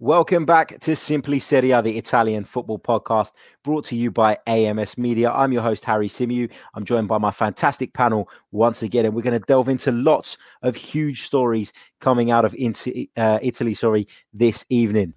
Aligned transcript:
Welcome 0.00 0.46
back 0.46 0.78
to 0.82 0.94
Simply 0.94 1.40
Serie 1.40 1.70
the 1.82 1.98
Italian 1.98 2.44
football 2.44 2.78
podcast 2.78 3.32
brought 3.64 3.84
to 3.86 3.96
you 3.96 4.12
by 4.12 4.38
AMS 4.46 4.96
Media. 4.96 5.28
I'm 5.32 5.50
your 5.50 5.62
host, 5.62 5.84
Harry 5.84 6.08
Symeou. 6.08 6.52
I'm 6.74 6.84
joined 6.84 7.08
by 7.08 7.18
my 7.18 7.32
fantastic 7.32 7.94
panel 7.94 8.30
once 8.52 8.80
again, 8.80 9.06
and 9.06 9.12
we're 9.12 9.22
going 9.22 9.40
to 9.40 9.44
delve 9.44 9.68
into 9.68 9.90
lots 9.90 10.38
of 10.62 10.76
huge 10.76 11.22
stories 11.22 11.72
coming 12.00 12.30
out 12.30 12.44
of 12.44 12.54
uh, 12.54 13.40
Italy 13.42 13.74
sorry, 13.74 14.06
this 14.32 14.64
evening. 14.68 15.14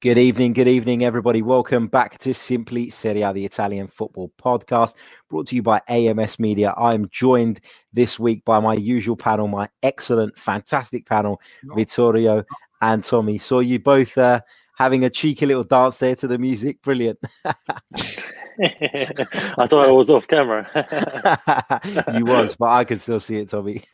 Good 0.00 0.16
evening, 0.16 0.52
good 0.52 0.68
evening, 0.68 1.02
everybody. 1.02 1.42
Welcome 1.42 1.88
back 1.88 2.18
to 2.18 2.32
Simply 2.32 2.88
Serie 2.88 3.22
A, 3.22 3.32
the 3.32 3.44
Italian 3.44 3.88
football 3.88 4.30
podcast, 4.40 4.94
brought 5.28 5.48
to 5.48 5.56
you 5.56 5.62
by 5.64 5.80
AMS 5.88 6.38
Media. 6.38 6.72
I'm 6.76 7.08
joined 7.08 7.58
this 7.92 8.16
week 8.16 8.44
by 8.44 8.60
my 8.60 8.74
usual 8.74 9.16
panel, 9.16 9.48
my 9.48 9.68
excellent, 9.82 10.38
fantastic 10.38 11.04
panel, 11.04 11.40
Vittorio 11.74 12.44
and 12.80 13.02
Tommy. 13.02 13.38
Saw 13.38 13.58
you 13.58 13.80
both 13.80 14.16
uh, 14.16 14.40
having 14.76 15.04
a 15.04 15.10
cheeky 15.10 15.46
little 15.46 15.64
dance 15.64 15.98
there 15.98 16.14
to 16.14 16.28
the 16.28 16.38
music. 16.38 16.80
Brilliant. 16.80 17.18
I 18.64 19.66
thought 19.68 19.88
I 19.88 19.92
was 19.92 20.10
off 20.10 20.26
camera. 20.26 20.68
you 22.14 22.24
was, 22.24 22.56
but 22.56 22.70
I 22.70 22.84
can 22.84 22.98
still 22.98 23.20
see 23.20 23.36
it, 23.36 23.50
Tommy. 23.50 23.84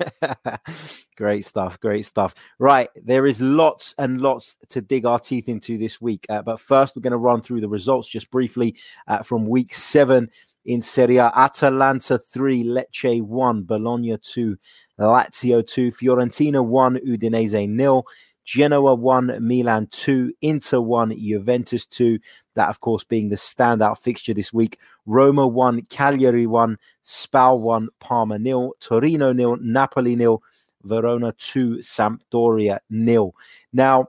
great 1.17 1.45
stuff, 1.45 1.79
great 1.81 2.07
stuff. 2.07 2.35
Right, 2.59 2.89
there 2.97 3.27
is 3.27 3.41
lots 3.41 3.95
and 3.99 4.21
lots 4.21 4.57
to 4.71 4.81
dig 4.81 5.05
our 5.05 5.19
teeth 5.19 5.49
into 5.49 5.77
this 5.77 6.01
week. 6.01 6.25
Uh, 6.29 6.43
but 6.43 6.61
first, 6.61 6.97
we're 6.97 7.03
going 7.03 7.11
to 7.13 7.19
run 7.19 7.43
through 7.43 7.61
the 7.61 7.69
results 7.69 8.09
just 8.09 8.31
briefly 8.31 8.77
uh, 9.07 9.23
from 9.23 9.47
week 9.47 9.75
seven 9.75 10.31
in 10.65 10.81
Serie 10.81 11.19
A. 11.19 11.31
Atalanta 11.35 12.19
3, 12.19 12.65
Lecce 12.65 13.21
1, 13.21 13.65
Bologna 13.65 14.17
2, 14.17 14.57
Lazio 14.99 15.67
2, 15.67 15.91
Fiorentina 15.93 16.65
1, 16.65 17.01
Udinese 17.07 17.69
nil. 17.69 18.07
Genoa 18.45 18.95
1, 18.95 19.39
Milan 19.41 19.89
2, 19.91 20.33
Inter 20.43 20.81
1, 20.81 21.19
Juventus 21.19 21.87
2. 21.87 22.19
That, 22.55 22.69
of 22.69 22.81
course, 22.81 23.05
being 23.05 23.29
the 23.29 23.37
standout 23.37 23.99
fixture 23.99 24.35
this 24.35 24.53
week. 24.53 24.79
Roma 25.07 25.47
1, 25.47 25.83
Cagliari 25.91 26.47
1, 26.47 26.79
Spal 27.03 27.59
1, 27.59 27.89
Parma 28.01 28.39
nil, 28.39 28.73
Torino 28.81 29.33
nil, 29.33 29.57
Napoli 29.61 30.17
nil, 30.17 30.43
Verona 30.83 31.33
2, 31.39 31.79
Sampdoria 31.79 32.79
nil. 32.91 33.35
Now, 33.73 34.09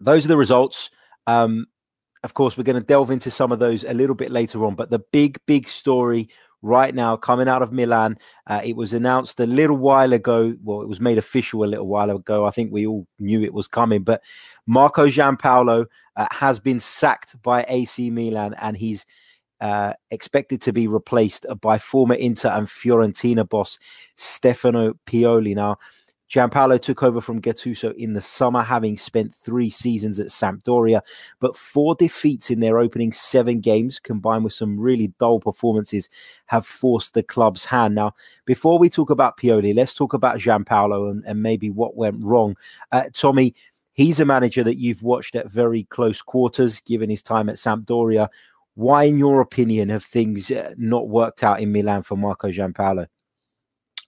those 0.00 0.24
are 0.24 0.28
the 0.28 0.36
results. 0.36 0.90
Um, 1.26 1.66
of 2.22 2.34
course, 2.34 2.56
we're 2.56 2.64
going 2.64 2.80
to 2.80 2.86
delve 2.86 3.10
into 3.10 3.30
some 3.30 3.50
of 3.50 3.58
those 3.58 3.84
a 3.84 3.94
little 3.94 4.14
bit 4.14 4.30
later 4.30 4.64
on. 4.64 4.74
But 4.74 4.90
the 4.90 4.98
big, 4.98 5.38
big 5.46 5.68
story 5.68 6.28
right 6.62 6.94
now 6.94 7.16
coming 7.16 7.48
out 7.48 7.62
of 7.62 7.72
Milan. 7.72 8.16
Uh, 8.46 8.60
it 8.64 8.76
was 8.76 8.92
announced 8.92 9.40
a 9.40 9.46
little 9.46 9.76
while 9.76 10.12
ago. 10.12 10.54
Well, 10.62 10.82
it 10.82 10.88
was 10.88 11.00
made 11.00 11.18
official 11.18 11.64
a 11.64 11.66
little 11.66 11.86
while 11.86 12.10
ago. 12.10 12.46
I 12.46 12.50
think 12.50 12.72
we 12.72 12.86
all 12.86 13.06
knew 13.18 13.42
it 13.42 13.54
was 13.54 13.68
coming. 13.68 14.02
But 14.02 14.22
Marco 14.66 15.06
Giampaolo 15.06 15.86
uh, 16.16 16.26
has 16.30 16.60
been 16.60 16.80
sacked 16.80 17.40
by 17.42 17.64
AC 17.68 18.10
Milan 18.10 18.54
and 18.60 18.76
he's 18.76 19.06
uh, 19.60 19.92
expected 20.10 20.60
to 20.62 20.72
be 20.72 20.86
replaced 20.86 21.44
by 21.60 21.78
former 21.78 22.14
Inter 22.14 22.48
and 22.48 22.66
Fiorentina 22.66 23.46
boss 23.46 23.78
Stefano 24.16 24.94
Pioli. 25.06 25.54
Now, 25.54 25.76
Giampaolo 26.30 26.80
took 26.80 27.02
over 27.02 27.20
from 27.20 27.40
Gattuso 27.42 27.92
in 27.96 28.12
the 28.12 28.20
summer, 28.20 28.62
having 28.62 28.96
spent 28.96 29.34
three 29.34 29.68
seasons 29.68 30.20
at 30.20 30.28
Sampdoria, 30.28 31.02
but 31.40 31.56
four 31.56 31.96
defeats 31.96 32.50
in 32.50 32.60
their 32.60 32.78
opening 32.78 33.12
seven 33.12 33.58
games, 33.60 33.98
combined 33.98 34.44
with 34.44 34.52
some 34.52 34.78
really 34.78 35.12
dull 35.18 35.40
performances, 35.40 36.08
have 36.46 36.64
forced 36.64 37.14
the 37.14 37.24
club's 37.24 37.64
hand. 37.64 37.96
Now, 37.96 38.14
before 38.44 38.78
we 38.78 38.88
talk 38.88 39.10
about 39.10 39.38
Pioli, 39.38 39.74
let's 39.74 39.94
talk 39.94 40.12
about 40.12 40.38
Giampaolo 40.38 41.10
and, 41.10 41.24
and 41.26 41.42
maybe 41.42 41.68
what 41.68 41.96
went 41.96 42.22
wrong. 42.22 42.56
Uh, 42.92 43.04
Tommy, 43.12 43.52
he's 43.92 44.20
a 44.20 44.24
manager 44.24 44.62
that 44.62 44.78
you've 44.78 45.02
watched 45.02 45.34
at 45.34 45.50
very 45.50 45.82
close 45.84 46.22
quarters, 46.22 46.80
given 46.80 47.10
his 47.10 47.22
time 47.22 47.48
at 47.48 47.56
Sampdoria. 47.56 48.28
Why, 48.74 49.04
in 49.04 49.18
your 49.18 49.40
opinion, 49.40 49.88
have 49.88 50.04
things 50.04 50.48
uh, 50.50 50.74
not 50.78 51.08
worked 51.08 51.42
out 51.42 51.60
in 51.60 51.72
Milan 51.72 52.02
for 52.02 52.16
Marco 52.16 52.50
Giampaolo? 52.50 53.08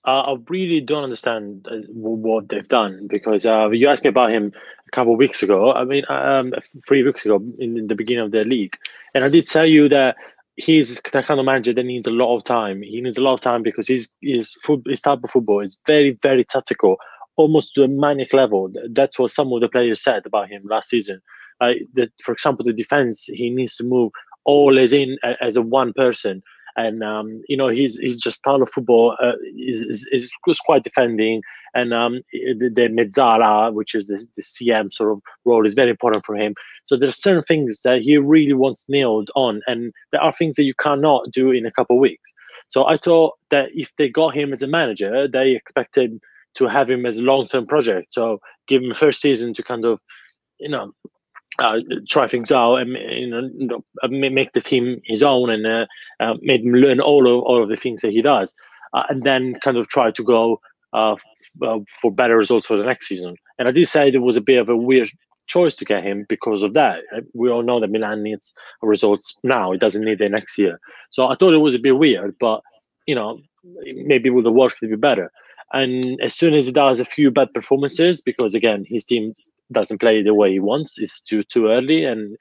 Uh, 0.04 0.20
I 0.20 0.36
really 0.48 0.80
don't 0.80 1.04
understand 1.04 1.68
uh, 1.70 1.76
what 1.92 2.48
they've 2.48 2.66
done 2.66 3.06
because 3.08 3.46
uh, 3.46 3.70
you 3.70 3.88
asked 3.88 4.02
me 4.02 4.10
about 4.10 4.32
him 4.32 4.52
a 4.88 4.90
couple 4.90 5.12
of 5.12 5.18
weeks 5.18 5.42
ago. 5.44 5.72
I 5.72 5.84
mean, 5.84 6.04
um, 6.08 6.52
three 6.88 7.04
weeks 7.04 7.24
ago 7.24 7.36
in, 7.58 7.78
in, 7.78 7.86
the 7.86 7.94
beginning 7.94 8.24
of 8.24 8.32
the 8.32 8.44
league, 8.44 8.76
and 9.14 9.22
I 9.22 9.28
did 9.28 9.46
tell 9.46 9.66
you 9.66 9.88
that 9.90 10.16
he's 10.56 10.96
the 10.96 11.22
kind 11.22 11.38
of 11.38 11.46
manager 11.46 11.72
that 11.72 11.84
needs 11.84 12.08
a 12.08 12.12
lot 12.12 12.36
of 12.36 12.42
time. 12.42 12.82
He 12.82 13.00
needs 13.00 13.16
a 13.16 13.22
lot 13.22 13.34
of 13.34 13.40
time 13.40 13.62
because 13.62 13.86
his 13.86 14.10
his, 14.20 14.56
his 14.86 15.00
type 15.00 15.20
of 15.22 15.30
football 15.30 15.60
is 15.60 15.78
very 15.86 16.18
very 16.20 16.44
tactical, 16.44 16.96
almost 17.36 17.74
to 17.74 17.84
a 17.84 17.88
manic 17.88 18.32
level. 18.32 18.72
That's 18.90 19.20
what 19.20 19.30
some 19.30 19.52
of 19.52 19.60
the 19.60 19.68
players 19.68 20.02
said 20.02 20.26
about 20.26 20.48
him 20.48 20.62
last 20.64 20.90
season. 20.90 21.20
Uh, 21.60 21.74
that, 21.94 22.10
for 22.24 22.32
example, 22.32 22.64
the 22.64 22.72
defense 22.72 23.26
he 23.26 23.50
needs 23.50 23.76
to 23.76 23.84
move 23.84 24.10
all 24.44 24.80
as 24.80 24.92
in 24.92 25.16
as 25.40 25.54
a 25.54 25.62
one 25.62 25.92
person 25.92 26.42
and 26.76 27.02
um, 27.02 27.42
you 27.48 27.56
know 27.56 27.68
he's 27.68 27.98
he's 27.98 28.20
just 28.20 28.38
style 28.38 28.62
of 28.62 28.70
football 28.70 29.16
uh, 29.20 29.32
is, 29.54 30.06
is, 30.10 30.32
is 30.46 30.60
quite 30.60 30.84
defending. 30.84 31.42
And 31.74 31.94
um, 31.94 32.20
the, 32.32 32.70
the 32.74 32.88
mezzala 32.88 33.72
which 33.72 33.94
is 33.94 34.08
the, 34.08 34.26
the 34.36 34.42
cm 34.42 34.92
sort 34.92 35.12
of 35.12 35.22
role 35.44 35.64
is 35.64 35.74
very 35.74 35.90
important 35.90 36.24
for 36.24 36.36
him. 36.36 36.54
So 36.86 36.96
there 36.96 37.08
are 37.08 37.12
certain 37.12 37.44
things 37.44 37.82
that 37.84 38.02
he 38.02 38.18
really 38.18 38.52
wants 38.52 38.86
nailed 38.88 39.30
on 39.34 39.62
and 39.66 39.92
there 40.10 40.22
are 40.22 40.32
things 40.32 40.56
that 40.56 40.64
you 40.64 40.74
cannot 40.74 41.30
do 41.30 41.50
in 41.50 41.66
a 41.66 41.72
couple 41.72 41.96
of 41.96 42.00
weeks. 42.00 42.32
So 42.68 42.86
i 42.86 42.96
thought 42.96 43.34
that 43.50 43.70
if 43.74 43.94
they 43.96 44.08
got 44.08 44.34
him 44.34 44.52
as 44.52 44.62
a 44.62 44.66
manager 44.66 45.28
they 45.28 45.52
expected 45.52 46.20
to 46.54 46.66
have 46.66 46.90
him 46.90 47.06
as 47.06 47.16
a 47.16 47.22
long-term 47.22 47.66
project. 47.66 48.12
So 48.12 48.38
give 48.66 48.82
him 48.82 48.92
first 48.92 49.20
season 49.20 49.54
to 49.54 49.62
kind 49.62 49.84
of 49.84 50.00
you 50.58 50.68
know 50.68 50.92
uh, 51.58 51.80
try 52.08 52.26
things 52.26 52.50
out 52.50 52.76
and 52.76 52.92
you 52.92 53.66
know 53.66 53.84
uh, 54.02 54.08
make 54.08 54.52
the 54.52 54.60
team 54.60 55.00
his 55.04 55.22
own 55.22 55.50
and 55.50 55.66
uh, 55.66 55.86
uh, 56.20 56.34
made 56.40 56.62
him 56.62 56.72
learn 56.72 57.00
all 57.00 57.26
of 57.26 57.42
all 57.44 57.62
of 57.62 57.68
the 57.68 57.76
things 57.76 58.02
that 58.02 58.12
he 58.12 58.22
does, 58.22 58.54
uh, 58.94 59.02
and 59.08 59.22
then 59.22 59.54
kind 59.60 59.76
of 59.76 59.88
try 59.88 60.10
to 60.10 60.22
go 60.22 60.60
uh, 60.92 61.12
f- 61.12 61.82
for 62.00 62.12
better 62.12 62.36
results 62.36 62.66
for 62.66 62.76
the 62.76 62.84
next 62.84 63.08
season. 63.08 63.36
And 63.58 63.68
I 63.68 63.70
did 63.70 63.88
say 63.88 64.10
there 64.10 64.20
was 64.20 64.36
a 64.36 64.42
bit 64.42 64.58
of 64.58 64.68
a 64.68 64.76
weird 64.76 65.10
choice 65.46 65.76
to 65.76 65.84
get 65.84 66.04
him 66.04 66.24
because 66.28 66.62
of 66.62 66.74
that. 66.74 67.00
We 67.34 67.50
all 67.50 67.62
know 67.62 67.80
that 67.80 67.90
Milan 67.90 68.22
needs 68.22 68.54
results 68.80 69.34
now; 69.42 69.72
it 69.72 69.80
doesn't 69.80 70.04
need 70.04 70.20
it 70.20 70.30
next 70.30 70.56
year. 70.58 70.80
So 71.10 71.28
I 71.28 71.34
thought 71.34 71.54
it 71.54 71.58
was 71.58 71.74
a 71.74 71.80
bit 71.80 71.98
weird, 71.98 72.36
but 72.40 72.62
you 73.06 73.14
know 73.14 73.40
maybe 73.64 74.30
with 74.30 74.44
the 74.44 74.52
have 74.52 74.72
it'd 74.82 74.90
be 74.90 74.96
better. 74.96 75.30
And 75.72 76.20
as 76.20 76.34
soon 76.34 76.54
as 76.54 76.66
he 76.66 76.72
does 76.72 77.00
a 77.00 77.04
few 77.04 77.30
bad 77.30 77.52
performances, 77.54 78.20
because 78.20 78.54
again 78.54 78.84
his 78.86 79.04
team 79.04 79.34
doesn't 79.72 80.00
play 80.00 80.22
the 80.22 80.34
way 80.34 80.52
he 80.52 80.60
wants, 80.60 80.98
it's 80.98 81.20
too 81.20 81.42
too 81.44 81.68
early, 81.68 82.04
and 82.04 82.36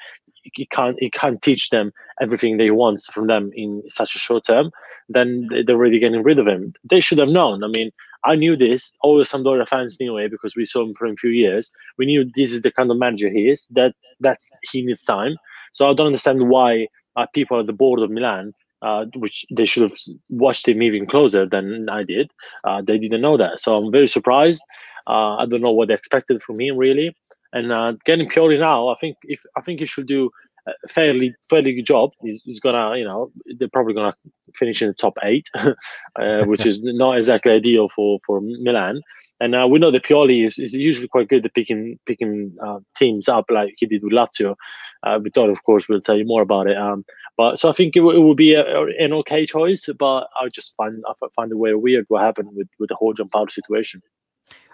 he 0.54 0.66
can't 0.66 0.98
he 1.00 1.10
can't 1.10 1.42
teach 1.42 1.70
them 1.70 1.92
everything 2.22 2.58
they 2.58 2.66
he 2.66 2.72
wants 2.72 3.08
from 3.08 3.28
them 3.28 3.52
in 3.54 3.82
such 3.88 4.16
a 4.16 4.20
short 4.20 4.46
term. 4.46 4.72
Then 5.10 5.48
they're 5.50 5.76
already 5.76 6.00
getting 6.00 6.24
rid 6.24 6.40
of 6.40 6.48
him. 6.48 6.74
They 6.90 7.00
should 7.00 7.18
have 7.18 7.30
known. 7.30 7.64
I 7.64 7.68
mean, 7.68 7.92
I 8.24 8.36
knew 8.36 8.56
this. 8.56 8.92
All 9.02 9.18
the 9.18 9.26
Sampdoria 9.26 9.68
fans 9.68 9.98
knew 10.00 10.18
it 10.18 10.32
because 10.32 10.56
we 10.56 10.66
saw 10.66 10.84
him 10.84 10.94
for 10.94 11.06
a 11.06 11.16
few 11.16 11.32
years. 11.32 11.72
We 11.98 12.06
knew 12.06 12.30
this 12.36 12.54
is 12.54 12.62
the 12.62 12.72
kind 12.72 12.92
of 12.92 12.98
manager 12.98 13.30
he 13.30 13.50
is. 13.50 13.68
That 13.72 13.94
that's 14.20 14.50
he 14.72 14.82
needs 14.84 15.04
time. 15.04 15.36
So 15.74 15.90
I 15.90 15.94
don't 15.94 16.08
understand 16.08 16.50
why 16.50 16.88
uh, 17.16 17.26
people 17.34 17.60
at 17.60 17.68
the 17.68 17.74
board 17.74 18.00
of 18.02 18.10
Milan 18.10 18.54
uh, 18.82 19.06
which 19.16 19.46
they 19.52 19.66
should 19.66 19.84
have 19.84 19.98
watched 20.30 20.68
him 20.68 20.82
even 20.82 21.06
closer 21.06 21.46
than 21.46 21.88
I 21.90 22.04
did. 22.04 22.32
Uh, 22.64 22.82
they 22.82 22.98
didn't 22.98 23.22
know 23.22 23.38
that, 23.38 23.60
so 23.60 23.76
I'm 23.76 23.92
very 23.92 24.08
surprised. 24.08 24.64
Uh, 25.08 25.36
I 25.38 25.46
don't 25.46 25.62
know 25.62 25.72
what 25.72 25.88
they 25.88 25.94
expected 25.94 26.42
from 26.44 26.60
him 26.60 26.78
really. 26.78 27.16
And 27.54 27.72
uh, 27.72 27.94
getting 28.06 28.30
Pioli 28.30 28.60
now, 28.60 28.90
I 28.90 28.96
think 28.96 29.18
if 29.24 29.42
I 29.58 29.62
think 29.62 29.80
he 29.80 29.86
should 29.86 30.08
do 30.08 30.32
a 30.68 30.88
fairly 30.88 31.34
fairly 31.50 31.74
good 31.74 31.86
job. 31.86 32.12
He's, 32.22 32.42
he's 32.44 32.60
gonna, 32.60 32.98
you 32.98 33.04
know, 33.04 33.32
they're 33.58 33.68
probably 33.68 33.94
gonna 33.94 34.16
finish 34.56 34.82
in 34.82 34.90
the 34.90 34.94
top 34.94 35.14
eight, 35.24 35.48
uh, 35.56 36.46
which 36.46 36.66
is 36.66 36.82
not 36.84 37.18
exactly 37.18 37.52
ideal 37.52 37.90
for 37.90 38.20
for 38.26 38.42
Milan. 38.42 39.02
And 39.40 39.56
uh, 39.56 39.68
we 39.68 39.80
know 39.80 39.90
that 39.90 40.04
Pioli 40.04 40.46
is, 40.46 40.60
is 40.60 40.74
usually 40.74 41.08
quite 41.08 41.28
good 41.28 41.46
at 41.46 41.56
picking 41.56 41.98
picking 42.06 42.56
uh, 42.64 42.80
teams 42.96 43.28
up, 43.28 43.46
like 43.50 43.74
he 43.78 43.86
did 43.86 44.04
with 44.04 44.14
Lazio. 44.14 44.56
Uh, 45.04 45.18
Vittorio, 45.18 45.52
of 45.52 45.64
course, 45.64 45.88
will 45.90 46.02
tell 46.02 46.18
you 46.18 46.26
more 46.26 46.44
about 46.44 46.68
it. 46.68 46.78
Um, 46.78 47.04
but 47.42 47.58
so 47.58 47.72
I 47.72 47.74
think 47.74 47.96
it, 47.96 48.02
w- 48.02 48.16
it 48.16 48.22
would 48.24 48.38
be 48.38 48.54
a, 48.54 48.84
an 49.00 49.14
okay 49.14 49.48
choice, 49.48 49.90
but 49.98 50.28
I 50.40 50.48
just 50.50 50.76
find 50.76 51.04
I 51.08 51.14
find 51.36 51.52
it 51.52 51.58
very 51.60 51.76
weird 51.76 52.06
what 52.08 52.22
happened 52.22 52.50
with, 52.54 52.68
with 52.78 52.90
the 52.90 52.96
whole 52.96 53.16
Giampaolo 53.16 53.50
situation. 53.50 54.04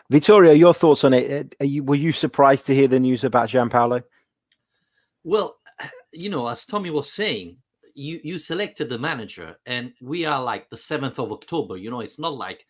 Vittorio, 0.09 0.51
your 0.51 0.73
thoughts 0.73 1.05
on 1.05 1.13
it? 1.13 1.55
Uh, 1.61 1.63
you, 1.63 1.81
were 1.85 1.95
you 1.95 2.11
surprised 2.11 2.65
to 2.65 2.75
hear 2.75 2.89
the 2.89 2.99
news 2.99 3.23
about 3.23 3.47
Giampaolo? 3.47 4.03
Well, 5.23 5.55
you 6.11 6.29
know, 6.29 6.45
as 6.49 6.65
Tommy 6.65 6.89
was 6.89 7.09
saying, 7.09 7.55
you 7.93 8.19
you 8.21 8.37
selected 8.37 8.89
the 8.89 8.99
manager, 8.99 9.55
and 9.65 9.93
we 10.01 10.25
are 10.25 10.43
like 10.43 10.69
the 10.69 10.75
seventh 10.75 11.19
of 11.19 11.31
October. 11.31 11.77
You 11.77 11.89
know, 11.89 12.01
it's 12.01 12.19
not 12.19 12.33
like 12.35 12.65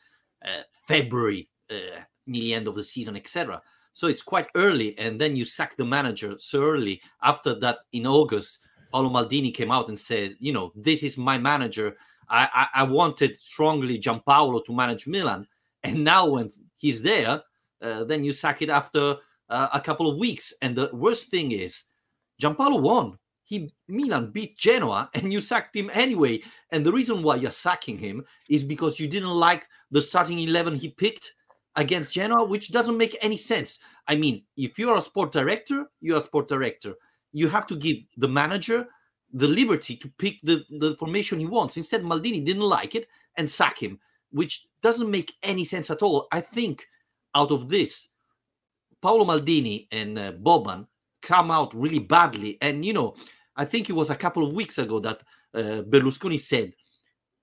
uh, 0.45 0.61
February, 0.87 1.49
uh, 1.71 2.01
near 2.27 2.41
the 2.41 2.53
end 2.53 2.67
of 2.67 2.75
the 2.75 2.83
season, 2.83 3.15
etc. 3.15 3.63
So 3.93 4.05
it's 4.05 4.21
quite 4.21 4.51
early, 4.53 4.95
and 4.99 5.19
then 5.19 5.35
you 5.35 5.43
sack 5.43 5.75
the 5.75 5.85
manager 5.85 6.35
so 6.37 6.63
early. 6.63 7.01
After 7.23 7.59
that, 7.61 7.79
in 7.93 8.05
August, 8.05 8.59
Paolo 8.91 9.09
Maldini 9.09 9.53
came 9.53 9.71
out 9.71 9.87
and 9.87 9.99
said, 9.99 10.35
"You 10.39 10.53
know, 10.53 10.71
this 10.75 11.03
is 11.03 11.17
my 11.17 11.37
manager. 11.37 11.95
I 12.29 12.47
I, 12.53 12.81
I 12.81 12.83
wanted 12.83 13.35
strongly 13.37 13.97
Giampaolo 13.97 14.63
to 14.65 14.73
manage 14.73 15.07
Milan, 15.07 15.47
and 15.83 16.03
now 16.03 16.27
when 16.27 16.51
he's 16.75 17.01
there, 17.01 17.41
uh, 17.81 18.03
then 18.03 18.23
you 18.23 18.33
sack 18.33 18.61
it 18.61 18.69
after 18.69 19.17
uh, 19.49 19.67
a 19.73 19.81
couple 19.81 20.09
of 20.09 20.17
weeks. 20.17 20.53
And 20.61 20.75
the 20.75 20.89
worst 20.93 21.29
thing 21.29 21.51
is, 21.51 21.85
Giampaolo 22.41 22.81
won 22.81 23.17
he 23.47 23.71
Milan 23.87 24.31
beat 24.31 24.57
Genoa 24.57 25.09
and 25.13 25.31
you 25.31 25.39
sacked 25.39 25.75
him 25.75 25.89
anyway. 25.93 26.41
And 26.71 26.85
the 26.85 26.91
reason 26.91 27.23
why 27.23 27.37
you're 27.37 27.49
sacking 27.49 27.97
him 27.97 28.25
is 28.49 28.63
because 28.63 28.99
you 28.99 29.07
didn't 29.07 29.33
like 29.33 29.65
the 29.89 30.01
starting 30.01 30.39
11 30.39 30.75
he 30.75 30.89
picked 30.89 31.33
against 31.77 32.11
Genoa, 32.11 32.43
which 32.43 32.71
doesn't 32.71 32.97
make 32.97 33.17
any 33.21 33.37
sense. 33.37 33.79
I 34.07 34.15
mean, 34.15 34.43
if 34.57 34.77
you're 34.77 34.97
a 34.97 35.01
sport 35.01 35.31
director, 35.31 35.85
you're 36.01 36.17
a 36.17 36.21
sport 36.21 36.49
director. 36.49 36.95
You 37.31 37.49
have 37.49 37.67
to 37.67 37.75
give 37.75 37.97
the 38.17 38.27
manager 38.27 38.87
the 39.33 39.47
liberty 39.47 39.95
to 39.97 40.09
pick 40.17 40.39
the, 40.43 40.63
the 40.79 40.95
formation 40.97 41.39
he 41.39 41.45
wants. 41.45 41.77
Instead, 41.77 42.03
Maldini 42.03 42.43
didn't 42.43 42.63
like 42.63 42.95
it 42.95 43.07
and 43.35 43.49
sack 43.49 43.81
him, 43.81 43.99
which 44.31 44.67
doesn't 44.81 45.11
make 45.11 45.33
any 45.43 45.63
sense 45.63 45.91
at 45.91 46.01
all. 46.01 46.27
I 46.31 46.41
think 46.41 46.87
out 47.35 47.51
of 47.51 47.69
this, 47.69 48.07
Paolo 49.01 49.25
Maldini 49.25 49.87
and 49.91 50.17
uh, 50.17 50.31
Boban 50.31 50.87
come 51.21 51.51
out 51.51 51.73
really 51.75 51.99
badly. 51.99 52.57
And, 52.61 52.85
you 52.85 52.93
know, 52.93 53.15
I 53.55 53.65
think 53.65 53.89
it 53.89 53.93
was 53.93 54.09
a 54.09 54.15
couple 54.15 54.47
of 54.47 54.53
weeks 54.53 54.77
ago 54.77 54.99
that 54.99 55.21
uh, 55.53 55.83
Berlusconi 55.83 56.39
said 56.39 56.73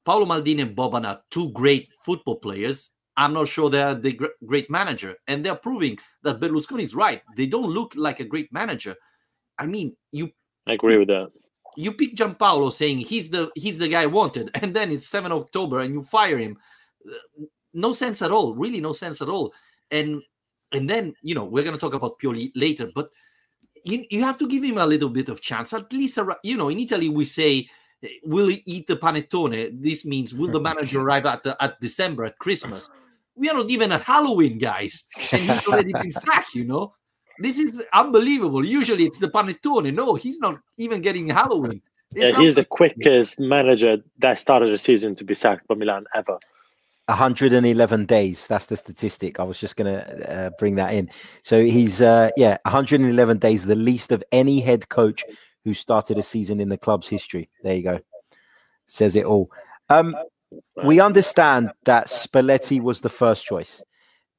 Paolo 0.05 0.27
Maldini 0.27 0.63
and 0.63 0.77
Boban 0.77 1.07
are 1.07 1.21
two 1.31 1.51
great 1.51 1.89
football 2.01 2.37
players. 2.37 2.91
I'm 3.17 3.33
not 3.33 3.49
sure 3.49 3.71
they're 3.71 3.95
the 3.95 4.13
gr- 4.13 4.27
great 4.45 4.69
manager, 4.71 5.17
and 5.29 5.45
they're 5.45 5.55
proving 5.55 5.99
that 6.23 6.41
Berlusconi 6.41 6.83
is 6.83 6.95
right. 6.95 7.23
They 7.37 7.47
don't 7.47 7.71
look 7.71 7.93
like 7.97 8.21
a 8.21 8.25
great 8.25 8.53
manager. 8.53 8.97
I 9.59 9.67
mean, 9.67 9.97
you. 10.13 10.31
I 10.67 10.75
agree 10.75 10.99
with 10.99 11.09
that. 11.09 11.31
You 11.77 11.93
pick 11.93 12.15
Giampaolo 12.15 12.73
saying 12.73 12.99
he's 12.99 13.31
the 13.31 13.51
he's 13.55 13.79
the 13.79 13.89
guy 13.89 14.03
I 14.03 14.07
wanted, 14.07 14.51
and 14.55 14.75
then 14.75 14.91
it's 14.91 15.09
7 15.09 15.33
October 15.33 15.81
and 15.81 15.95
you 15.95 16.03
fire 16.03 16.39
him. 16.39 16.57
No 17.73 17.93
sense 17.93 18.23
at 18.23 18.31
all. 18.31 18.55
Really, 18.55 18.81
no 18.81 18.93
sense 18.93 19.21
at 19.21 19.29
all. 19.29 19.53
And 19.91 20.23
and 20.73 20.89
then 20.89 21.15
you 21.23 21.35
know 21.35 21.45
we're 21.45 21.65
gonna 21.65 21.79
talk 21.79 21.95
about 21.95 22.19
Pioli 22.19 22.53
later, 22.55 22.91
but 22.95 23.11
you, 23.85 24.05
you 24.11 24.23
have 24.23 24.39
to 24.39 24.49
give 24.49 24.65
him 24.65 24.79
a 24.79 24.87
little 24.87 25.11
bit 25.11 25.29
of 25.29 25.41
chance. 25.41 25.73
At 25.73 25.93
least, 25.93 26.19
you 26.43 26.57
know, 26.57 26.71
in 26.71 26.81
Italy 26.81 27.09
we 27.09 27.25
say, 27.25 27.69
eh, 28.03 28.09
"Will 28.25 28.49
he 28.49 28.63
eat 28.67 28.87
the 28.87 28.97
panettone?" 28.97 29.83
This 29.83 30.05
means 30.05 30.35
will 30.35 30.51
the 30.51 30.61
manager 30.61 31.01
arrive 31.03 31.27
at 31.27 31.43
the, 31.43 31.63
at 31.63 31.81
December 31.81 32.25
at 32.25 32.39
Christmas? 32.39 32.91
We 33.37 33.51
are 33.51 33.55
not 33.55 33.71
even 33.71 33.93
at 33.93 34.03
Halloween, 34.03 34.59
guys, 34.59 35.05
and 35.33 35.43
he's 35.43 35.67
already 35.67 35.93
been 35.93 36.13
sacked. 36.13 36.55
You 36.55 36.65
know, 36.65 36.95
this 37.39 37.59
is 37.59 37.85
unbelievable. 37.93 38.65
Usually 38.65 39.05
it's 39.05 39.19
the 39.19 39.29
panettone. 39.29 39.93
No, 39.95 40.15
he's 40.15 40.39
not 40.39 40.59
even 40.77 41.03
getting 41.03 41.29
Halloween. 41.29 41.83
It's 42.15 42.37
yeah, 42.37 42.43
he's 42.43 42.55
the 42.55 42.65
quickest 42.65 43.41
manager 43.41 43.99
that 44.19 44.39
started 44.39 44.73
a 44.73 44.79
season 44.79 45.15
to 45.17 45.25
be 45.25 45.35
sacked 45.35 45.67
by 45.67 45.75
Milan 45.75 46.05
ever. 46.15 46.39
111 47.07 48.07
days. 48.07 48.47
That's 48.47 48.67
the 48.67 48.77
statistic. 48.77 49.39
I 49.39 49.43
was 49.43 49.59
just 49.59 49.77
going 49.77 49.95
to 49.95 50.33
uh, 50.33 50.51
bring 50.59 50.77
that 50.77 50.95
in. 50.95 51.11
So 51.43 51.63
he's, 51.63 52.01
uh, 52.01 52.31
yeah, 52.37 52.57
111 52.65 53.39
days, 53.39 53.67
the 53.67 53.75
least 53.75 54.11
of 54.13 54.23
any 54.33 54.61
head 54.61 54.89
coach 54.89 55.23
who 55.65 55.75
started 55.75 56.19
a 56.19 56.23
season 56.23 56.61
in 56.61 56.69
the 56.69 56.79
club's 56.79 57.09
history. 57.09 57.51
There 57.63 57.75
you 57.75 57.83
go. 57.83 58.01
Says 58.87 59.17
it 59.17 59.25
all. 59.25 59.51
Um, 59.91 60.17
we 60.85 61.01
understand 61.01 61.73
that 61.85 62.07
Spalletti 62.07 62.81
was 62.81 63.01
the 63.01 63.09
first 63.09 63.45
choice, 63.45 63.83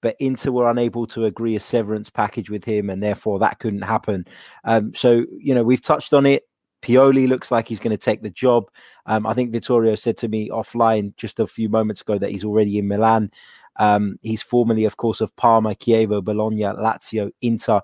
but 0.06 0.16
Inter 0.20 0.52
were 0.52 0.70
unable 0.70 1.08
to 1.08 1.26
agree 1.26 1.56
a 1.56 1.60
severance 1.60 2.12
package 2.12 2.52
with 2.52 2.64
him, 2.64 2.92
and 2.92 3.02
therefore 3.02 3.40
that 3.40 3.58
couldn't 3.58 3.82
happen. 3.82 4.24
Um, 4.64 4.94
so, 4.94 5.26
you 5.40 5.56
know, 5.56 5.64
we've 5.64 5.82
touched 5.82 6.14
on 6.14 6.28
it. 6.28 6.44
Pioli 6.84 7.28
looks 7.28 7.50
like 7.50 7.68
he's 7.68 7.80
going 7.80 7.90
to 7.90 7.98
take 7.98 8.22
the 8.22 8.30
job. 8.30 8.66
Um, 9.08 9.26
I 9.26 9.34
think 9.34 9.52
Vittorio 9.52 9.96
said 9.96 10.16
to 10.18 10.28
me 10.28 10.50
offline 10.50 11.18
just 11.18 11.40
a 11.40 11.48
few 11.48 11.70
moments 11.70 12.02
ago 12.02 12.20
that 12.20 12.30
he's 12.30 12.44
already 12.44 12.78
in 12.78 12.88
Milan. 12.88 13.32
Um, 13.78 14.20
he's 14.22 14.44
formerly, 14.44 14.86
of 14.86 14.98
course, 14.98 15.22
of 15.22 15.36
Parma, 15.38 15.74
Chievo, 15.74 16.24
Bologna, 16.24 16.62
Lazio, 16.62 17.32
Inter, 17.42 17.82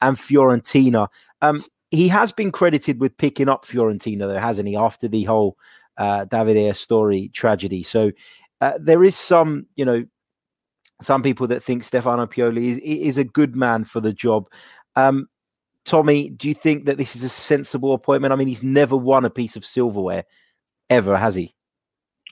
and 0.00 0.16
Fiorentina. 0.16 1.08
Um, 1.42 1.64
he 1.90 2.06
has 2.06 2.30
been 2.30 2.52
credited 2.52 3.00
with 3.00 3.16
picking 3.16 3.48
up 3.48 3.64
Fiorentina, 3.64 4.28
though, 4.28 4.38
hasn't 4.38 4.68
he? 4.68 4.76
After 4.76 5.08
the 5.08 5.24
whole 5.24 5.56
uh, 5.96 6.24
Davide 6.26 6.76
story 6.76 7.32
tragedy, 7.34 7.82
so 7.82 8.12
uh, 8.60 8.78
there 8.80 9.02
is 9.02 9.16
some, 9.16 9.66
you 9.74 9.84
know, 9.84 10.04
some 11.00 11.22
people 11.22 11.46
that 11.48 11.62
think 11.62 11.84
Stefano 11.84 12.26
Pioli 12.26 12.68
is, 12.68 12.78
is 12.78 13.18
a 13.18 13.24
good 13.24 13.56
man 13.56 13.84
for 13.84 14.00
the 14.00 14.12
job. 14.12 14.48
Um, 14.96 15.28
Tommy, 15.84 16.30
do 16.30 16.48
you 16.48 16.54
think 16.54 16.86
that 16.86 16.98
this 16.98 17.14
is 17.14 17.24
a 17.24 17.28
sensible 17.28 17.92
appointment? 17.92 18.32
I 18.32 18.36
mean, 18.36 18.48
he's 18.48 18.62
never 18.62 18.96
won 18.96 19.24
a 19.24 19.30
piece 19.30 19.56
of 19.56 19.64
silverware 19.64 20.24
ever, 20.88 21.16
has 21.16 21.34
he? 21.34 21.54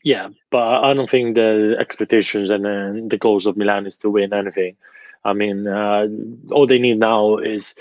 Yeah, 0.05 0.31
but 0.51 0.85
I 0.85 0.95
don't 0.95 1.11
think 1.11 1.35
the 1.35 1.77
expectations 1.79 2.51
and 2.51 3.11
the 3.11 3.19
goals 3.19 3.47
of 3.47 3.57
Milan 3.57 3.87
is 3.87 3.99
to 3.99 4.11
win 4.11 4.33
anything. 4.33 4.77
I 5.25 5.33
mean, 5.33 5.69
uh, 5.69 6.09
all 6.51 6.67
they 6.67 6.79
need 6.79 6.99
now 6.99 7.37
is 7.37 7.75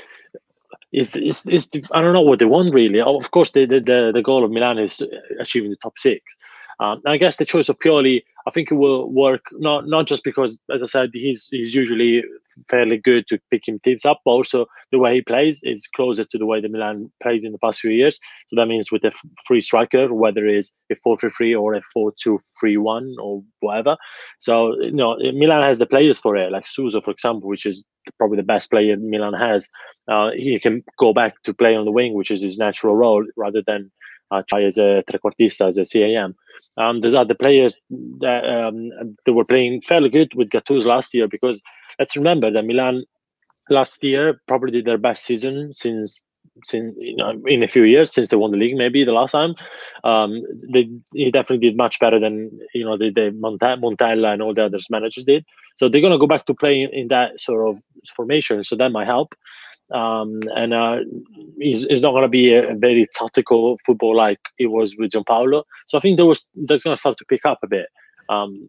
is 0.92 1.16
is, 1.16 1.48
is 1.48 1.70
I 1.92 2.02
don't 2.02 2.14
know 2.14 2.22
what 2.22 2.40
they 2.40 2.46
want 2.46 2.74
really. 2.74 3.02
Of 3.02 3.32
course, 3.32 3.52
the, 3.52 3.66
the 3.66 4.12
the 4.14 4.22
goal 4.22 4.44
of 4.44 4.52
Milan 4.52 4.78
is 4.78 5.02
achieving 5.40 5.72
the 5.72 5.78
top 5.78 5.98
six. 5.98 6.38
Um, 6.82 7.00
I 7.06 7.18
guess 7.18 7.38
the 7.38 7.46
choice 7.46 7.70
of 7.70 7.78
Pioli, 7.78 8.24
I 8.48 8.52
think 8.52 8.72
it 8.72 8.76
will 8.76 9.08
work 9.12 9.44
not 9.54 9.88
not 9.88 10.08
just 10.08 10.24
because, 10.24 10.58
as 10.74 10.82
I 10.82 10.88
said, 10.88 11.12
he's 11.14 11.48
he's 11.52 11.76
usually 11.76 12.24
fairly 12.70 12.98
good 12.98 13.28
to 13.28 13.40
pick 13.52 13.68
him 13.68 13.80
teams 13.80 14.04
up, 14.04 14.22
but 14.26 14.32
also 14.32 14.66
the 14.92 14.98
way 14.98 15.14
he 15.14 15.22
plays 15.22 15.62
is 15.62 15.86
closer 15.88 16.26
to 16.26 16.38
the 16.40 16.46
way 16.48 16.60
the 16.60 16.70
Milan 16.70 17.12
plays 17.22 17.46
in 17.46 17.52
the 17.52 17.60
past 17.60 17.82
few 17.82 17.92
years. 17.92 18.20
So 18.48 18.56
that 18.56 18.66
means 18.66 18.92
with 18.92 19.04
a 19.04 19.12
free 19.46 19.62
striker, 19.62 20.12
whether 20.12 20.48
it's 20.48 20.74
a 20.92 20.96
4 21.04 21.18
3 21.18 21.30
3 21.30 21.56
or 21.56 21.76
a 21.76 21.82
4 21.94 22.14
2 22.20 22.40
3 22.60 22.78
1 22.78 23.16
or 23.22 23.44
whatever. 23.60 23.96
So, 24.40 24.76
you 24.82 24.92
know, 24.92 25.18
Milan 25.18 25.62
has 25.62 25.78
the 25.78 25.86
players 25.86 26.18
for 26.18 26.36
it, 26.36 26.52
like 26.52 26.66
Suso, 26.66 27.00
for 27.00 27.12
example, 27.12 27.48
which 27.48 27.68
is 27.68 27.86
probably 28.18 28.38
the 28.38 28.44
best 28.44 28.72
player 28.72 28.98
Milan 28.98 29.34
has. 29.34 29.70
Uh, 30.12 30.32
he 30.36 30.60
can 30.60 30.84
go 30.98 31.14
back 31.14 31.36
to 31.44 31.54
play 31.54 31.76
on 31.76 31.86
the 31.86 31.92
wing, 31.92 32.16
which 32.16 32.32
is 32.32 32.42
his 32.42 32.58
natural 32.58 32.96
role, 32.96 33.24
rather 33.38 33.62
than 33.66 33.92
uh, 34.32 34.42
try 34.50 34.64
as 34.64 34.78
a 34.78 35.04
trequartista, 35.10 35.68
as 35.68 35.78
a 35.78 35.86
CAM. 35.86 36.36
Um, 36.78 37.02
there's 37.02 37.14
other 37.14 37.36
players 37.36 37.82
that, 38.20 38.46
um, 38.46 38.80
were 39.28 39.46
playing 39.46 39.82
fairly 39.82 40.10
good 40.10 40.34
with 40.36 40.50
Gattuso 40.50 40.86
last 40.86 41.14
year 41.14 41.28
because 41.28 41.62
let's 42.00 42.16
remember 42.16 42.50
that 42.52 42.66
Milan 42.66 43.04
last 43.70 44.04
year 44.04 44.42
probably 44.48 44.72
did 44.72 44.86
their 44.86 44.98
best 44.98 45.24
season 45.24 45.74
since 45.74 46.24
since 46.66 46.96
you 46.98 47.16
know 47.16 47.42
in 47.46 47.64
a 47.64 47.68
few 47.68 47.84
years 47.84 48.12
since 48.12 48.28
they 48.28 48.36
won 48.36 48.52
the 48.52 48.58
league 48.58 48.76
maybe 48.76 49.04
the 49.04 49.12
last 49.12 49.32
time. 49.32 49.56
Um 50.04 50.42
they 50.74 50.90
he 51.14 51.32
definitely 51.32 51.66
did 51.70 51.78
much 51.78 52.00
better 52.00 52.20
than 52.20 52.52
you 52.74 52.84
know 52.84 52.98
the, 52.98 53.10
the 53.10 53.32
montella 53.32 54.34
and 54.34 54.42
all 54.42 54.54
the 54.54 54.66
others 54.66 54.88
managers 54.90 55.26
did. 55.26 55.46
So 55.76 55.88
they're 55.88 56.02
going 56.02 56.14
to 56.14 56.20
go 56.20 56.28
back 56.28 56.46
to 56.46 56.54
playing 56.54 56.90
in 56.92 57.08
that 57.08 57.40
sort 57.40 57.68
of 57.68 57.82
formation. 58.14 58.64
So 58.64 58.76
that 58.76 58.92
might 58.92 59.08
help 59.08 59.34
um, 59.94 60.40
and 60.56 60.74
uh, 60.74 61.00
it's, 61.58 62.02
not 62.02 62.12
going 62.12 62.24
to 62.24 62.30
be 62.30 62.54
a, 62.54 62.74
very 62.76 63.06
tactical 63.14 63.78
football 63.86 64.16
like 64.16 64.40
it 64.58 64.68
was 64.68 64.96
with 64.98 65.12
Giampaolo. 65.12 65.64
So 65.88 65.98
I 65.98 66.02
think 66.02 66.18
there 66.18 66.26
was 66.26 66.48
that's 66.56 66.84
going 66.84 66.96
to 66.96 67.00
start 67.00 67.18
to 67.18 67.26
pick 67.26 67.46
up 67.46 67.60
a 67.64 67.68
bit. 67.68 67.88
Um, 68.30 68.68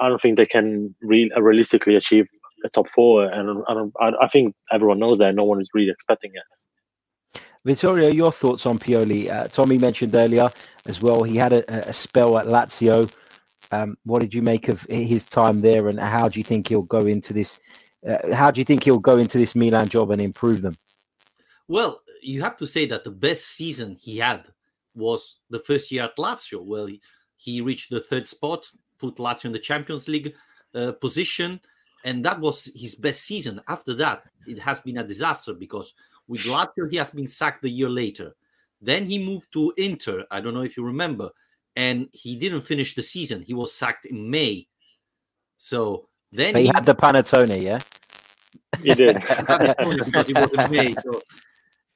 I 0.00 0.08
don't 0.08 0.22
think 0.22 0.36
they 0.36 0.46
can 0.46 0.94
re- 1.02 1.30
realistically 1.36 1.96
achieve 1.96 2.26
a 2.64 2.70
top 2.70 2.88
four, 2.90 3.24
and 3.24 3.62
I, 3.68 3.74
don't, 3.74 3.92
I, 4.00 4.12
I 4.22 4.28
think 4.28 4.54
everyone 4.72 4.98
knows 4.98 5.18
that. 5.18 5.34
No 5.34 5.44
one 5.44 5.60
is 5.60 5.68
really 5.74 5.90
expecting 5.90 6.32
it. 6.34 7.40
Vittorio, 7.64 8.08
your 8.08 8.32
thoughts 8.32 8.64
on 8.64 8.78
Pioli? 8.78 9.30
Uh, 9.30 9.46
Tommy 9.48 9.76
mentioned 9.76 10.14
earlier 10.14 10.48
as 10.86 11.02
well. 11.02 11.22
He 11.22 11.36
had 11.36 11.52
a, 11.52 11.88
a 11.88 11.92
spell 11.92 12.38
at 12.38 12.46
Lazio. 12.46 13.12
Um, 13.70 13.98
what 14.04 14.20
did 14.20 14.32
you 14.34 14.40
make 14.40 14.68
of 14.68 14.82
his 14.88 15.24
time 15.24 15.60
there, 15.60 15.88
and 15.88 16.00
how 16.00 16.28
do 16.28 16.40
you 16.40 16.44
think 16.44 16.68
he'll 16.68 16.82
go 16.82 17.04
into 17.04 17.34
this? 17.34 17.58
Uh, 18.08 18.34
how 18.34 18.50
do 18.50 18.60
you 18.60 18.64
think 18.64 18.84
he'll 18.84 18.98
go 18.98 19.18
into 19.18 19.38
this 19.38 19.54
Milan 19.54 19.88
job 19.88 20.10
and 20.10 20.20
improve 20.20 20.62
them? 20.62 20.76
Well, 21.68 22.02
you 22.22 22.42
have 22.42 22.56
to 22.56 22.66
say 22.66 22.86
that 22.86 23.04
the 23.04 23.10
best 23.10 23.46
season 23.46 23.96
he 24.00 24.18
had 24.18 24.44
was 24.94 25.40
the 25.50 25.58
first 25.58 25.90
year 25.92 26.04
at 26.04 26.16
Lazio. 26.16 26.62
Well, 26.62 26.86
he, 26.86 27.00
he 27.36 27.60
reached 27.60 27.90
the 27.90 28.00
third 28.00 28.26
spot, 28.26 28.68
put 28.98 29.16
Lazio 29.16 29.46
in 29.46 29.52
the 29.52 29.58
Champions 29.58 30.08
League 30.08 30.34
uh, 30.74 30.92
position, 30.92 31.60
and 32.04 32.24
that 32.24 32.40
was 32.40 32.70
his 32.74 32.94
best 32.94 33.22
season. 33.22 33.60
After 33.68 33.94
that, 33.94 34.24
it 34.46 34.58
has 34.58 34.80
been 34.80 34.98
a 34.98 35.06
disaster 35.06 35.54
because 35.54 35.94
with 36.26 36.42
Lazio 36.42 36.90
he 36.90 36.96
has 36.96 37.10
been 37.10 37.28
sacked 37.28 37.62
the 37.62 37.70
year 37.70 37.88
later. 37.88 38.34
Then 38.80 39.06
he 39.06 39.18
moved 39.18 39.52
to 39.52 39.74
Inter. 39.76 40.24
I 40.30 40.40
don't 40.40 40.54
know 40.54 40.62
if 40.62 40.76
you 40.76 40.84
remember, 40.84 41.30
and 41.76 42.08
he 42.12 42.36
didn't 42.36 42.62
finish 42.62 42.94
the 42.94 43.02
season. 43.02 43.42
He 43.42 43.54
was 43.54 43.74
sacked 43.74 44.06
in 44.06 44.30
May. 44.30 44.66
So 45.58 46.08
then 46.32 46.52
but 46.52 46.60
he, 46.60 46.66
he 46.66 46.72
had 46.74 46.86
the 46.86 46.94
panettone, 46.94 47.62
yeah. 47.62 47.78
He 48.82 48.94
did 48.94 49.16
because 50.04 50.26
he 50.26 50.32
was 50.32 50.50
in 50.50 50.70
May. 50.70 50.94
So 50.94 51.20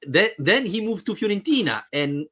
then, 0.06 0.30
then 0.38 0.66
he 0.66 0.80
moved 0.80 1.06
to 1.06 1.14
Fiorentina, 1.14 1.84
and 1.92 2.26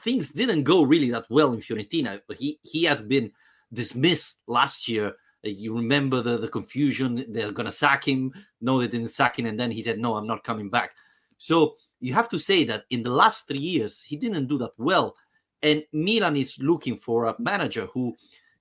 things 0.00 0.32
didn't 0.32 0.64
go 0.64 0.82
really 0.82 1.10
that 1.10 1.24
well 1.30 1.52
in 1.52 1.60
Fiorentina. 1.60 2.20
He 2.36 2.58
he 2.62 2.84
has 2.84 3.02
been 3.02 3.32
dismissed 3.72 4.40
last 4.46 4.88
year. 4.88 5.14
You 5.44 5.74
remember 5.74 6.22
the, 6.22 6.38
the 6.38 6.48
confusion, 6.48 7.24
they're 7.28 7.52
gonna 7.52 7.70
sack 7.70 8.06
him. 8.06 8.32
No, 8.60 8.80
they 8.80 8.88
didn't 8.88 9.10
sack 9.10 9.38
him, 9.38 9.46
and 9.46 9.58
then 9.58 9.70
he 9.70 9.82
said, 9.82 9.98
No, 9.98 10.16
I'm 10.16 10.26
not 10.26 10.44
coming 10.44 10.70
back. 10.70 10.92
So 11.38 11.76
you 12.00 12.14
have 12.14 12.28
to 12.30 12.38
say 12.38 12.64
that 12.64 12.84
in 12.90 13.02
the 13.02 13.10
last 13.10 13.48
three 13.48 13.58
years, 13.58 14.02
he 14.02 14.16
didn't 14.16 14.46
do 14.46 14.58
that 14.58 14.72
well. 14.76 15.16
And 15.62 15.84
Milan 15.92 16.36
is 16.36 16.58
looking 16.60 16.96
for 16.96 17.26
a 17.26 17.36
manager 17.38 17.86
who 17.86 18.14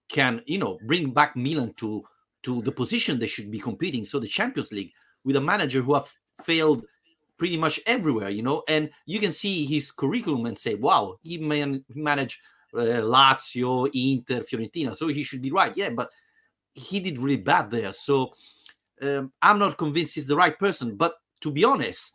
can, 0.10 0.41
you 0.46 0.60
know, 0.60 0.77
bring 0.86 1.12
back 1.12 1.36
Milan 1.36 1.74
to 1.77 2.03
to 2.43 2.62
the 2.63 2.71
position 2.71 3.19
they 3.19 3.27
should 3.27 3.51
be 3.51 3.60
competing. 3.60 4.05
So 4.05 4.19
the 4.19 4.27
Champions 4.27 4.71
League 4.71 4.91
with 5.24 5.36
a 5.36 5.41
manager 5.41 5.81
who 5.81 5.93
have 5.93 6.12
failed 6.43 6.83
pretty 7.38 7.57
much 7.57 7.79
everywhere, 7.86 8.29
you 8.29 8.43
know, 8.43 8.63
and 8.67 8.89
you 9.05 9.19
can 9.19 9.31
see 9.31 9.65
his 9.65 9.91
curriculum 9.91 10.45
and 10.45 10.57
say, 10.57 10.75
wow, 10.75 11.17
he 11.24 11.38
man 11.38 11.83
managed 11.89 12.39
uh, 12.74 13.01
Lazio, 13.01 13.89
Inter, 13.93 14.41
Fiorentina, 14.41 14.95
so 14.95 15.07
he 15.07 15.24
should 15.24 15.41
be 15.41 15.51
right. 15.51 15.75
Yeah, 15.75 15.89
but 15.89 16.10
he 16.74 17.00
did 17.00 17.17
really 17.17 17.38
bad 17.38 17.69
there. 17.69 17.91
So 17.91 18.33
um, 19.01 19.31
I'm 19.41 19.60
not 19.60 19.77
convinced 19.77 20.15
he's 20.15 20.27
the 20.27 20.36
right 20.36 20.57
person. 20.57 20.95
But 20.95 21.15
to 21.41 21.51
be 21.51 21.63
honest, 21.63 22.13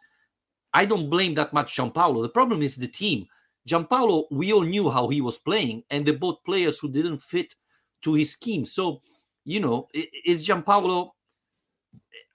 I 0.73 0.85
don't 0.85 1.11
blame 1.11 1.35
that 1.35 1.53
much 1.53 1.77
Giampaolo. 1.77 2.23
The 2.23 2.29
problem 2.29 2.63
is 2.63 2.77
the 2.77 2.89
team. 2.89 3.27
Giampaolo, 3.69 4.27
we 4.31 4.53
all 4.53 4.63
knew 4.63 4.91
how 4.91 5.09
he 5.09 5.21
was 5.21 5.39
playing, 5.39 5.83
and 5.91 6.07
they 6.07 6.13
bought 6.13 6.45
players 6.45 6.79
who 6.79 6.89
didn't 6.89 7.19
fit 7.19 7.55
to 8.03 8.15
his 8.15 8.31
scheme. 8.33 8.65
So, 8.65 9.03
you 9.47 9.61
know, 9.61 9.89
is 9.95 10.47
Giampaolo 10.47 11.13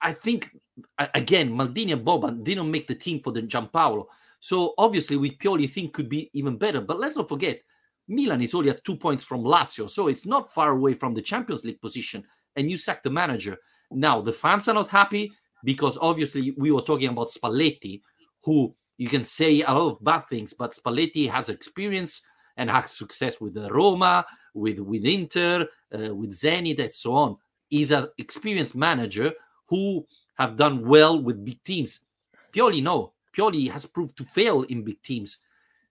I 0.02 0.12
think 0.12 0.50
again, 0.98 1.50
Maldini 1.50 1.92
and 1.92 2.04
Boban 2.04 2.42
didn't 2.42 2.70
make 2.70 2.88
the 2.88 2.94
team 2.94 3.20
for 3.20 3.32
the 3.32 3.42
Giampaolo. 3.42 4.06
So 4.40 4.74
obviously, 4.76 5.16
with 5.16 5.38
Pioli, 5.38 5.70
think 5.70 5.92
could 5.94 6.08
be 6.08 6.28
even 6.32 6.58
better. 6.58 6.80
But 6.80 6.98
let's 6.98 7.16
not 7.16 7.28
forget, 7.28 7.60
Milan 8.08 8.42
is 8.42 8.54
only 8.54 8.70
at 8.70 8.84
two 8.84 8.96
points 8.96 9.22
from 9.22 9.44
Lazio, 9.44 9.88
so 9.88 10.08
it's 10.08 10.26
not 10.26 10.52
far 10.52 10.70
away 10.70 10.94
from 10.94 11.14
the 11.14 11.22
Champions 11.22 11.64
League 11.64 11.80
position. 11.80 12.24
And 12.56 12.68
you 12.70 12.76
sack 12.76 13.02
the 13.02 13.10
manager. 13.10 13.56
Now 13.92 14.20
the 14.20 14.32
fans 14.32 14.66
are 14.66 14.74
not 14.74 14.88
happy 14.88 15.32
because 15.64 15.96
obviously 16.00 16.52
we 16.58 16.72
were 16.72 16.82
talking 16.82 17.08
about 17.08 17.30
Spalletti, 17.30 18.02
who 18.42 18.74
you 18.98 19.08
can 19.08 19.24
say 19.24 19.62
a 19.62 19.72
lot 19.72 19.92
of 19.92 20.04
bad 20.04 20.26
things, 20.28 20.52
but 20.52 20.74
Spalletti 20.74 21.30
has 21.30 21.48
experience 21.48 22.22
and 22.56 22.68
has 22.68 22.90
success 22.90 23.40
with 23.40 23.56
uh, 23.56 23.70
Roma, 23.70 24.26
with 24.54 24.80
with 24.80 25.04
Inter, 25.04 25.66
uh, 25.94 26.14
with 26.14 26.32
Zenit, 26.32 26.80
and 26.80 26.92
so 26.92 27.14
on. 27.14 27.36
He's 27.68 27.90
an 27.90 28.06
experienced 28.18 28.74
manager 28.74 29.32
who 29.66 30.06
have 30.34 30.56
done 30.56 30.86
well 30.86 31.22
with 31.22 31.44
big 31.44 31.62
teams. 31.64 32.00
Pioli, 32.52 32.82
no. 32.82 33.12
Pioli 33.36 33.70
has 33.70 33.86
proved 33.86 34.16
to 34.18 34.24
fail 34.24 34.62
in 34.62 34.84
big 34.84 35.02
teams. 35.02 35.38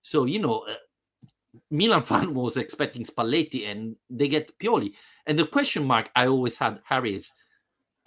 So, 0.02 0.26
you 0.26 0.40
know, 0.40 0.60
uh, 0.70 0.76
Milan 1.70 2.04
fan 2.10 2.34
was 2.34 2.58
expecting 2.58 3.04
Spalletti 3.04 3.68
and 3.70 3.96
they 4.10 4.28
get 4.28 4.58
Pioli. 4.60 4.94
And 5.26 5.38
the 5.38 5.46
question 5.46 5.86
mark 5.86 6.10
I 6.16 6.28
always 6.28 6.58
had, 6.58 6.80
Harry, 6.86 7.16
is 7.16 7.32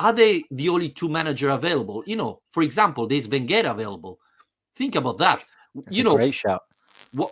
are 0.00 0.12
they 0.12 0.44
the 0.50 0.68
only 0.68 0.88
two 0.88 1.08
manager 1.08 1.50
available? 1.50 2.02
You 2.06 2.16
know, 2.16 2.42
for 2.50 2.62
example, 2.62 3.06
there's 3.06 3.28
Wenger 3.28 3.66
available. 3.66 4.18
Think 4.74 4.96
about 4.96 5.18
that. 5.18 5.44
That's 5.74 5.96
you 5.96 6.04
know, 6.04 6.18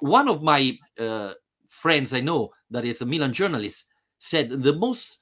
one 0.01 0.29
of 0.29 0.43
my 0.43 0.79
uh, 0.99 1.33
friends 1.69 2.15
I 2.15 2.21
know 2.21 2.53
that 2.71 2.85
is 2.85 3.03
a 3.03 3.07
Milan 3.07 3.33
journalist 3.33 3.87
said 4.23 4.63
the 4.63 4.73
most 4.73 5.19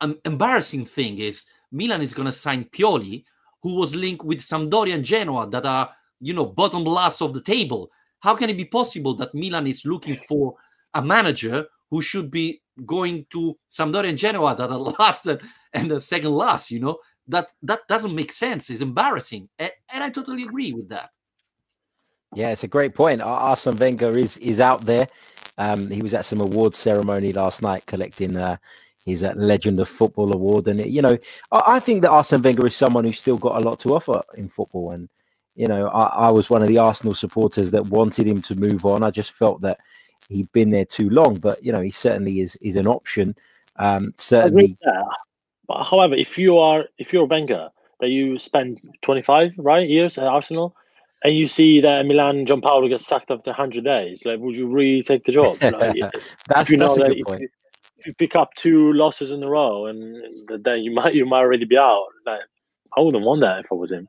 um, 0.00 0.16
embarrassing 0.24 0.86
thing 0.86 1.18
is 1.18 1.44
Milan 1.72 2.00
is 2.00 2.14
going 2.14 2.26
to 2.26 2.32
sign 2.32 2.64
Pioli, 2.66 3.24
who 3.62 3.74
was 3.74 3.96
linked 3.96 4.24
with 4.24 4.38
Sampdoria 4.38 4.94
and 4.94 5.04
Genoa 5.04 5.50
that 5.50 5.66
are, 5.66 5.90
you 6.20 6.32
know, 6.32 6.46
bottom 6.46 6.84
last 6.84 7.20
of 7.20 7.34
the 7.34 7.40
table. 7.40 7.90
How 8.20 8.36
can 8.36 8.48
it 8.48 8.56
be 8.56 8.64
possible 8.64 9.16
that 9.16 9.34
Milan 9.34 9.66
is 9.66 9.84
looking 9.84 10.14
for 10.14 10.54
a 10.94 11.02
manager 11.02 11.66
who 11.90 12.00
should 12.00 12.30
be 12.30 12.62
going 12.86 13.26
to 13.30 13.58
Sampdoria 13.68 14.10
and 14.10 14.18
Genoa 14.18 14.54
that 14.56 14.70
are 14.70 14.78
last 14.98 15.26
and 15.26 15.90
the 15.90 16.00
second 16.00 16.30
last? 16.32 16.70
You 16.70 16.78
know, 16.78 16.98
that 17.26 17.48
that 17.62 17.80
doesn't 17.88 18.14
make 18.14 18.30
sense. 18.30 18.70
It's 18.70 18.82
embarrassing, 18.82 19.48
and, 19.58 19.72
and 19.92 20.04
I 20.04 20.10
totally 20.10 20.44
agree 20.44 20.72
with 20.72 20.88
that. 20.90 21.10
Yeah, 22.34 22.50
it's 22.50 22.62
a 22.62 22.68
great 22.68 22.94
point. 22.94 23.20
Arsene 23.20 23.76
Wenger 23.76 24.16
is 24.16 24.36
is 24.38 24.60
out 24.60 24.82
there. 24.86 25.08
Um, 25.58 25.90
he 25.90 26.02
was 26.02 26.14
at 26.14 26.24
some 26.24 26.40
awards 26.40 26.78
ceremony 26.78 27.32
last 27.32 27.62
night 27.62 27.86
collecting 27.86 28.36
uh, 28.36 28.56
He's 29.04 29.22
a 29.22 29.34
Legend 29.34 29.80
of 29.80 29.88
Football 29.88 30.32
award, 30.32 30.68
and 30.68 30.78
you 30.78 31.02
know, 31.02 31.18
I, 31.50 31.62
I, 31.66 31.80
think 31.80 32.02
that 32.02 32.10
Arsene 32.10 32.40
Wenger 32.40 32.66
is 32.66 32.76
someone 32.76 33.04
who's 33.04 33.18
still 33.18 33.36
got 33.36 33.60
a 33.60 33.64
lot 33.64 33.80
to 33.80 33.94
offer 33.94 34.22
in 34.36 34.48
football. 34.48 34.92
And 34.92 35.08
you 35.56 35.66
know, 35.66 35.88
I, 35.88 36.26
I, 36.26 36.30
was 36.30 36.48
one 36.48 36.62
of 36.62 36.68
the 36.68 36.78
Arsenal 36.78 37.14
supporters 37.14 37.72
that 37.72 37.86
wanted 37.88 38.28
him 38.28 38.40
to 38.42 38.54
move 38.54 38.86
on. 38.86 39.02
I 39.02 39.10
just 39.10 39.32
felt 39.32 39.60
that 39.62 39.78
he'd 40.28 40.50
been 40.52 40.70
there 40.70 40.84
too 40.84 41.10
long, 41.10 41.34
but 41.34 41.64
you 41.64 41.72
know, 41.72 41.80
he 41.80 41.90
certainly 41.90 42.40
is 42.40 42.56
is 42.56 42.76
an 42.76 42.86
option. 42.86 43.34
Um, 43.76 44.14
certainly. 44.18 44.76
But 45.66 45.84
however, 45.84 46.14
if 46.14 46.38
you 46.38 46.58
are 46.58 46.84
if 46.98 47.12
you're 47.12 47.24
Wenger, 47.24 47.70
that 48.00 48.10
you 48.10 48.38
spend 48.38 48.80
25 49.02 49.54
right 49.58 49.88
years 49.88 50.16
at 50.16 50.24
Arsenal, 50.24 50.76
and 51.24 51.34
you 51.34 51.48
see 51.48 51.80
that 51.80 52.06
Milan 52.06 52.46
John 52.46 52.60
Giampaolo 52.60 52.88
gets 52.88 53.06
sacked 53.06 53.30
after 53.30 53.50
100 53.50 53.84
days, 53.84 54.24
like, 54.24 54.40
would 54.40 54.56
you 54.56 54.66
really 54.66 55.02
take 55.02 55.24
the 55.24 55.32
job? 55.32 55.56
Like, 55.62 55.96
that's, 56.48 56.70
you 56.70 56.76
know 56.76 56.94
that's 56.94 57.10
a 57.10 57.14
good 57.14 57.26
point 57.26 57.50
you 58.06 58.14
pick 58.14 58.36
up 58.36 58.54
two 58.54 58.92
losses 58.92 59.30
in 59.30 59.42
a 59.42 59.48
row, 59.48 59.86
and 59.86 60.22
then 60.64 60.80
you 60.80 60.90
might 60.94 61.14
you 61.14 61.26
might 61.26 61.40
already 61.40 61.64
be 61.64 61.78
out. 61.78 62.06
Like, 62.26 62.40
I 62.96 63.00
wouldn't 63.00 63.24
want 63.24 63.40
that 63.42 63.60
if 63.60 63.66
I 63.70 63.74
was 63.74 63.92
him. 63.92 64.08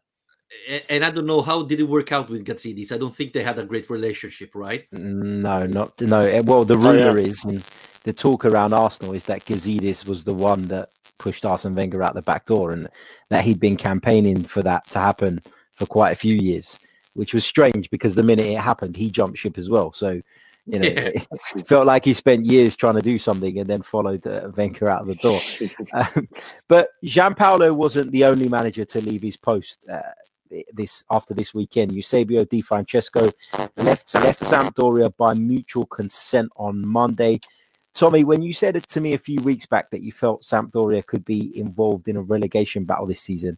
And 0.88 1.04
I 1.04 1.10
don't 1.10 1.26
know 1.26 1.42
how 1.42 1.64
did 1.64 1.80
it 1.80 1.84
work 1.84 2.12
out 2.12 2.30
with 2.30 2.46
Gazidis. 2.46 2.92
I 2.92 2.98
don't 2.98 3.16
think 3.16 3.34
they 3.34 3.44
had 3.44 3.58
a 3.58 3.66
great 3.66 3.90
relationship, 3.90 4.52
right? 4.54 4.86
No, 4.92 5.66
not 5.66 6.00
no. 6.00 6.22
Eh, 6.22 6.42
well, 6.46 6.64
the 6.64 6.78
rumor 6.78 7.10
oh, 7.10 7.16
yeah. 7.16 7.28
is, 7.28 7.44
and 7.44 7.60
the 8.04 8.14
talk 8.14 8.46
around 8.46 8.72
Arsenal 8.72 9.14
is 9.14 9.24
that 9.26 9.46
Gazidis 9.46 10.08
was 10.08 10.24
the 10.24 10.34
one 10.34 10.62
that 10.64 10.90
pushed 11.18 11.46
Arsene 11.46 11.76
Wenger 11.76 12.04
out 12.04 12.14
the 12.14 12.22
back 12.22 12.46
door, 12.46 12.72
and 12.72 12.88
that 13.30 13.44
he'd 13.44 13.60
been 13.60 13.78
campaigning 13.78 14.44
for 14.44 14.62
that 14.62 14.88
to 14.92 15.00
happen 15.00 15.42
for 15.76 15.88
quite 15.88 16.12
a 16.12 16.16
few 16.16 16.36
years, 16.36 16.78
which 17.14 17.34
was 17.34 17.46
strange 17.46 17.90
because 17.90 18.16
the 18.16 18.24
minute 18.24 18.46
it 18.46 18.60
happened, 18.60 18.96
he 18.96 19.10
jumped 19.10 19.38
ship 19.38 19.58
as 19.58 19.70
well. 19.70 19.94
So 19.94 20.22
you 20.66 20.80
know, 20.80 20.88
yeah. 20.88 21.10
it 21.56 21.68
felt 21.68 21.86
like 21.86 22.06
he 22.06 22.14
spent 22.14 22.46
years 22.46 22.76
trying 22.76 22.96
to 22.96 23.02
do 23.02 23.20
something 23.20 23.60
and 23.60 23.70
then 23.70 23.82
followed 23.82 24.26
uh, 24.26 24.48
out 24.48 25.02
of 25.02 25.08
the 25.08 25.16
door. 25.22 25.40
um, 25.94 26.28
but 26.68 26.90
Giampaolo 27.04 27.76
wasn't 27.76 28.12
the 28.12 28.26
only 28.26 28.48
manager 28.48 28.86
to 28.86 29.02
leave 29.02 29.22
his 29.22 29.38
post. 29.38 29.80
Uh, 29.90 30.02
this 30.74 31.04
after 31.10 31.34
this 31.34 31.54
weekend, 31.54 31.94
Eusebio 31.94 32.46
Di 32.46 32.62
Francesco 32.62 33.32
left 33.76 34.14
left 34.14 34.42
Sampdoria 34.42 35.12
by 35.18 35.34
mutual 35.34 35.86
consent 35.88 36.52
on 36.56 36.88
Monday. 36.88 37.40
Tommy, 37.96 38.24
when 38.24 38.42
you 38.42 38.54
said 38.54 38.76
it 38.76 38.88
to 38.90 39.02
me 39.02 39.14
a 39.14 39.18
few 39.18 39.40
weeks 39.42 39.66
back 39.66 39.90
that 39.92 40.02
you 40.02 40.12
felt 40.12 40.44
Sampdoria 40.44 41.06
could 41.06 41.26
be 41.26 41.58
involved 41.58 42.08
in 42.08 42.18
a 42.18 42.22
relegation 42.22 42.86
battle 42.86 43.06
this 43.06 43.22
season, 43.22 43.58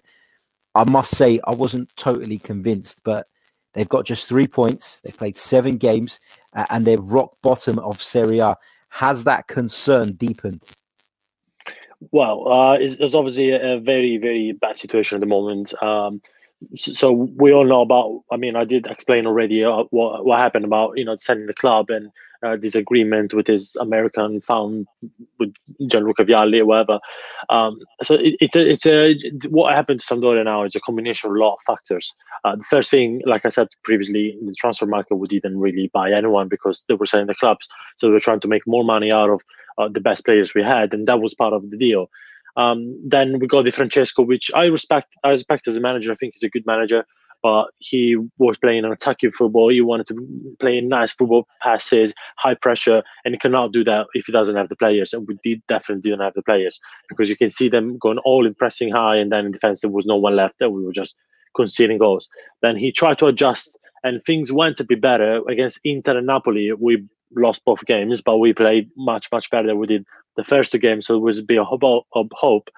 I 0.73 0.83
must 0.89 1.15
say 1.15 1.39
I 1.45 1.51
wasn't 1.51 1.95
totally 1.95 2.37
convinced. 2.37 3.01
But 3.03 3.27
They've 3.75 3.89
got 3.89 4.05
just 4.05 4.27
three 4.27 4.47
points. 4.47 5.01
They've 5.01 5.15
played 5.15 5.37
seven 5.37 5.77
games 5.77 6.19
uh, 6.53 6.65
and 6.69 6.85
they're 6.85 6.99
rock 6.99 7.35
bottom 7.43 7.77
of 7.79 8.01
Serie 8.01 8.39
A. 8.39 8.57
Has 8.89 9.25
that 9.25 9.47
concern 9.47 10.13
deepened? 10.13 10.63
Well, 12.11 12.51
uh, 12.51 12.73
it's, 12.73 12.95
it's 12.95 13.13
obviously 13.13 13.51
a, 13.51 13.79
very, 13.79 14.17
very 14.17 14.53
bad 14.53 14.77
situation 14.77 15.17
at 15.17 15.19
the 15.19 15.27
moment. 15.27 15.73
Um, 15.83 16.21
so, 16.73 17.11
we 17.11 17.53
all 17.53 17.65
know 17.65 17.81
about. 17.81 18.23
I 18.31 18.37
mean, 18.37 18.55
I 18.55 18.63
did 18.63 18.87
explain 18.87 19.27
already 19.27 19.63
uh, 19.63 19.83
what 19.91 20.25
what 20.25 20.39
happened 20.39 20.65
about 20.65 20.97
you 20.97 21.05
know 21.05 21.15
sending 21.15 21.47
the 21.47 21.53
club 21.53 21.89
and 21.89 22.11
uh, 22.43 22.55
disagreement 22.55 23.33
with 23.33 23.47
his 23.47 23.75
American 23.77 24.41
found 24.41 24.87
with 25.39 25.53
Gianluca 25.87 26.25
Vialli 26.25 26.59
or 26.59 26.65
whatever. 26.65 26.99
Um, 27.49 27.79
so 28.03 28.15
it, 28.15 28.35
it's 28.39 28.55
a, 28.55 28.71
it's 28.71 28.85
a 28.85 29.15
what 29.49 29.73
happened 29.73 29.99
to 29.99 30.05
Sampdoria 30.05 30.43
now 30.43 30.63
is 30.63 30.75
a 30.75 30.79
combination 30.79 31.29
of 31.29 31.35
a 31.35 31.39
lot 31.39 31.55
of 31.55 31.59
factors. 31.65 32.13
Uh, 32.43 32.55
the 32.55 32.63
first 32.63 32.91
thing, 32.91 33.21
like 33.25 33.45
I 33.45 33.49
said 33.49 33.67
previously, 33.83 34.37
the 34.43 34.53
transfer 34.55 34.85
market 34.85 35.15
would 35.15 35.29
didn't 35.29 35.59
really 35.59 35.89
buy 35.93 36.11
anyone 36.11 36.47
because 36.47 36.85
they 36.87 36.95
were 36.95 37.05
selling 37.05 37.27
the 37.27 37.35
clubs, 37.35 37.67
so 37.97 38.07
they 38.07 38.13
were 38.13 38.19
trying 38.19 38.41
to 38.41 38.47
make 38.47 38.63
more 38.67 38.83
money 38.83 39.11
out 39.11 39.29
of 39.29 39.41
uh, 39.77 39.89
the 39.89 39.99
best 39.99 40.23
players 40.23 40.53
we 40.53 40.63
had, 40.63 40.93
and 40.93 41.07
that 41.07 41.19
was 41.19 41.33
part 41.33 41.53
of 41.53 41.69
the 41.69 41.77
deal. 41.77 42.09
Um, 42.57 42.99
then 43.05 43.39
we 43.39 43.47
got 43.47 43.65
Di 43.65 43.71
Francesco, 43.71 44.23
which 44.23 44.51
I 44.55 44.65
respect. 44.65 45.15
I 45.23 45.29
respect 45.29 45.67
as 45.67 45.75
a 45.75 45.81
manager. 45.81 46.11
I 46.11 46.15
think 46.15 46.33
he's 46.35 46.43
a 46.43 46.49
good 46.49 46.65
manager 46.65 47.05
but 47.45 47.67
he 47.77 48.17
was 48.39 48.57
playing 48.57 48.85
an 48.85 48.91
attacking 48.91 49.31
football. 49.31 49.69
He 49.69 49.79
wanted 49.79 50.07
to 50.07 50.55
play 50.59 50.81
nice 50.81 51.11
football 51.11 51.47
passes, 51.61 52.11
high 52.37 52.55
pressure, 52.55 53.03
and 53.23 53.35
he 53.35 53.37
cannot 53.37 53.71
do 53.71 53.83
that 53.83 54.07
if 54.15 54.25
he 54.25 54.31
doesn't 54.31 54.55
have 54.55 54.67
the 54.67 54.75
players. 54.75 55.13
And 55.13 55.27
we 55.27 55.37
did 55.43 55.61
definitely 55.67 56.09
didn't 56.09 56.23
have 56.23 56.33
the 56.33 56.41
players 56.41 56.79
because 57.07 57.29
you 57.29 57.37
can 57.37 57.51
see 57.51 57.69
them 57.69 57.99
going 57.99 58.17
all 58.25 58.47
in 58.47 58.55
pressing 58.55 58.91
high, 58.91 59.17
and 59.17 59.31
then 59.31 59.45
in 59.45 59.51
defense 59.51 59.81
there 59.81 59.91
was 59.91 60.07
no 60.07 60.15
one 60.15 60.35
left. 60.35 60.57
That 60.57 60.71
we 60.71 60.83
were 60.83 60.91
just 60.91 61.17
conceding 61.55 61.99
goals. 61.99 62.27
Then 62.63 62.77
he 62.77 62.91
tried 62.91 63.19
to 63.19 63.27
adjust, 63.27 63.79
and 64.03 64.23
things 64.23 64.51
went 64.51 64.79
a 64.79 64.83
bit 64.83 64.99
better 64.99 65.41
against 65.47 65.81
Inter 65.83 66.17
and 66.17 66.25
Napoli. 66.25 66.71
We 66.73 67.03
lost 67.35 67.65
both 67.65 67.85
games, 67.85 68.21
but 68.21 68.37
we 68.37 68.53
played 68.53 68.89
much 68.97 69.31
much 69.31 69.49
better 69.49 69.67
than 69.67 69.77
we 69.77 69.87
did 69.87 70.05
the 70.35 70.43
first 70.43 70.71
two 70.71 70.77
games. 70.77 71.07
So 71.07 71.15
it 71.15 71.21
was 71.21 71.39
a 71.39 71.43
bit 71.43 71.59
of 71.59 71.67
hope. 72.33 72.69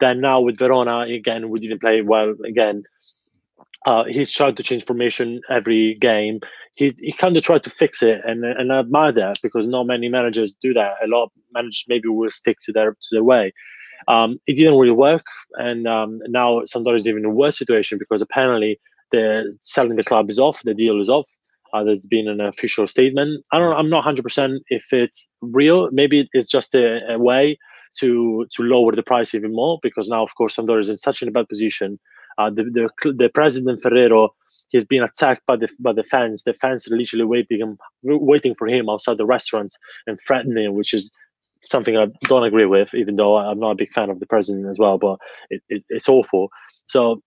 Then 0.00 0.20
now 0.20 0.40
with 0.40 0.58
Verona 0.58 1.00
again, 1.00 1.50
we 1.50 1.60
didn't 1.60 1.80
play 1.80 2.02
well 2.02 2.34
again. 2.46 2.84
Uh, 3.84 4.04
he's 4.04 4.30
tried 4.30 4.56
to 4.56 4.62
change 4.62 4.84
formation 4.84 5.40
every 5.50 5.94
game. 5.94 6.40
He 6.76 6.94
he 6.98 7.12
kind 7.12 7.36
of 7.36 7.42
tried 7.42 7.64
to 7.64 7.70
fix 7.70 8.02
it, 8.02 8.20
and 8.24 8.44
and 8.44 8.72
I 8.72 8.78
admire 8.78 9.12
that 9.12 9.38
because 9.42 9.66
not 9.66 9.86
many 9.86 10.08
managers 10.08 10.54
do 10.62 10.72
that. 10.74 10.94
A 11.04 11.08
lot 11.08 11.24
of 11.24 11.30
managers 11.52 11.84
maybe 11.88 12.08
will 12.08 12.30
stick 12.30 12.58
to 12.62 12.72
their 12.72 12.92
to 12.92 13.08
their 13.10 13.24
way. 13.24 13.52
Um, 14.08 14.38
it 14.46 14.54
didn't 14.54 14.78
really 14.78 14.92
work, 14.92 15.26
and 15.54 15.86
um, 15.86 16.20
now 16.28 16.60
Sampdoria 16.60 16.96
is 16.96 17.08
even 17.08 17.24
a 17.24 17.30
worse 17.30 17.58
situation 17.58 17.98
because 17.98 18.22
apparently 18.22 18.80
the 19.10 19.56
selling 19.62 19.96
the 19.96 20.04
club 20.04 20.30
is 20.30 20.38
off, 20.38 20.62
the 20.62 20.74
deal 20.74 21.00
is 21.00 21.10
off. 21.10 21.26
Uh, 21.72 21.84
there's 21.84 22.06
been 22.06 22.28
an 22.28 22.40
official 22.40 22.86
statement. 22.86 23.44
I 23.52 23.58
don't. 23.58 23.74
I'm 23.74 23.90
not 23.90 23.98
100 23.98 24.22
percent 24.22 24.62
if 24.68 24.92
it's 24.92 25.30
real. 25.40 25.90
Maybe 25.90 26.28
it's 26.32 26.50
just 26.50 26.74
a, 26.74 27.14
a 27.14 27.18
way 27.18 27.58
to 28.00 28.46
to 28.54 28.62
lower 28.62 28.92
the 28.92 29.02
price 29.02 29.34
even 29.34 29.54
more 29.54 29.78
because 29.82 30.08
now, 30.08 30.22
of 30.22 30.34
course, 30.34 30.56
Sampdoria 30.56 30.80
is 30.80 30.90
in 30.90 30.98
such 30.98 31.22
a 31.22 31.30
bad 31.30 31.48
position 31.48 31.98
uh, 32.38 32.50
the, 32.50 32.64
the 32.64 33.12
the 33.12 33.28
president 33.28 33.80
Ferrero 33.82 34.34
he's 34.70 34.86
been 34.86 35.02
attacked 35.02 35.42
by 35.46 35.56
the 35.56 35.68
by 35.78 35.92
the 35.92 36.04
fans. 36.04 36.44
The 36.44 36.54
fans 36.54 36.90
are 36.90 36.96
literally 36.96 37.24
waiting 37.24 37.60
him, 37.60 37.78
waiting 38.02 38.54
for 38.54 38.68
him 38.68 38.88
outside 38.88 39.18
the 39.18 39.26
restaurant 39.26 39.74
and 40.06 40.18
threatening, 40.26 40.74
which 40.74 40.94
is 40.94 41.12
something 41.62 41.96
I 41.96 42.06
don't 42.22 42.44
agree 42.44 42.66
with. 42.66 42.94
Even 42.94 43.16
though 43.16 43.36
I'm 43.36 43.60
not 43.60 43.72
a 43.72 43.76
big 43.76 43.92
fan 43.92 44.10
of 44.10 44.20
the 44.20 44.26
president 44.26 44.68
as 44.68 44.78
well, 44.78 44.98
but 44.98 45.18
it, 45.50 45.62
it, 45.68 45.84
it's 45.88 46.08
awful. 46.08 46.48
So. 46.86 47.22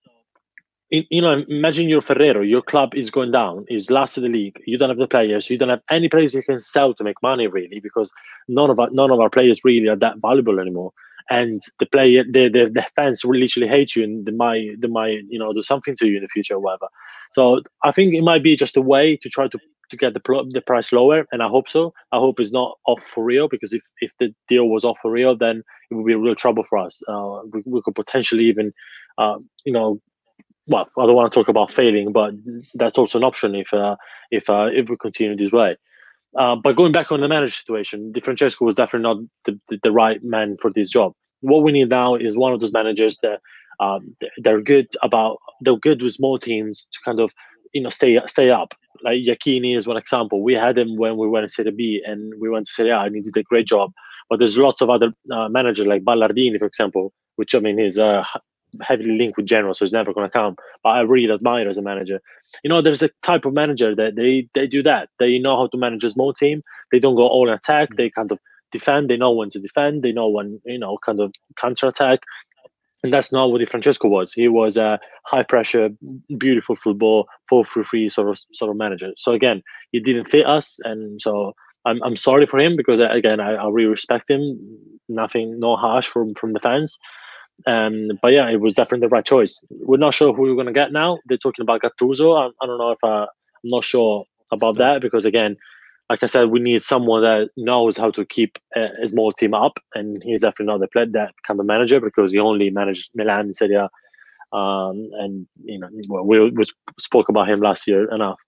You 0.91 1.21
know, 1.21 1.43
imagine 1.49 1.89
you're 1.89 2.01
Ferrero. 2.01 2.41
Your 2.41 2.61
club 2.61 2.95
is 2.95 3.09
going 3.09 3.31
down. 3.31 3.65
Is 3.69 3.89
last 3.89 4.17
in 4.17 4.23
the 4.23 4.29
league. 4.29 4.61
You 4.67 4.77
don't 4.77 4.89
have 4.89 4.99
the 4.99 5.07
players. 5.07 5.49
You 5.49 5.57
don't 5.57 5.69
have 5.69 5.81
any 5.89 6.09
players 6.09 6.33
you 6.33 6.43
can 6.43 6.59
sell 6.59 6.93
to 6.93 7.03
make 7.03 7.21
money, 7.23 7.47
really, 7.47 7.79
because 7.79 8.11
none 8.47 8.69
of 8.69 8.79
our 8.79 8.89
none 8.91 9.11
of 9.11 9.19
our 9.19 9.29
players 9.29 9.61
really 9.65 9.87
are 9.89 9.95
that 9.97 10.17
valuable 10.21 10.59
anymore 10.59 10.91
and 11.29 11.61
the 11.79 11.85
player 11.87 12.23
the, 12.23 12.49
the, 12.49 12.69
the 12.73 12.85
fans 12.95 13.25
will 13.25 13.37
literally 13.37 13.67
hate 13.67 13.95
you 13.95 14.03
and 14.03 14.25
they 14.25 14.31
might 14.31 14.79
they 14.79 14.87
might 14.87 15.21
you 15.29 15.39
know 15.39 15.53
do 15.53 15.61
something 15.61 15.95
to 15.95 16.07
you 16.07 16.17
in 16.17 16.23
the 16.23 16.27
future 16.27 16.55
or 16.55 16.59
whatever 16.59 16.87
so 17.31 17.61
i 17.83 17.91
think 17.91 18.13
it 18.13 18.21
might 18.21 18.43
be 18.43 18.55
just 18.55 18.77
a 18.77 18.81
way 18.81 19.17
to 19.17 19.29
try 19.29 19.47
to 19.47 19.57
to 19.89 19.97
get 19.97 20.13
the 20.13 20.49
the 20.51 20.61
price 20.61 20.91
lower 20.91 21.25
and 21.31 21.41
i 21.43 21.47
hope 21.47 21.69
so 21.69 21.93
i 22.11 22.17
hope 22.17 22.39
it's 22.39 22.53
not 22.53 22.77
off 22.87 23.01
for 23.03 23.23
real 23.23 23.47
because 23.47 23.73
if 23.73 23.81
if 24.01 24.11
the 24.19 24.33
deal 24.47 24.67
was 24.67 24.83
off 24.83 24.97
for 25.01 25.11
real 25.11 25.35
then 25.35 25.63
it 25.91 25.95
would 25.95 26.05
be 26.05 26.15
real 26.15 26.35
trouble 26.35 26.63
for 26.63 26.77
us 26.77 27.01
uh, 27.07 27.39
we, 27.51 27.61
we 27.65 27.81
could 27.83 27.95
potentially 27.95 28.45
even 28.45 28.71
uh, 29.17 29.37
you 29.63 29.73
know 29.73 29.99
well 30.67 30.88
i 30.98 31.05
don't 31.05 31.15
want 31.15 31.31
to 31.31 31.39
talk 31.39 31.48
about 31.48 31.72
failing 31.72 32.12
but 32.12 32.34
that's 32.74 32.98
also 32.98 33.17
an 33.17 33.24
option 33.24 33.55
if 33.55 33.74
uh, 33.74 33.95
if 34.31 34.50
uh, 34.50 34.67
if 34.74 34.89
we 34.89 34.98
continue 34.98 35.36
this 35.36 35.51
way 35.51 35.75
uh, 36.36 36.55
but 36.55 36.75
going 36.75 36.91
back 36.91 37.12
on 37.12 37.22
the 37.22 37.29
manager 37.29 37.53
situation, 37.53 38.12
Di 38.12 38.19
Francesco 38.19 38.65
was 38.65 38.75
definitely 38.75 39.03
not 39.03 39.17
the, 39.45 39.60
the, 39.69 39.79
the, 39.84 39.91
right 39.91 40.22
man 40.22 40.57
for 40.57 40.69
this 40.69 40.89
job. 40.89 41.13
What 41.39 41.63
we 41.63 41.72
need 41.72 41.89
now 41.89 42.15
is 42.15 42.38
one 42.38 42.51
of 42.51 42.60
those 42.60 42.74
managers 42.74 43.17
that 43.22 43.39
um, 43.79 44.15
they're 44.38 44.62
good 44.62 44.88
about 45.01 45.38
they're 45.62 45.77
good 45.77 46.01
with 46.01 46.13
small 46.13 46.38
teams 46.38 46.89
to 46.91 47.00
kind 47.05 47.19
of 47.19 47.34
you 47.74 47.81
know 47.81 47.89
stay 47.89 48.19
stay 48.27 48.50
up. 48.50 48.74
Like 49.01 49.19
Iachini 49.19 49.77
is 49.77 49.88
one 49.88 49.98
example. 49.98 50.43
We 50.43 50.53
had 50.53 50.77
him 50.77 50.98
when 50.98 51.17
we 51.17 51.27
went 51.27 51.45
to 51.45 51.53
Serie 51.53 51.72
B 51.72 52.03
and 52.05 52.34
we 52.39 52.50
went 52.50 52.67
to 52.67 52.74
Serie 52.74 52.89
A 52.89 53.01
and 53.01 53.15
he 53.15 53.22
did 53.22 53.38
a 53.38 53.43
great 53.43 53.67
job. 53.67 53.91
But 54.29 54.39
there's 54.39 54.57
lots 54.57 54.81
of 54.81 54.89
other 54.89 55.13
uh, 55.31 55.50
managers 55.50 55.86
like 55.86 56.03
Ballardini, 56.03 56.57
for 56.57 56.66
example, 56.66 57.13
which 57.35 57.53
I 57.53 57.59
mean 57.59 57.79
is 57.79 58.00
uh, 58.00 58.25
heavily 58.81 59.18
linked 59.18 59.38
with 59.38 59.46
Genoa, 59.46 59.74
so 59.74 59.85
he's 59.85 59.92
never 59.92 60.14
going 60.14 60.27
to 60.27 60.31
come. 60.31 60.55
But 60.83 60.90
I 60.90 61.01
really 61.01 61.31
admire 61.31 61.68
as 61.68 61.77
a 61.77 61.81
manager. 61.81 62.22
You 62.64 62.70
know, 62.70 62.81
there's 62.81 63.03
a 63.03 63.09
type 63.22 63.46
of 63.46 63.53
manager 63.53 63.96
that 63.96 64.16
they 64.16 64.48
they 64.53 64.68
do 64.68 64.83
that. 64.83 65.09
They 65.20 65.40
know 65.40 65.57
how 65.57 65.68
to 65.68 65.77
manage 65.77 66.03
a 66.03 66.09
small 66.09 66.33
team. 66.33 66.64
They 66.92 67.00
don't 67.00 67.16
go 67.16 67.27
all 67.27 67.50
attack. 67.50 67.90
They 67.96 68.09
kind 68.09 68.31
of 68.31 68.40
defend. 68.72 69.09
They 69.09 69.18
know 69.18 69.31
when 69.31 69.50
to 69.51 69.59
defend. 69.59 70.03
They 70.03 70.11
know 70.11 70.29
when 70.29 70.61
you 70.66 70.79
know 70.79 70.98
kind 71.05 71.20
of 71.20 71.33
counter 71.55 71.88
attack. 71.88 72.20
And 73.03 73.14
that's 73.14 73.31
not 73.31 73.51
what 73.51 73.70
Francesco 73.70 74.07
was. 74.07 74.33
He 74.33 74.48
was 74.48 74.77
a 74.77 75.00
high 75.25 75.44
pressure, 75.44 75.90
beautiful 76.38 76.75
football, 76.75 77.27
four 77.48 77.64
three 77.64 77.83
three 77.83 78.09
sort 78.09 78.29
of 78.29 78.40
sort 78.53 78.72
of 78.72 78.77
manager. 78.77 79.11
So 79.16 79.33
again, 79.33 79.61
he 79.92 80.00
didn't 80.00 80.25
fit 80.25 80.46
us, 80.46 80.79
and 80.83 81.22
so 81.22 81.53
I'm 81.85 82.01
I'm 82.03 82.16
sorry 82.16 82.48
for 82.48 82.59
him 82.59 82.75
because 82.75 83.00
uh, 83.00 83.09
again 83.09 83.40
I, 83.40 83.53
I 83.53 83.70
really 83.70 83.90
respect 83.90 84.29
him. 84.29 84.42
Nothing, 85.07 85.59
no 85.59 85.75
harsh 85.75 86.07
from 86.07 86.33
from 86.33 86.53
the 86.53 86.59
fans. 86.59 86.98
Um, 87.68 88.09
but 88.22 88.33
yeah, 88.33 88.50
it 88.50 88.59
was 88.59 88.75
definitely 88.75 89.07
the 89.07 89.15
right 89.15 89.25
choice. 89.25 89.63
We're 89.70 89.98
not 89.98 90.13
sure 90.13 90.33
who 90.33 90.44
we're 90.44 90.55
going 90.55 90.68
to 90.68 90.74
get 90.74 90.91
now. 90.91 91.20
They're 91.25 91.37
talking 91.37 91.63
about 91.63 91.81
Gattuso. 91.81 92.37
I, 92.37 92.48
I 92.61 92.68
don't 92.68 92.77
know 92.77 92.91
if 92.91 93.03
I, 93.03 93.24
I'm 93.24 93.27
not 93.63 93.83
sure 93.83 94.25
about 94.51 94.77
that 94.77 95.01
because 95.01 95.25
again, 95.25 95.57
like 96.09 96.22
I 96.22 96.27
said, 96.27 96.50
we 96.50 96.59
need 96.59 96.81
someone 96.81 97.24
that 97.24 97.50
knows 97.57 97.98
how 97.98 98.11
to 98.11 98.25
keep 98.25 98.59
a, 98.75 98.89
a 99.01 99.07
small 99.07 99.31
team 99.31 99.53
up, 99.53 99.79
and 99.96 100.22
he's 100.24 100.41
definitely 100.41 100.68
not 100.68 100.79
the 100.79 100.87
play, 100.87 101.05
that 101.13 101.33
kind 101.48 101.59
of 101.59 101.65
manager 101.65 102.00
because 102.00 102.31
he 102.31 102.39
only 102.39 102.70
managed 102.70 103.09
Milan 103.15 103.48
in 103.48 103.53
Serie 103.53 103.75
A. 103.75 103.89
Um, 104.55 105.09
and 105.13 105.48
you 105.63 105.79
know, 105.79 105.89
we, 106.24 106.51
we 106.51 106.63
spoke 107.00 107.29
about 107.29 107.50
him 107.50 107.59
last 107.59 107.87
year 107.87 108.13
enough. 108.13 108.39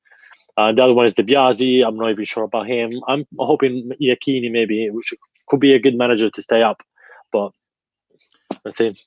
Uh, 0.55 0.71
the 0.71 0.83
other 0.83 0.93
one 0.93 1.05
is 1.05 1.13
De 1.13 1.23
Biasi. 1.23 1.85
I'm 1.85 1.97
not 1.97 2.11
even 2.11 2.25
sure 2.25 2.43
about 2.43 2.67
him. 2.67 3.01
I'm 3.07 3.25
hoping 3.37 3.91
Iachini 4.01 4.51
maybe 4.51 4.89
which 4.89 5.13
could 5.47 5.59
be 5.59 5.73
a 5.73 5.79
good 5.79 5.95
manager 5.95 6.29
to 6.29 6.41
stay 6.41 6.61
up, 6.61 6.83
but 7.31 7.51
that's 8.67 8.81
it. 8.81 8.99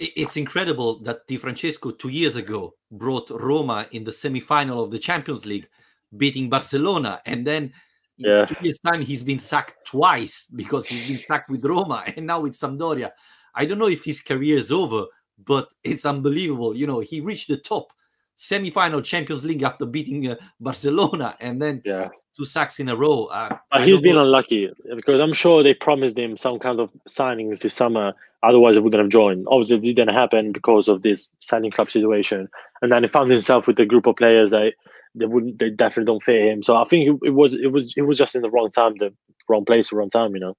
It's 0.00 0.36
incredible 0.36 1.00
that 1.00 1.26
Di 1.26 1.36
Francesco 1.36 1.90
two 1.90 2.08
years 2.08 2.36
ago 2.36 2.74
brought 2.90 3.30
Roma 3.30 3.86
in 3.92 4.04
the 4.04 4.10
semi-final 4.10 4.82
of 4.82 4.90
the 4.90 4.98
Champions 4.98 5.46
League, 5.46 5.68
beating 6.16 6.48
Barcelona, 6.48 7.20
and 7.26 7.46
then 7.46 7.72
yeah. 8.16 8.46
two 8.46 8.56
years 8.62 8.78
time 8.78 9.02
he's 9.02 9.22
been 9.22 9.38
sacked 9.38 9.76
twice 9.86 10.46
because 10.56 10.86
he's 10.86 11.06
been 11.06 11.18
sacked 11.18 11.50
with 11.50 11.64
Roma 11.64 12.04
and 12.16 12.26
now 12.26 12.40
with 12.40 12.58
Sampdoria. 12.58 13.12
I 13.54 13.64
don't 13.66 13.78
know 13.78 13.88
if 13.88 14.04
his 14.04 14.22
career 14.22 14.56
is 14.56 14.72
over, 14.72 15.04
but 15.44 15.68
it's 15.84 16.06
unbelievable. 16.06 16.74
You 16.74 16.86
know, 16.86 17.00
he 17.00 17.20
reached 17.20 17.48
the 17.48 17.58
top 17.58 17.92
semi-final 18.34 19.02
Champions 19.02 19.44
League 19.44 19.62
after 19.62 19.84
beating 19.84 20.26
uh, 20.28 20.36
Barcelona, 20.58 21.36
and 21.38 21.60
then 21.60 21.82
yeah 21.84 22.08
two 22.36 22.44
sacks 22.44 22.80
in 22.80 22.88
a 22.88 22.96
row. 22.96 23.26
Uh, 23.26 23.56
but 23.70 23.86
he's 23.86 24.00
been 24.00 24.14
know. 24.14 24.22
unlucky 24.22 24.70
because 24.94 25.20
I'm 25.20 25.32
sure 25.32 25.62
they 25.62 25.74
promised 25.74 26.18
him 26.18 26.36
some 26.36 26.58
kind 26.58 26.80
of 26.80 26.90
signings 27.08 27.60
this 27.60 27.74
summer. 27.74 28.14
Otherwise, 28.42 28.74
he 28.74 28.80
wouldn't 28.80 29.00
have 29.00 29.10
joined. 29.10 29.46
Obviously, 29.48 29.76
it 29.76 29.94
didn't 29.94 30.14
happen 30.14 30.52
because 30.52 30.88
of 30.88 31.02
this 31.02 31.28
signing 31.40 31.70
club 31.70 31.90
situation. 31.90 32.48
And 32.80 32.90
then 32.90 33.04
he 33.04 33.08
found 33.08 33.30
himself 33.30 33.66
with 33.66 33.78
a 33.78 33.86
group 33.86 34.06
of 34.06 34.16
players 34.16 34.50
that 34.50 34.72
they 35.14 35.26
wouldn't, 35.26 35.58
they 35.58 35.70
definitely 35.70 36.12
don't 36.12 36.22
fit 36.22 36.42
him. 36.42 36.62
So 36.62 36.76
I 36.76 36.84
think 36.84 37.08
it, 37.08 37.28
it 37.28 37.30
was, 37.30 37.54
it 37.54 37.68
was, 37.68 37.94
it 37.96 38.02
was 38.02 38.18
just 38.18 38.34
in 38.34 38.42
the 38.42 38.50
wrong 38.50 38.70
time, 38.70 38.94
the 38.98 39.14
wrong 39.48 39.64
place, 39.64 39.90
the 39.90 39.96
wrong 39.96 40.10
time. 40.10 40.34
You 40.34 40.40
know. 40.40 40.54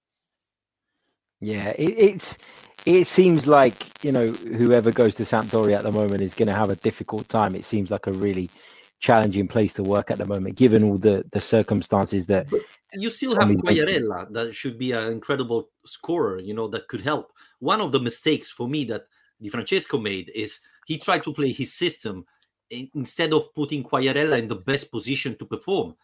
Yeah, 1.41 1.69
it, 1.69 1.93
it's. 1.97 2.37
It 2.85 3.05
seems 3.05 3.47
like 3.47 4.03
you 4.03 4.11
know 4.11 4.27
whoever 4.27 4.91
goes 4.91 5.15
to 5.15 5.23
Sampdoria 5.23 5.77
at 5.77 5.83
the 5.83 5.91
moment 5.91 6.19
is 6.19 6.33
going 6.33 6.49
to 6.49 6.53
have 6.53 6.69
a 6.69 6.75
difficult 6.75 7.29
time. 7.29 7.55
It 7.55 7.63
seems 7.63 7.89
like 7.89 8.07
a 8.07 8.11
really 8.11 8.49
challenging 9.03 9.49
place 9.49 9.73
to 9.73 9.83
work 9.83 10.09
at 10.09 10.17
the 10.17 10.25
moment, 10.25 10.55
given 10.55 10.81
all 10.83 10.97
the 10.97 11.25
the 11.31 11.41
circumstances 11.41 12.25
that. 12.27 12.47
you 12.93 13.09
still 13.09 13.35
have 13.35 13.49
Quagliarella 13.49 14.31
that 14.31 14.55
should 14.55 14.77
be 14.79 14.93
an 14.93 15.11
incredible 15.11 15.69
scorer. 15.85 16.39
You 16.39 16.53
know 16.53 16.67
that 16.69 16.87
could 16.87 17.01
help. 17.01 17.33
One 17.59 17.81
of 17.81 17.91
the 17.91 17.99
mistakes 17.99 18.49
for 18.49 18.67
me 18.67 18.85
that 18.85 19.03
Di 19.41 19.49
Francesco 19.49 19.97
made 19.97 20.31
is 20.33 20.61
he 20.87 20.97
tried 20.97 21.23
to 21.23 21.33
play 21.33 21.51
his 21.51 21.73
system 21.73 22.25
instead 22.69 23.33
of 23.33 23.53
putting 23.53 23.83
Quagliarella 23.83 24.39
in 24.39 24.47
the 24.47 24.63
best 24.71 24.89
position 24.89 25.35
to 25.37 25.45
perform. 25.45 25.95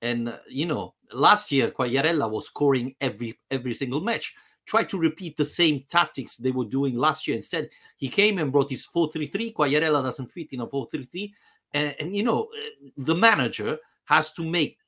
And 0.00 0.28
uh, 0.28 0.38
you 0.48 0.66
know, 0.66 0.94
last 1.12 1.50
year 1.50 1.72
Quagliarella 1.72 2.30
was 2.30 2.46
scoring 2.46 2.94
every 3.00 3.30
every 3.50 3.74
single 3.74 4.00
match. 4.00 4.32
Try 4.66 4.84
to 4.84 4.98
repeat 4.98 5.36
the 5.36 5.44
same 5.44 5.84
tactics 5.88 6.36
they 6.36 6.52
were 6.52 6.70
doing 6.78 6.94
last 6.96 7.26
year. 7.26 7.36
Instead, 7.36 7.68
he 7.98 8.08
came 8.08 8.38
and 8.38 8.50
brought 8.50 8.70
his 8.70 8.86
4-3-3. 8.86 9.52
Quagliarella 9.52 10.02
doesn't 10.02 10.32
fit 10.32 10.54
in 10.54 10.60
a 10.60 10.66
4-3-3 10.66 11.30
and, 11.74 11.94
and 11.98 12.16
you 12.16 12.22
know 12.22 12.48
the 12.96 13.14
manager 13.14 13.78
has 14.06 14.32
to 14.32 14.44
make 14.44 14.78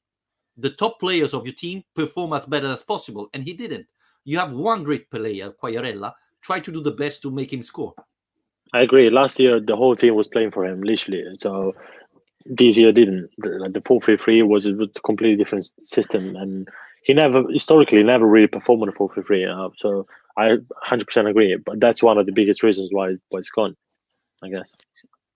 the 0.56 0.70
top 0.70 0.98
players 0.98 1.34
of 1.34 1.44
your 1.44 1.54
team 1.54 1.82
perform 1.94 2.32
as 2.32 2.46
better 2.46 2.68
as 2.68 2.82
possible 2.82 3.28
and 3.34 3.44
he 3.44 3.52
didn't. 3.52 3.86
You 4.24 4.38
have 4.38 4.52
one 4.52 4.84
great 4.84 5.10
player 5.10 5.52
Quagliarella 5.62 6.14
try 6.40 6.60
to 6.60 6.72
do 6.72 6.80
the 6.80 6.92
best 6.92 7.22
to 7.22 7.30
make 7.30 7.52
him 7.52 7.62
score. 7.62 7.92
I 8.72 8.80
agree. 8.80 9.10
Last 9.10 9.38
year 9.38 9.60
the 9.60 9.76
whole 9.76 9.96
team 9.96 10.14
was 10.14 10.28
playing 10.28 10.52
for 10.52 10.64
him 10.64 10.82
literally. 10.82 11.24
So 11.38 11.74
this 12.46 12.76
year 12.76 12.92
didn't. 12.92 13.30
The, 13.38 13.70
the 13.72 13.80
4-3-3 13.80 14.46
was 14.46 14.66
a 14.66 14.74
completely 15.04 15.36
different 15.36 15.64
system 15.86 16.36
and 16.36 16.68
he 17.02 17.14
never 17.14 17.44
historically 17.50 18.02
never 18.02 18.26
really 18.26 18.48
performed 18.48 18.82
in 18.82 18.88
a 18.88 18.92
4-3-3 18.92 19.66
uh, 19.66 19.70
so 19.76 20.06
I 20.36 20.56
100% 20.88 21.30
agree 21.30 21.56
but 21.64 21.78
that's 21.80 22.02
one 22.02 22.18
of 22.18 22.26
the 22.26 22.32
biggest 22.32 22.62
reasons 22.64 22.90
why, 22.92 23.14
why 23.28 23.38
it's 23.38 23.50
gone 23.50 23.76
I 24.42 24.48
guess 24.48 24.74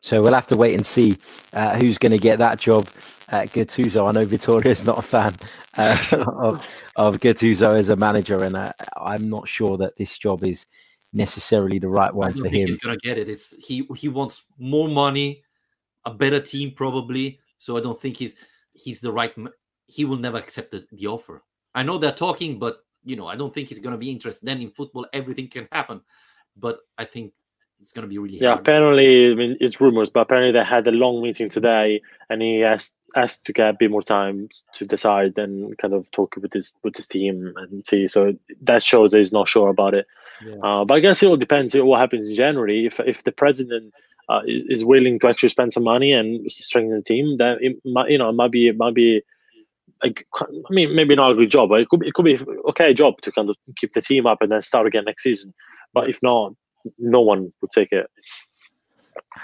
So 0.02 0.22
we'll 0.22 0.34
have 0.34 0.46
to 0.48 0.56
wait 0.56 0.74
and 0.74 0.84
see 0.84 1.16
uh, 1.52 1.76
who's 1.76 1.98
going 1.98 2.12
to 2.12 2.18
get 2.18 2.38
that 2.38 2.58
job 2.58 2.88
at 3.28 3.48
Gattuso. 3.50 4.08
I 4.08 4.12
know 4.12 4.26
Vittorio's 4.26 4.84
not 4.86 4.98
a 4.98 5.02
fan 5.02 5.34
uh, 5.76 5.96
of, 6.38 6.84
of 6.96 7.18
Gattuso 7.18 7.76
as 7.76 7.90
a 7.90 7.96
manager, 7.96 8.42
and 8.42 8.56
uh, 8.56 8.72
I'm 8.96 9.28
not 9.28 9.46
sure 9.46 9.76
that 9.78 9.96
this 9.96 10.18
job 10.18 10.44
is 10.44 10.66
necessarily 11.12 11.78
the 11.78 11.88
right 11.88 12.14
one 12.14 12.32
for 12.32 12.48
him. 12.48 12.68
He's 12.68 12.76
gonna 12.76 12.96
get 12.96 13.18
it. 13.18 13.28
It's 13.28 13.54
he 13.58 13.88
he 13.96 14.08
wants 14.08 14.44
more 14.58 14.88
money, 14.88 15.42
a 16.04 16.12
better 16.12 16.40
team 16.40 16.72
probably. 16.74 17.40
So 17.58 17.76
I 17.76 17.80
don't 17.80 18.00
think 18.00 18.16
he's 18.16 18.36
he's 18.72 19.00
the 19.00 19.12
right. 19.12 19.34
He 19.86 20.04
will 20.04 20.16
never 20.16 20.38
accept 20.38 20.70
the, 20.70 20.86
the 20.92 21.08
offer. 21.08 21.42
I 21.74 21.82
know 21.82 21.98
they're 21.98 22.12
talking, 22.12 22.58
but 22.58 22.84
you 23.04 23.16
know 23.16 23.26
I 23.26 23.36
don't 23.36 23.52
think 23.52 23.68
he's 23.68 23.80
gonna 23.80 23.98
be 23.98 24.10
interested. 24.10 24.46
Then 24.46 24.60
in 24.60 24.70
football, 24.70 25.06
everything 25.12 25.48
can 25.48 25.68
happen, 25.72 26.00
but 26.56 26.78
I 26.96 27.04
think 27.04 27.32
it's 27.80 27.92
going 27.92 28.02
to 28.02 28.08
be 28.08 28.18
really 28.18 28.38
yeah 28.38 28.50
hard. 28.50 28.60
apparently 28.60 29.30
i 29.30 29.34
mean 29.34 29.56
it's 29.60 29.80
rumors 29.80 30.10
but 30.10 30.20
apparently 30.20 30.52
they 30.52 30.64
had 30.64 30.86
a 30.86 30.92
long 30.92 31.22
meeting 31.22 31.48
today 31.48 32.00
and 32.28 32.42
he 32.42 32.62
asked 32.62 32.94
asked 33.16 33.44
to 33.44 33.52
get 33.52 33.70
a 33.70 33.76
bit 33.78 33.90
more 33.90 34.02
time 34.02 34.48
to 34.72 34.86
decide 34.86 35.36
and 35.38 35.76
kind 35.78 35.94
of 35.94 36.10
talk 36.10 36.36
with 36.36 36.52
his 36.52 36.74
with 36.82 36.94
his 36.94 37.08
team 37.08 37.52
and 37.56 37.84
see 37.86 38.06
so 38.06 38.34
that 38.60 38.82
shows 38.82 39.10
that 39.10 39.18
he's 39.18 39.32
not 39.32 39.48
sure 39.48 39.68
about 39.68 39.94
it 39.94 40.06
yeah. 40.46 40.54
uh, 40.62 40.84
but 40.84 40.94
i 40.94 41.00
guess 41.00 41.22
it 41.22 41.26
all 41.26 41.36
depends 41.36 41.74
on 41.74 41.86
what 41.86 42.00
happens 42.00 42.28
in 42.28 42.34
january 42.34 42.86
if 42.86 43.00
if 43.00 43.24
the 43.24 43.32
president 43.32 43.92
uh, 44.28 44.42
is, 44.46 44.64
is 44.66 44.84
willing 44.84 45.18
to 45.18 45.26
actually 45.26 45.48
spend 45.48 45.72
some 45.72 45.82
money 45.82 46.12
and 46.12 46.50
strengthen 46.52 46.96
the 46.96 47.02
team 47.02 47.36
then 47.38 47.56
it 47.60 47.76
might 47.84 48.10
you 48.10 48.18
know 48.18 48.28
it 48.28 48.34
might 48.34 48.52
be 48.52 48.68
it 48.68 48.76
might 48.76 48.94
be 48.94 49.22
like, 50.02 50.26
I 50.40 50.46
mean, 50.70 50.94
maybe 50.94 51.14
not 51.14 51.32
a 51.32 51.34
good 51.34 51.50
job, 51.50 51.68
but 51.68 51.80
it 51.80 51.88
could 51.90 52.00
be, 52.00 52.08
it 52.08 52.14
could 52.14 52.24
be 52.24 52.38
okay 52.70 52.94
job 52.94 53.20
to 53.20 53.30
kind 53.30 53.50
of 53.50 53.56
keep 53.76 53.92
the 53.92 54.00
team 54.00 54.26
up 54.26 54.40
and 54.40 54.50
then 54.50 54.62
start 54.62 54.86
again 54.86 55.04
next 55.04 55.22
season. 55.22 55.52
But 55.92 56.08
if 56.08 56.22
not, 56.22 56.54
no 56.98 57.20
one 57.20 57.52
would 57.60 57.70
take 57.70 57.92
it. 57.92 58.06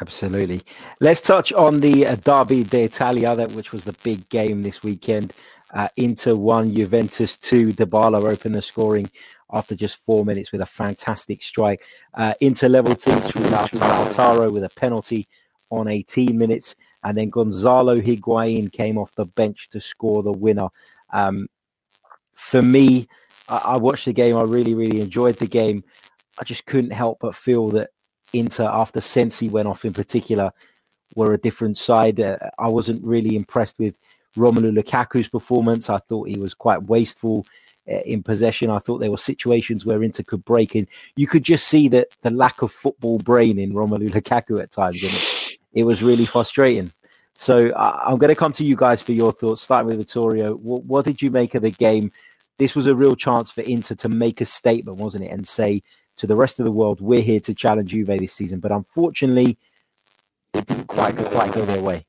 Absolutely. 0.01 0.63
Let's 1.01 1.21
touch 1.21 1.53
on 1.53 1.81
the 1.81 2.07
uh, 2.07 2.17
Derby 2.17 2.65
d'Italia, 2.65 3.35
that 3.37 3.53
which 3.53 3.73
was 3.73 3.85
the 3.85 3.97
big 4.03 4.29
game 4.29 4.63
this 4.63 4.83
weekend. 4.83 5.33
Uh, 5.73 5.89
Inter 5.97 6.35
one, 6.35 6.75
Juventus 6.75 7.37
two. 7.37 7.69
Dybala 7.69 8.23
opened 8.25 8.55
the 8.55 8.63
scoring 8.63 9.11
after 9.53 9.75
just 9.75 9.97
four 10.05 10.25
minutes 10.25 10.53
with 10.53 10.61
a 10.61 10.67
fantastic 10.67 11.43
strike. 11.43 11.83
Uh, 12.15 12.35
Inter 12.41 12.69
level 12.69 12.95
things 12.95 13.31
through 13.31 13.43
Lautaro 13.45 14.51
with 14.53 14.65
a 14.65 14.69
penalty 14.71 15.27
on 15.71 15.89
18 15.89 16.37
minutes, 16.37 16.77
and 17.03 17.17
then 17.17 17.31
Gonzalo 17.31 17.97
Higuain 17.97 18.71
came 18.73 18.99
off 18.99 19.15
the 19.15 19.27
bench 19.27 19.69
to 19.71 19.81
score 19.81 20.23
the 20.23 20.33
winner. 20.33 20.69
Um, 21.13 21.49
for 22.35 22.63
me, 22.63 23.09
I, 23.49 23.63
I 23.65 23.77
watched 23.77 24.05
the 24.05 24.13
game. 24.13 24.37
I 24.37 24.43
really, 24.43 24.75
really 24.75 25.01
enjoyed 25.01 25.37
the 25.37 25.47
game. 25.47 25.85
I 26.39 26.45
just 26.45 26.67
couldn't 26.67 26.93
help 26.93 27.19
but 27.21 27.35
feel 27.35 27.69
that 27.71 27.91
Inter, 28.33 28.65
after 28.65 29.01
Sensi 29.01 29.49
went 29.49 29.69
off 29.69 29.85
in 29.85 29.93
particular, 29.93 30.53
were 31.15 31.33
a 31.33 31.39
different 31.39 31.79
side. 31.79 32.21
Uh, 32.21 32.37
I 32.59 32.69
wasn't 32.69 33.05
really 33.05 33.37
impressed 33.37 33.79
with 33.79 33.99
Romelu 34.37 34.77
Lukaku's 34.77 35.29
performance. 35.29 35.89
I 35.89 35.99
thought 35.99 36.29
he 36.29 36.39
was 36.39 36.55
quite 36.55 36.83
wasteful 36.83 37.47
uh, 37.89 38.01
in 38.05 38.23
possession. 38.23 38.71
I 38.71 38.79
thought 38.79 38.99
there 38.99 39.11
were 39.11 39.17
situations 39.17 39.87
where 39.87 40.03
Inter 40.03 40.25
could 40.25 40.45
break 40.45 40.77
in. 40.77 40.87
You 41.17 41.27
could 41.27 41.43
just 41.45 41.69
see 41.69 41.89
that 41.89 42.09
the 42.23 42.31
lack 42.31 42.63
of 42.63 42.73
football 42.73 43.19
brain 43.19 43.59
in 43.59 43.73
Romelu 43.73 44.11
Lukaku 44.11 44.61
at 44.61 44.73
times, 44.73 45.03
and 45.03 45.13
it, 45.13 45.59
it 45.73 45.85
was 45.85 46.03
really 46.03 46.27
frustrating. 46.27 46.93
So 47.35 47.71
uh, 47.71 48.01
I'm 48.05 48.19
going 48.19 48.31
to 48.31 48.37
come 48.37 48.53
to 48.55 48.65
you 48.65 48.77
guys 48.77 49.03
for 49.03 49.13
your 49.13 49.33
thoughts. 49.33 49.63
Starting 49.63 49.89
with 49.89 49.99
Vittorio, 49.99 50.55
what, 50.55 50.85
what 50.85 51.05
did 51.05 51.23
you 51.23 51.31
make 51.31 51.55
of 51.55 51.63
the 51.63 51.71
game? 51.71 52.11
This 52.59 52.75
was 52.75 52.87
a 52.87 52.95
real 52.95 53.15
chance 53.15 53.51
for 53.51 53.61
Inter 53.61 53.95
to 53.97 54.09
make 54.09 54.41
a 54.41 54.47
statement, 54.47 54.99
wasn't 54.99 55.25
it, 55.25 55.31
and 55.31 55.47
say 55.47 55.83
to 56.17 56.27
the 56.27 56.37
rest 56.37 56.59
of 56.59 56.65
the 56.65 56.73
world, 56.73 57.01
we're 57.01 57.23
here 57.23 57.41
to 57.41 57.55
challenge 57.55 57.91
Juve 57.91 58.07
this 58.07 58.33
season. 58.33 58.61
But 58.61 58.73
unfortunately, 58.73 59.59
it 60.55 60.67
didn't 60.67 60.87
quite, 60.87 61.17
quite 61.17 61.53
go 61.53 61.65
their 61.65 61.83
way. 61.83 62.07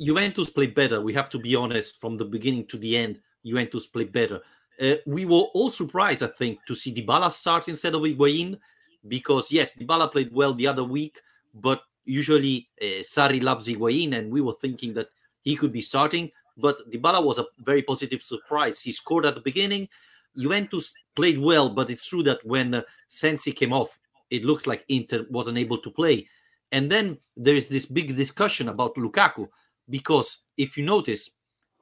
Juventus 0.00 0.50
played 0.50 0.74
better. 0.74 1.00
We 1.00 1.14
have 1.14 1.30
to 1.30 1.38
be 1.38 1.54
honest. 1.54 2.00
From 2.00 2.16
the 2.16 2.24
beginning 2.24 2.66
to 2.66 2.78
the 2.78 2.96
end, 2.96 3.20
Juventus 3.44 3.86
played 3.86 4.12
better. 4.12 4.40
Uh, 4.80 4.94
we 5.06 5.24
were 5.24 5.46
all 5.54 5.70
surprised, 5.70 6.22
I 6.22 6.26
think, 6.26 6.58
to 6.66 6.74
see 6.74 6.94
Dybala 6.94 7.30
start 7.30 7.68
instead 7.68 7.94
of 7.94 8.02
Higuain, 8.02 8.58
because 9.06 9.52
yes, 9.52 9.76
Dybala 9.76 10.10
played 10.10 10.32
well 10.32 10.54
the 10.54 10.66
other 10.66 10.82
week, 10.82 11.20
but 11.54 11.82
usually 12.04 12.68
uh, 12.80 13.02
Sarri 13.02 13.42
loves 13.42 13.68
Higuain, 13.68 14.14
and 14.14 14.32
we 14.32 14.40
were 14.40 14.54
thinking 14.54 14.94
that 14.94 15.08
he 15.42 15.54
could 15.54 15.72
be 15.72 15.80
starting. 15.80 16.30
But 16.56 16.90
Dybala 16.90 17.22
was 17.24 17.38
a 17.38 17.46
very 17.58 17.82
positive 17.82 18.22
surprise. 18.22 18.80
He 18.80 18.92
scored 18.92 19.26
at 19.26 19.34
the 19.34 19.40
beginning. 19.40 19.88
Juventus 20.36 20.94
played 21.14 21.38
well, 21.38 21.68
but 21.70 21.90
it's 21.90 22.06
true 22.06 22.22
that 22.22 22.44
when 22.44 22.74
uh, 22.74 22.82
Sensi 23.08 23.52
came 23.52 23.72
off, 23.72 23.98
it 24.30 24.44
looks 24.44 24.66
like 24.66 24.84
Inter 24.88 25.26
wasn't 25.30 25.58
able 25.58 25.78
to 25.78 25.90
play. 25.90 26.26
And 26.70 26.90
then 26.90 27.18
there 27.36 27.54
is 27.54 27.68
this 27.68 27.86
big 27.86 28.16
discussion 28.16 28.68
about 28.68 28.94
Lukaku 28.96 29.48
because 29.90 30.38
if 30.56 30.76
you 30.76 30.84
notice, 30.84 31.30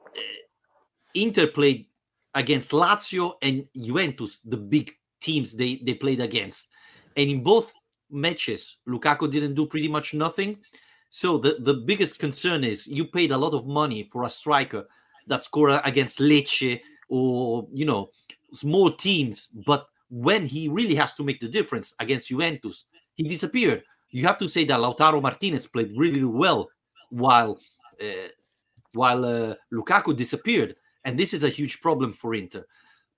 uh, 0.07 0.21
Inter 1.15 1.47
played 1.47 1.87
against 2.35 2.73
Lazio 2.73 3.35
and 3.43 3.67
Juventus, 3.77 4.41
the 4.45 4.57
big 4.57 4.93
teams 5.21 5.55
they, 5.55 5.81
they 5.85 5.95
played 5.95 6.21
against. 6.21 6.71
And 7.17 7.31
in 7.31 7.43
both 7.43 7.73
matches, 8.11 8.79
Lukaku 8.89 9.31
didn't 9.31 9.55
do 9.55 9.67
pretty 9.67 9.89
much 9.89 10.15
nothing. 10.15 10.59
So 11.11 11.39
the, 11.39 11.57
the 11.61 11.75
biggest 11.75 12.19
concern 12.19 12.65
is 12.65 12.87
you 12.87 13.05
paid 13.05 13.31
a 13.31 13.37
lot 13.37 13.55
of 13.55 13.67
money 13.67 14.09
for 14.13 14.25
a 14.25 14.31
striker 14.31 14.87
that 15.27 15.43
scored 15.43 15.81
against 15.85 16.19
Lecce 16.19 16.81
or, 17.09 17.67
you 17.73 17.85
know, 17.85 18.11
small 18.53 18.91
teams, 18.91 19.49
but 19.67 19.87
when 20.11 20.47
he 20.47 20.69
really 20.69 20.95
has 20.97 21.15
to 21.15 21.25
make 21.25 21.41
the 21.41 21.49
difference 21.49 21.95
against 22.01 22.29
Juventus, 22.29 22.85
he 23.15 23.25
disappeared. 23.25 23.85
You 24.11 24.27
have 24.27 24.39
to 24.39 24.49
say 24.49 24.65
that 24.65 24.81
Lautaro 24.81 25.23
Martinez 25.23 25.67
played 25.67 25.93
really 25.97 26.25
well 26.25 26.69
while 27.11 27.59
uh, 28.01 28.29
while 28.93 29.25
uh, 29.25 29.55
Lukaku 29.73 30.17
disappeared, 30.17 30.75
and 31.05 31.19
this 31.19 31.33
is 31.33 31.45
a 31.45 31.49
huge 31.49 31.81
problem 31.81 32.13
for 32.13 32.35
Inter. 32.35 32.65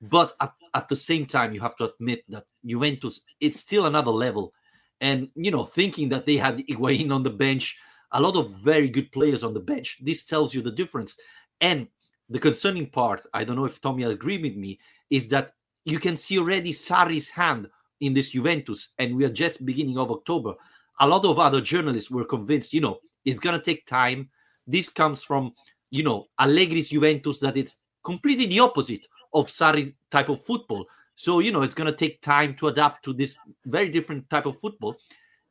But 0.02 0.34
at, 0.40 0.52
at 0.74 0.88
the 0.88 0.96
same 0.96 1.24
time, 1.24 1.54
you 1.54 1.60
have 1.60 1.76
to 1.76 1.92
admit 1.94 2.24
that 2.28 2.44
Juventus 2.64 3.22
it's 3.40 3.60
still 3.60 3.86
another 3.86 4.10
level, 4.10 4.52
and 5.00 5.28
you 5.34 5.50
know 5.50 5.64
thinking 5.64 6.08
that 6.10 6.26
they 6.26 6.36
had 6.36 6.58
Higuain 6.58 7.10
on 7.10 7.22
the 7.22 7.30
bench, 7.30 7.78
a 8.12 8.20
lot 8.20 8.36
of 8.36 8.52
very 8.54 8.88
good 8.88 9.10
players 9.12 9.44
on 9.44 9.54
the 9.54 9.60
bench. 9.60 9.98
This 10.02 10.26
tells 10.26 10.54
you 10.54 10.60
the 10.60 10.70
difference. 10.70 11.16
And 11.60 11.88
the 12.28 12.38
concerning 12.38 12.88
part, 12.88 13.24
I 13.32 13.44
don't 13.44 13.56
know 13.56 13.64
if 13.64 13.80
Tommy 13.80 14.04
agree 14.04 14.40
with 14.40 14.56
me, 14.56 14.80
is 15.12 15.28
that 15.28 15.52
you 15.84 15.98
can 15.98 16.16
see 16.16 16.38
already 16.38 16.72
Sarri's 16.72 17.28
hand 17.28 17.68
in 18.00 18.14
this 18.14 18.30
Juventus, 18.30 18.88
and 18.98 19.14
we 19.14 19.24
are 19.26 19.36
just 19.44 19.66
beginning 19.66 19.98
of 19.98 20.10
October. 20.10 20.54
A 21.00 21.06
lot 21.06 21.24
of 21.26 21.38
other 21.38 21.60
journalists 21.60 22.10
were 22.10 22.24
convinced, 22.24 22.72
you 22.72 22.80
know, 22.80 22.98
it's 23.26 23.38
gonna 23.38 23.60
take 23.60 23.84
time. 23.84 24.30
This 24.66 24.88
comes 24.88 25.22
from, 25.22 25.52
you 25.90 26.02
know, 26.02 26.28
Allegri's 26.40 26.88
Juventus 26.88 27.38
that 27.40 27.58
it's 27.58 27.76
completely 28.02 28.46
the 28.46 28.60
opposite 28.60 29.06
of 29.34 29.48
Sarri 29.48 29.94
type 30.10 30.30
of 30.30 30.42
football. 30.42 30.86
So, 31.14 31.40
you 31.40 31.52
know, 31.52 31.60
it's 31.60 31.74
gonna 31.74 31.94
take 31.94 32.22
time 32.22 32.56
to 32.56 32.68
adapt 32.68 33.04
to 33.04 33.12
this 33.12 33.38
very 33.66 33.90
different 33.90 34.30
type 34.30 34.46
of 34.46 34.58
football. 34.58 34.96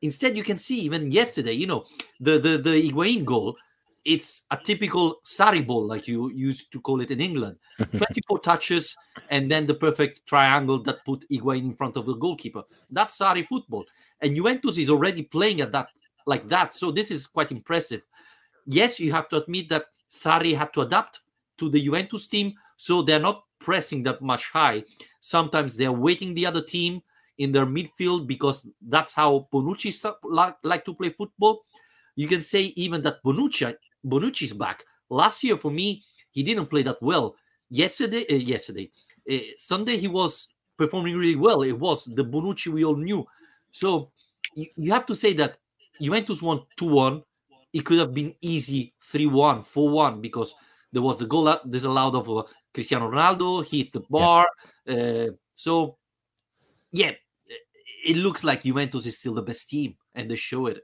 Instead, 0.02 0.36
you 0.36 0.44
can 0.44 0.58
see 0.58 0.80
even 0.80 1.12
yesterday, 1.12 1.54
you 1.54 1.68
know, 1.68 1.86
the 2.20 2.40
the 2.40 2.58
the 2.58 2.90
Higuain 2.90 3.24
goal 3.24 3.56
it's 4.04 4.44
a 4.52 4.58
typical 4.58 5.22
Sarri 5.26 5.66
ball, 5.66 5.86
like 5.86 6.08
you 6.08 6.32
used 6.32 6.72
to 6.72 6.82
call 6.82 7.02
it 7.02 7.12
in 7.12 7.22
England. 7.22 7.58
24 7.98 8.40
touches 8.40 8.96
and 9.30 9.50
then 9.50 9.68
the 9.68 9.74
perfect 9.74 10.26
triangle 10.26 10.82
that 10.84 11.06
put 11.06 11.26
Higuain 11.30 11.64
in 11.64 11.76
front 11.76 11.98
of 11.98 12.06
the 12.06 12.16
goalkeeper. 12.16 12.64
That's 12.90 13.18
Sarri 13.18 13.46
football. 13.46 13.86
And 14.22 14.36
Juventus 14.36 14.78
is 14.78 14.90
already 14.90 15.24
playing 15.24 15.62
at 15.62 15.72
that 15.72 15.90
like 16.26 16.48
that. 16.50 16.74
So 16.74 16.92
this 16.92 17.12
is 17.12 17.28
quite 17.28 17.52
impressive. 17.52 18.02
Yes, 18.66 19.00
you 19.00 19.12
have 19.12 19.28
to 19.30 19.38
admit 19.38 19.70
that 19.70 19.86
Sarri 20.10 20.56
had 20.56 20.74
to 20.74 20.82
adapt 20.82 21.22
to 21.58 21.70
the 21.70 21.82
Juventus 21.82 22.28
team, 22.28 22.54
so 22.78 23.02
they're 23.02 23.20
not 23.20 23.44
pressing 23.60 24.04
that 24.04 24.22
much 24.22 24.46
high. 24.50 24.84
Sometimes 25.20 25.78
they're 25.78 25.92
waiting 25.92 26.34
the 26.34 26.46
other 26.46 26.62
team 26.62 27.02
in 27.38 27.52
their 27.52 27.66
midfield 27.66 28.28
because 28.28 28.68
that's 28.88 29.14
how 29.14 29.48
Bonucci 29.54 30.14
like, 30.24 30.56
like 30.64 30.86
to 30.86 30.94
play 30.94 31.10
football. 31.10 31.64
You 32.16 32.28
can 32.28 32.42
say 32.42 32.74
even 32.76 33.02
that 33.04 33.24
Bonucci 33.24 33.76
Bonucci's 34.06 34.54
back. 34.54 34.84
Last 35.10 35.44
year, 35.44 35.58
for 35.58 35.72
me, 35.72 36.04
he 36.32 36.44
didn't 36.44 36.68
play 36.68 36.84
that 36.84 37.02
well. 37.02 37.36
Yesterday, 37.70 38.26
uh, 38.30 38.36
yesterday, 38.36 38.92
uh, 39.30 39.38
Sunday, 39.58 39.98
he 39.98 40.08
was 40.08 40.48
performing 40.78 41.16
really 41.16 41.36
well. 41.36 41.62
It 41.62 41.78
was 41.78 42.06
the 42.06 42.24
Bonucci 42.24 42.68
we 42.68 42.84
all 42.84 42.96
knew. 42.96 43.26
So 43.72 44.12
you, 44.56 44.68
you 44.76 44.92
have 44.92 45.06
to 45.08 45.16
say 45.16 45.34
that 45.34 45.58
Juventus 46.02 46.42
won 46.42 46.64
2 46.78 46.86
1. 46.86 47.24
It 47.74 47.86
could 47.86 48.00
have 48.00 48.14
been 48.14 48.36
easy 48.42 48.94
3 49.04 49.28
1, 49.28 49.64
4 49.64 49.90
1, 49.90 50.22
because 50.22 50.56
there 50.92 51.02
was 51.02 51.20
the 51.20 51.26
goal 51.26 51.58
disallowed 51.70 52.16
of 52.16 52.30
uh, 52.30 52.44
Cristiano 52.74 53.10
Ronaldo, 53.10 53.66
hit 53.66 53.92
the 53.94 54.02
bar. 54.10 54.48
Yeah. 54.86 54.96
Uh, 54.96 55.28
so, 55.56 55.98
yeah, 56.92 57.12
it 58.04 58.18
looks 58.18 58.44
like 58.44 58.64
Juventus 58.64 59.06
is 59.06 59.20
still 59.20 59.36
the 59.36 59.42
best 59.42 59.70
team, 59.70 59.96
and 60.16 60.30
they 60.30 60.36
show 60.36 60.66
it. 60.68 60.82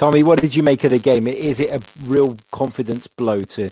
Tommy, 0.00 0.22
what 0.22 0.40
did 0.40 0.56
you 0.56 0.62
make 0.62 0.82
of 0.84 0.92
the 0.92 0.98
game? 0.98 1.28
Is 1.28 1.60
it 1.60 1.68
a 1.68 1.82
real 2.06 2.34
confidence 2.52 3.06
blow 3.06 3.42
to 3.42 3.68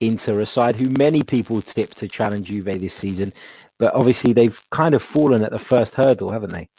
Inter, 0.00 0.40
a 0.40 0.46
side 0.46 0.74
who 0.74 0.88
many 0.88 1.22
people 1.22 1.60
tip 1.60 1.92
to 1.96 2.08
challenge 2.08 2.46
Juve 2.46 2.64
this 2.64 2.94
season, 2.94 3.30
but 3.78 3.92
obviously 3.92 4.32
they've 4.32 4.58
kind 4.70 4.94
of 4.94 5.02
fallen 5.02 5.42
at 5.42 5.50
the 5.50 5.58
first 5.58 5.94
hurdle, 5.94 6.30
haven't 6.30 6.54
they? 6.54 6.70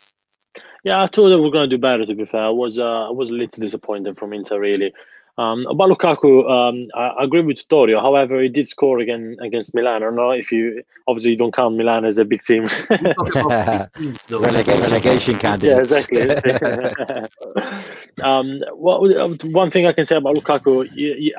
Yeah, 0.83 1.03
I 1.03 1.05
thought 1.05 1.29
they 1.29 1.35
were 1.35 1.51
going 1.51 1.69
to 1.69 1.75
do 1.75 1.79
better. 1.79 2.07
To 2.07 2.15
be 2.15 2.25
fair, 2.25 2.45
I 2.45 2.49
was 2.49 2.79
uh, 2.79 3.07
I 3.07 3.11
was 3.11 3.29
a 3.29 3.33
little 3.33 3.61
disappointed 3.61 4.17
from 4.17 4.33
Inter 4.33 4.59
really. 4.59 4.91
Um, 5.37 5.67
about 5.67 5.91
Lukaku, 5.91 6.49
um, 6.49 6.87
I, 6.95 7.23
agree 7.23 7.41
with 7.41 7.67
Torio. 7.67 8.01
However, 8.01 8.41
he 8.41 8.49
did 8.49 8.67
score 8.67 8.97
again 8.97 9.37
against 9.39 9.75
Milan. 9.75 9.97
I 9.97 9.99
don't 9.99 10.15
know 10.15 10.31
if 10.31 10.51
you 10.51 10.81
obviously 11.07 11.33
you 11.33 11.37
don't 11.37 11.53
count 11.53 11.77
Milan 11.77 12.03
as 12.05 12.17
a 12.17 12.25
big 12.25 12.41
team. 12.41 12.63
Relega- 14.23 14.81
relegation 14.81 15.35
candidates. 15.39 16.09
Yeah, 16.11 16.25
exactly. 16.31 17.83
um, 18.21 18.61
well, 18.73 19.35
one 19.45 19.71
thing 19.71 19.85
I 19.85 19.93
can 19.93 20.05
say 20.05 20.15
about 20.15 20.35
Lukaku, 20.35 20.87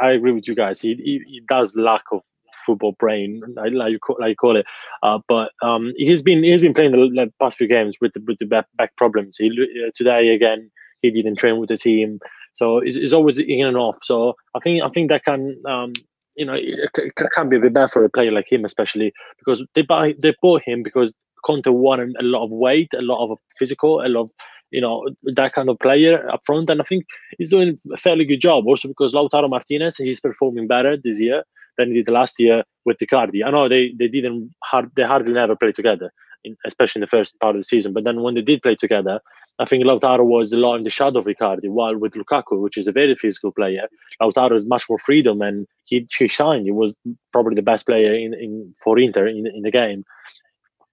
I 0.00 0.12
agree 0.12 0.32
with 0.32 0.46
you 0.46 0.54
guys. 0.54 0.80
He, 0.80 0.94
he, 0.94 1.22
he 1.26 1.42
does 1.48 1.76
lack 1.76 2.04
of 2.12 2.22
football 2.64 2.92
brain, 2.98 3.42
like, 3.54 3.72
like 3.72 3.92
you 3.92 3.98
call, 3.98 4.16
like 4.20 4.30
you 4.30 4.36
call 4.36 4.56
it. 4.56 4.66
Uh, 5.02 5.18
but 5.26 5.52
um, 5.62 5.92
he's 5.96 6.22
been 6.22 6.42
he's 6.42 6.60
been 6.60 6.74
playing 6.74 6.92
the, 6.92 6.98
the 6.98 7.32
past 7.40 7.56
few 7.56 7.66
games 7.66 7.96
with 8.00 8.12
the, 8.12 8.22
with 8.26 8.38
the 8.38 8.46
back, 8.46 8.66
back 8.76 8.94
problems. 8.96 9.36
He 9.38 9.48
uh, 9.50 9.90
today 9.94 10.28
again 10.28 10.70
he 11.02 11.10
didn't 11.10 11.36
train 11.36 11.58
with 11.58 11.68
the 11.68 11.76
team. 11.76 12.20
So 12.52 12.78
it's 12.78 13.12
always 13.12 13.38
in 13.38 13.66
and 13.66 13.76
off. 13.76 13.98
So 14.02 14.34
I 14.54 14.58
think 14.60 14.82
I 14.82 14.88
think 14.88 15.10
that 15.10 15.24
can 15.24 15.60
um, 15.66 15.92
you 16.36 16.44
know 16.44 16.54
it, 16.54 16.90
it 16.96 17.14
can 17.14 17.48
be 17.48 17.56
a 17.56 17.60
bit 17.60 17.72
bad 17.72 17.90
for 17.90 18.04
a 18.04 18.10
player 18.10 18.32
like 18.32 18.50
him, 18.50 18.64
especially 18.64 19.12
because 19.38 19.64
they 19.74 19.82
buy 19.82 20.14
they 20.20 20.34
bought 20.42 20.62
him 20.62 20.82
because 20.82 21.14
Conte 21.44 21.68
wanted 21.68 22.14
a 22.20 22.22
lot 22.22 22.44
of 22.44 22.50
weight, 22.50 22.88
a 22.94 23.02
lot 23.02 23.24
of 23.24 23.38
physical, 23.58 24.00
a 24.00 24.08
lot 24.08 24.22
of 24.22 24.30
you 24.70 24.80
know 24.80 25.08
that 25.24 25.54
kind 25.54 25.68
of 25.68 25.78
player 25.78 26.28
up 26.30 26.40
front, 26.44 26.70
and 26.70 26.80
I 26.80 26.84
think 26.84 27.06
he's 27.38 27.50
doing 27.50 27.76
a 27.92 27.96
fairly 27.96 28.24
good 28.24 28.40
job. 28.40 28.66
Also 28.66 28.88
because 28.88 29.14
Lautaro 29.14 29.48
Martinez 29.48 29.96
he's 29.96 30.20
performing 30.20 30.66
better 30.66 30.96
this 30.96 31.18
year 31.20 31.42
than 31.76 31.88
he 31.88 32.02
did 32.02 32.10
last 32.10 32.38
year 32.38 32.64
with 32.84 32.98
Icardi. 32.98 33.44
I 33.44 33.50
know 33.50 33.68
they 33.68 33.92
they 33.98 34.08
didn't 34.08 34.54
hard 34.64 34.90
they 34.94 35.04
hardly 35.04 35.32
never 35.32 35.56
play 35.56 35.72
together, 35.72 36.12
in, 36.44 36.56
especially 36.66 37.00
in 37.00 37.02
the 37.02 37.16
first 37.16 37.38
part 37.40 37.56
of 37.56 37.60
the 37.60 37.64
season. 37.64 37.92
But 37.92 38.04
then 38.04 38.22
when 38.22 38.34
they 38.34 38.42
did 38.42 38.62
play 38.62 38.74
together, 38.74 39.20
I 39.60 39.64
think 39.64 39.84
Lautaro 39.84 40.24
was 40.24 40.52
a 40.52 40.56
lot 40.56 40.76
in 40.76 40.82
the 40.82 40.90
shadow 40.90 41.18
of 41.18 41.26
Icardi, 41.26 41.68
while 41.68 41.96
with 41.96 42.12
Lukaku, 42.12 42.60
which 42.60 42.76
is 42.76 42.86
a 42.86 42.92
very 42.92 43.16
physical 43.16 43.50
player, 43.50 43.88
Lautaro 44.22 44.52
has 44.52 44.66
much 44.66 44.84
more 44.88 45.00
freedom 45.00 45.42
and 45.42 45.66
he, 45.84 46.06
he 46.16 46.28
shined. 46.28 46.66
He 46.66 46.72
was 46.72 46.94
probably 47.32 47.56
the 47.56 47.62
best 47.62 47.84
player 47.86 48.14
in, 48.14 48.34
in 48.34 48.72
for 48.82 48.98
Inter 48.98 49.26
in, 49.26 49.46
in 49.48 49.62
the 49.62 49.72
game. 49.72 50.04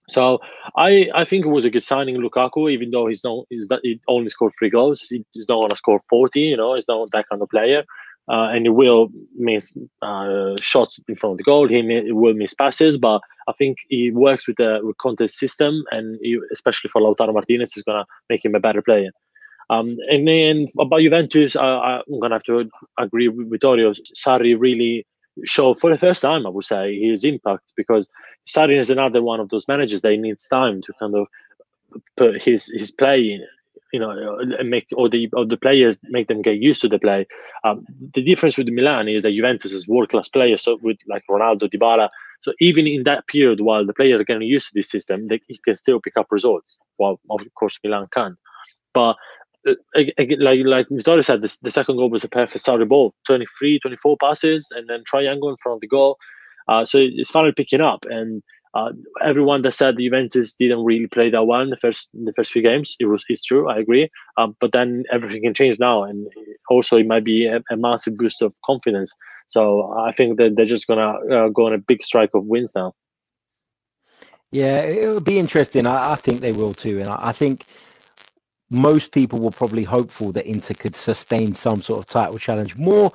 So 0.08 0.40
I 0.78 1.10
I 1.16 1.26
think 1.26 1.46
it 1.46 1.50
was 1.50 1.66
a 1.66 1.70
good 1.70 1.84
signing, 1.84 2.18
Lukaku, 2.18 2.72
even 2.72 2.92
though 2.92 3.08
he's 3.08 3.24
not 3.24 3.46
he's 3.50 3.68
that 3.68 3.80
he 3.84 4.00
only 4.08 4.30
scored 4.30 4.54
three 4.58 4.70
goals. 4.70 5.08
He's 5.10 5.50
not 5.50 5.62
gonna 5.62 5.76
score 5.76 6.00
forty, 6.10 6.42
you 6.42 6.58
know, 6.58 6.76
he's 6.76 6.88
not 6.88 7.10
that 7.12 7.26
kind 7.30 7.42
of 7.42 7.50
player 7.50 7.84
uh, 8.28 8.50
and 8.52 8.66
he 8.66 8.70
will 8.70 9.10
miss 9.36 9.78
uh, 10.02 10.56
shots 10.60 11.00
in 11.08 11.16
front 11.16 11.34
of 11.34 11.38
the 11.38 11.44
goal. 11.44 11.68
He, 11.68 11.82
may, 11.82 12.04
he, 12.04 12.12
will 12.12 12.34
miss 12.34 12.54
passes, 12.54 12.98
but 12.98 13.22
I 13.48 13.54
think 13.54 13.78
he 13.90 14.12
works 14.12 14.48
with 14.48 14.58
the 14.58 14.80
with 14.82 14.98
Conte's 14.98 15.38
system, 15.38 15.84
and 15.92 16.18
he, 16.22 16.40
especially 16.52 16.90
for 16.90 17.02
Lautaro 17.02 17.34
Martinez, 17.34 17.78
is 17.78 17.84
going 17.84 18.04
to 18.04 18.06
make 18.30 18.44
him 18.44 18.56
a 18.56 18.60
better 18.60 18.82
player. 18.82 19.12
Um, 19.70 19.98
and 20.10 20.28
then 20.28 20.68
about 20.80 21.02
Juventus, 21.02 21.56
I, 21.56 21.98
am 22.08 22.20
going 22.20 22.32
to 22.32 22.36
have 22.36 22.44
to 22.44 22.70
agree 23.00 23.28
with 23.28 23.50
Vittorio. 23.50 23.94
Sarri 23.94 24.56
really 24.60 25.06
showed 25.44 25.80
for 25.80 25.90
the 25.90 25.98
first 25.98 26.22
time, 26.22 26.46
I 26.46 26.50
would 26.50 26.66
say, 26.66 26.98
his 27.00 27.24
impact 27.24 27.74
because 27.76 28.10
Sarri 28.48 28.80
is 28.80 28.90
another 28.90 29.22
one 29.22 29.40
of 29.40 29.50
those 29.50 29.68
managers 29.68 30.02
that 30.02 30.16
needs 30.18 30.48
time 30.48 30.82
to 30.84 30.94
kind 31.00 31.16
of 31.16 31.28
put 32.18 32.42
his 32.42 32.68
his 32.68 32.92
play 32.92 33.20
in 33.22 33.46
you 33.94 34.00
know 34.00 34.38
make 34.64 34.88
all 34.96 35.10
the 35.10 35.30
all 35.34 35.46
the 35.46 35.58
players 35.58 36.00
make 36.04 36.28
them 36.28 36.42
get 36.42 36.58
used 36.58 36.82
to 36.82 36.90
the 36.90 37.00
play. 37.00 37.26
Um, 37.64 37.86
the 38.14 38.24
difference 38.24 38.58
with 38.58 38.68
Milan 38.68 39.08
is 39.08 39.24
that 39.24 39.32
Juventus 39.32 39.72
is 39.72 39.88
world 39.88 40.10
class 40.10 40.30
players, 40.30 40.64
so 40.64 40.78
with 40.82 40.98
like 41.08 41.24
Ronaldo, 41.30 41.70
Dybala. 41.70 42.10
So 42.42 42.52
even 42.60 42.86
in 42.88 43.04
that 43.04 43.28
period, 43.28 43.62
while 43.62 43.86
the 43.86 43.94
players 43.94 44.22
are 44.22 44.24
getting 44.24 44.48
used 44.48 44.68
to 44.68 44.74
this 44.74 44.90
system, 44.90 45.28
they 45.28 45.40
can 45.64 45.76
still 45.76 46.00
pick 46.00 46.18
up 46.18 46.28
results. 46.30 46.80
While 46.98 47.20
of 47.30 47.42
course 47.56 47.80
Milan 47.84 48.08
can, 48.12 48.38
but. 48.94 49.16
Uh, 49.68 49.74
like 49.96 50.58
like 50.66 50.88
Vittorio 50.90 51.22
said, 51.22 51.42
the, 51.42 51.58
the 51.64 51.72
second 51.72 51.98
goal 51.98 52.10
was 52.10 52.24
a 52.24 52.30
perfect 52.30 52.64
Sarri 52.64 52.88
ball, 52.88 53.14
23, 53.26 53.80
24 53.80 54.18
passes, 54.22 54.72
and 54.72 54.88
then 54.88 55.04
triangle 55.06 55.50
in 55.50 55.58
front 55.62 55.78
of 55.78 55.82
the 55.82 55.88
goal. 55.88 56.18
Uh, 56.68 56.86
so 56.86 57.00
it's 57.00 57.32
finally 57.32 57.54
picking 57.54 57.82
up, 57.82 58.06
and 58.10 58.44
uh, 58.76 58.92
everyone 59.24 59.62
that 59.62 59.72
said 59.72 59.96
the 59.96 60.04
Juventus 60.04 60.56
didn't 60.56 60.84
really 60.84 61.08
play 61.08 61.30
that 61.30 61.46
well 61.46 61.62
in 61.62 61.70
the 61.70 61.78
first 61.78 62.10
in 62.14 62.26
the 62.26 62.34
first 62.34 62.52
few 62.52 62.62
games, 62.62 62.96
it 63.00 63.06
was 63.06 63.24
it's 63.30 63.46
true. 63.46 63.70
I 63.70 63.80
agree. 63.80 64.10
Um, 64.38 64.56
but 64.60 64.74
then 64.74 65.06
everything 65.12 65.44
can 65.44 65.54
change 65.54 65.80
now, 65.80 66.04
and 66.04 66.28
also 66.70 66.98
it 66.98 67.08
might 67.08 67.24
be 67.24 67.46
a, 67.48 67.62
a 67.72 67.78
massive 67.78 68.18
boost 68.18 68.42
of 68.42 68.54
confidence. 68.66 69.14
So 69.48 69.94
I 69.98 70.12
think 70.12 70.38
that 70.38 70.56
they're 70.56 70.66
just 70.66 70.88
gonna 70.88 71.14
uh, 71.32 71.50
go 71.50 71.68
on 71.68 71.74
a 71.74 71.78
big 71.78 72.04
strike 72.04 72.32
of 72.34 72.46
wins 72.46 72.74
now. 72.76 72.94
Yeah, 74.52 74.82
it 74.82 75.08
will 75.08 75.22
be 75.22 75.40
interesting. 75.40 75.88
I, 75.88 76.14
I, 76.14 76.16
think 76.16 76.42
they 76.42 76.52
will 76.52 76.74
too, 76.74 77.00
and 77.00 77.10
I, 77.10 77.30
I 77.30 77.32
think 77.32 77.66
most 78.70 79.12
people 79.12 79.40
were 79.40 79.52
probably 79.52 79.84
hopeful 79.84 80.32
that 80.32 80.46
Inter 80.46 80.74
could 80.74 80.96
sustain 80.96 81.54
some 81.54 81.82
sort 81.82 82.00
of 82.00 82.08
title 82.08 82.38
challenge 82.38 82.76
more 82.76 83.12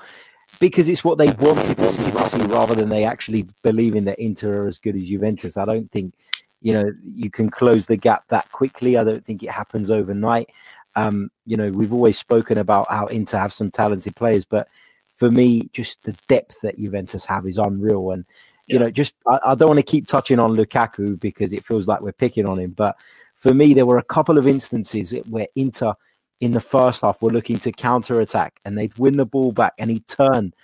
because 0.59 0.89
it's 0.89 1.05
what 1.05 1.19
they 1.19 1.31
wanted 1.33 1.79
to 1.79 1.91
see, 1.91 2.11
to 2.11 2.29
see 2.29 2.43
rather 2.43 2.75
than 2.75 2.89
they 2.89 3.05
actually 3.05 3.47
believing 3.63 4.05
that 4.05 4.19
Inter 4.19 4.63
are 4.63 4.69
as 4.69 4.79
good 4.79 4.97
as 4.97 5.05
Juventus. 5.05 5.57
I 5.57 5.65
don't 5.65 5.91
think 5.91 6.15
you 6.63 6.73
know 6.73 6.93
you 7.15 7.31
can 7.31 7.49
close 7.51 7.87
the 7.87 7.97
gap 7.97 8.27
that 8.29 8.51
quickly. 8.53 8.97
I 8.97 9.05
don't 9.05 9.25
think 9.25 9.43
it 9.43 9.51
happens 9.51 9.91
overnight. 9.91 10.51
Um, 10.97 11.31
you 11.47 11.57
know, 11.57 11.71
we've 11.71 11.93
always 11.93 12.19
spoken 12.19 12.59
about 12.59 12.89
how 12.91 13.07
Inter 13.07 13.39
have 13.39 13.53
some 13.53 13.71
talented 13.71 14.17
players, 14.17 14.45
but 14.45 14.69
for 15.17 15.31
me, 15.31 15.69
just 15.73 16.03
the 16.03 16.17
depth 16.29 16.61
that 16.63 16.79
Juventus 16.79 17.25
have 17.27 17.47
is 17.47 17.59
unreal. 17.59 18.11
And 18.11 18.25
you 18.67 18.79
yeah. 18.79 18.85
know, 18.85 18.91
just 18.91 19.15
I, 19.27 19.39
I 19.47 19.55
don't 19.55 19.69
want 19.69 19.79
to 19.79 19.85
keep 19.85 20.07
touching 20.07 20.39
on 20.39 20.57
Lukaku 20.57 21.19
because 21.19 21.53
it 21.53 21.65
feels 21.65 21.87
like 21.87 22.01
we're 22.01 22.13
picking 22.13 22.47
on 22.47 22.59
him, 22.59 22.73
but 22.73 22.97
for 23.40 23.53
me, 23.53 23.74
there 23.74 23.87
were 23.87 23.98
a 23.98 24.05
couple 24.05 24.38
of 24.38 24.46
instances 24.46 25.12
where 25.29 25.46
Inter 25.57 25.94
in 26.40 26.53
the 26.53 26.61
first 26.61 27.03
half 27.03 27.20
were 27.20 27.33
looking 27.33 27.59
to 27.59 27.72
counter 27.72 28.20
attack 28.20 28.61
and 28.64 28.79
they'd 28.79 28.96
win 28.96 29.16
the 29.16 29.26
ball 29.26 29.53
back 29.53 29.74
and 29.79 29.90
he'd 29.90 30.07
turn 30.07 30.55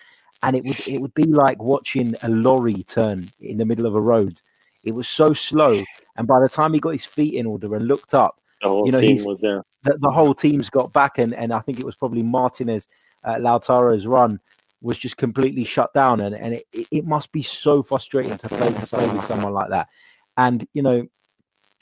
and 0.43 0.57
it 0.57 0.65
would 0.65 0.87
it 0.87 1.01
would 1.01 1.15
be 1.15 1.25
like 1.25 1.63
watching 1.63 2.15
a 2.23 2.29
lorry 2.29 2.83
turn 2.85 3.29
in 3.41 3.59
the 3.59 3.65
middle 3.65 3.87
of 3.87 3.95
a 3.95 4.01
road. 4.01 4.41
It 4.85 4.95
was 4.95 5.09
so 5.09 5.35
slow, 5.35 5.83
and 6.17 6.27
by 6.27 6.41
the 6.41 6.49
time 6.49 6.73
he 6.73 6.81
got 6.81 6.91
his 6.91 7.05
feet 7.05 7.35
in 7.35 7.47
order 7.47 7.75
and 7.75 7.89
looked 7.89 8.15
up, 8.15 8.39
you 8.63 8.93
know, 8.93 9.01
team 9.01 9.19
was 9.25 9.41
there. 9.41 9.65
The, 9.83 9.99
the, 10.01 10.11
whole 10.11 10.35
team's 10.35 10.71
got 10.71 10.93
back, 10.93 11.19
and, 11.19 11.35
and 11.35 11.53
I 11.53 11.61
think 11.61 11.81
it 11.81 11.85
was 11.85 11.97
probably 11.97 12.23
Martinez, 12.23 12.87
uh, 13.25 13.37
Lautaro's 13.37 14.07
run 14.07 14.41
was 14.83 14.99
just 14.99 15.17
completely 15.17 15.65
shut 15.65 15.93
down, 15.95 16.21
and 16.21 16.35
and 16.35 16.55
it, 16.55 16.65
it 16.93 17.05
must 17.05 17.33
be 17.33 17.43
so 17.43 17.83
frustrating 17.83 18.39
to 18.39 18.49
play, 18.49 18.71
play 18.73 19.09
with 19.09 19.25
someone 19.25 19.53
like 19.53 19.71
that. 19.71 19.89
And 20.37 20.67
you 20.75 20.83
know, 20.83 21.07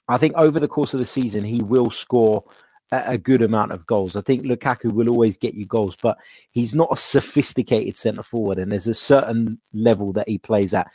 I 0.08 0.18
think 0.18 0.34
over 0.36 0.60
the 0.60 0.68
course 0.68 0.94
of 0.94 1.00
the 1.00 1.06
season, 1.06 1.44
he 1.44 1.62
will 1.62 1.90
score 1.90 2.44
a 2.92 3.18
good 3.18 3.42
amount 3.42 3.72
of 3.72 3.86
goals. 3.86 4.14
I 4.16 4.20
think 4.20 4.44
Lukaku 4.44 4.92
will 4.92 5.08
always 5.08 5.36
get 5.36 5.54
you 5.54 5.66
goals, 5.66 5.96
but 6.00 6.18
he's 6.50 6.74
not 6.74 6.92
a 6.92 6.96
sophisticated 6.96 7.96
centre 7.96 8.22
forward, 8.22 8.58
and 8.58 8.70
there's 8.70 8.86
a 8.86 8.94
certain 8.94 9.58
level 9.72 10.12
that 10.12 10.28
he 10.28 10.38
plays 10.38 10.74
at. 10.74 10.90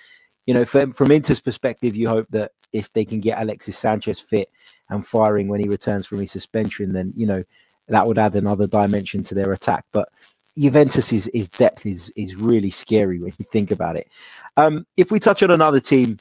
You 0.46 0.54
know, 0.54 0.66
from, 0.66 0.94
from 0.94 1.12
Inter's 1.12 1.42
perspective, 1.42 1.96
you 1.96 2.08
hope 2.08 2.28
that 2.30 2.52
if 2.72 2.92
they 2.94 3.06
can 3.06 3.20
get 3.20 3.42
Alexis 3.42 3.78
Sanchez 3.78 4.20
fit 4.20 4.50
and 4.90 5.06
firing 5.06 5.48
when 5.48 5.60
he 5.60 5.68
returns 5.68 6.06
from 6.06 6.20
his 6.20 6.32
suspension, 6.32 6.94
then 6.94 7.14
you 7.16 7.26
know 7.26 7.44
that 7.88 8.08
would 8.08 8.18
add 8.18 8.36
another 8.36 8.68
dimension 8.68 9.24
to 9.24 9.36
their 9.36 9.52
attack. 9.52 9.86
But 9.92 10.10
Juventus's 10.58 11.30
his 11.34 11.50
depth 11.50 11.86
is 11.86 12.12
is 12.16 12.36
really 12.36 12.70
scary 12.70 13.20
when 13.20 13.34
you 13.38 13.46
think 13.46 13.72
about 13.72 13.98
it. 13.98 14.08
Um, 14.58 14.86
if 14.98 15.12
we 15.12 15.20
touch 15.20 15.44
on 15.44 15.52
another 15.52 15.80
team 15.80 16.18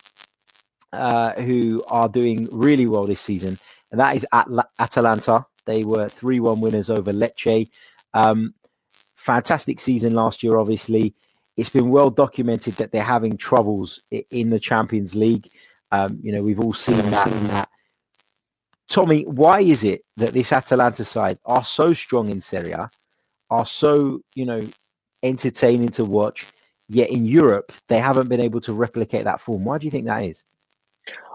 uh, 0.93 1.33
who 1.35 1.83
are 1.89 2.09
doing 2.09 2.49
really 2.53 2.87
well 2.87 3.05
this 3.05 3.21
season, 3.21 3.59
and 3.91 4.01
that 4.01 4.17
is 4.17 4.27
At- 4.33 4.49
Atalanta. 4.79 5.45
They 5.65 5.85
were 5.85 6.09
3 6.09 6.41
1 6.41 6.61
winners 6.61 6.89
over 6.91 7.13
Lecce. 7.13 7.69
Um, 8.15 8.55
fantastic 9.17 9.81
season 9.81 10.15
last 10.15 10.43
year, 10.43 10.57
obviously. 10.57 11.15
It's 11.59 11.69
been 11.69 11.91
well 11.91 12.09
documented 12.09 12.75
that 12.75 12.93
they're 12.93 13.03
having 13.03 13.37
troubles 13.37 14.01
in 14.31 14.51
the 14.51 14.61
Champions 14.61 15.15
League. 15.15 15.49
Um, 15.91 16.19
you 16.23 16.33
know, 16.33 16.43
we've 16.43 16.61
all 16.61 16.73
seen 16.73 16.97
that. 17.11 17.29
that. 17.49 17.69
Tommy, 18.89 19.25
why 19.25 19.61
is 19.61 19.85
it 19.85 20.03
that 20.17 20.33
this 20.33 20.53
Atalanta 20.53 21.05
side 21.05 21.39
are 21.45 21.65
so 21.65 21.93
strong 21.93 22.31
in 22.31 22.41
Serie 22.41 22.73
A, 22.73 22.89
are 23.51 23.67
so, 23.67 24.21
you 24.35 24.47
know, 24.47 24.63
entertaining 25.23 25.91
to 25.91 26.05
watch, 26.05 26.47
yet 26.89 27.11
in 27.11 27.27
Europe, 27.27 27.73
they 27.89 27.99
haven't 27.99 28.29
been 28.29 28.41
able 28.41 28.61
to 28.63 28.73
replicate 28.73 29.25
that 29.25 29.41
form? 29.41 29.65
Why 29.65 29.79
do 29.79 29.85
you 29.85 29.91
think 29.91 30.07
that 30.07 30.25
is? 30.25 30.45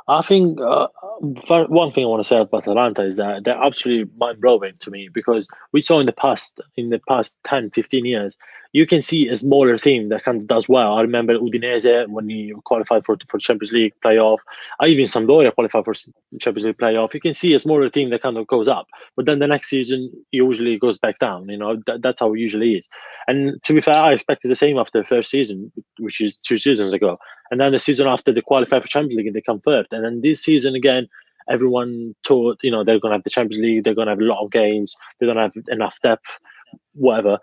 I 0.07 0.21
think 0.21 0.59
uh, 0.59 0.87
one 1.21 1.91
thing 1.91 2.03
I 2.03 2.07
want 2.07 2.21
to 2.23 2.27
say 2.27 2.37
about 2.37 2.67
Atalanta 2.67 3.05
is 3.05 3.17
that 3.17 3.43
they're 3.43 3.61
absolutely 3.61 4.11
mind 4.17 4.41
blowing 4.41 4.73
to 4.79 4.91
me 4.91 5.09
because 5.13 5.47
we 5.71 5.81
saw 5.81 5.99
in 5.99 6.05
the 6.05 6.11
past, 6.11 6.59
in 6.75 6.89
the 6.89 6.99
past 7.07 7.39
10, 7.45 7.71
15 7.71 8.05
years, 8.05 8.35
you 8.73 8.87
can 8.87 9.01
see 9.03 9.27
a 9.27 9.37
smaller 9.37 9.77
team 9.77 10.09
that 10.09 10.23
kind 10.23 10.41
of 10.41 10.47
does 10.47 10.67
well. 10.67 10.95
I 10.95 11.01
remember 11.01 11.37
Udinese 11.37 12.07
when 12.09 12.27
he 12.27 12.53
qualified 12.65 13.05
for 13.05 13.15
for 13.27 13.37
Champions 13.37 13.71
League 13.71 13.93
playoff. 14.03 14.39
I 14.79 14.87
even 14.87 15.05
Sampdoria 15.05 15.53
qualified 15.53 15.85
for 15.85 15.93
Champions 16.39 16.65
League 16.65 16.77
playoff. 16.77 17.13
You 17.13 17.21
can 17.21 17.35
see 17.35 17.53
a 17.53 17.59
smaller 17.59 17.89
team 17.89 18.09
that 18.09 18.23
kind 18.23 18.37
of 18.37 18.47
goes 18.47 18.67
up, 18.67 18.87
but 19.15 19.27
then 19.27 19.39
the 19.39 19.47
next 19.47 19.69
season 19.69 20.11
usually 20.31 20.77
goes 20.79 20.97
back 20.97 21.19
down. 21.19 21.47
You 21.49 21.57
know 21.57 21.77
that, 21.85 22.01
that's 22.01 22.19
how 22.19 22.33
it 22.33 22.39
usually 22.39 22.73
is. 22.73 22.89
And 23.27 23.63
to 23.63 23.73
be 23.73 23.81
fair, 23.81 23.95
I 23.95 24.11
expected 24.11 24.49
the 24.49 24.55
same 24.55 24.77
after 24.79 24.99
the 24.99 25.07
first 25.07 25.29
season, 25.29 25.71
which 25.99 26.19
is 26.19 26.37
two 26.37 26.57
seasons 26.57 26.93
ago. 26.93 27.19
And 27.51 27.61
then 27.61 27.71
the 27.73 27.79
season 27.79 28.07
after 28.07 28.31
they 28.31 28.41
qualify 28.41 28.79
for 28.79 28.87
Champions 28.87 29.17
League 29.17 29.27
and 29.27 29.35
they 29.35 29.41
come 29.41 29.61
third. 29.61 29.85
And 29.91 30.03
then 30.03 30.21
this 30.21 30.41
season 30.41 30.73
again, 30.73 31.07
everyone 31.47 32.15
thought 32.25 32.57
you 32.63 32.71
know 32.71 32.83
they're 32.83 32.99
going 32.99 33.11
to 33.11 33.17
have 33.17 33.23
the 33.23 33.29
Champions 33.29 33.61
League, 33.61 33.83
they're 33.83 33.93
going 33.93 34.07
to 34.07 34.13
have 34.13 34.19
a 34.19 34.23
lot 34.23 34.43
of 34.43 34.49
games, 34.49 34.95
they're 35.19 35.31
going 35.31 35.37
to 35.37 35.43
have 35.43 35.53
enough 35.67 35.99
depth, 36.01 36.39
whatever. 36.95 37.37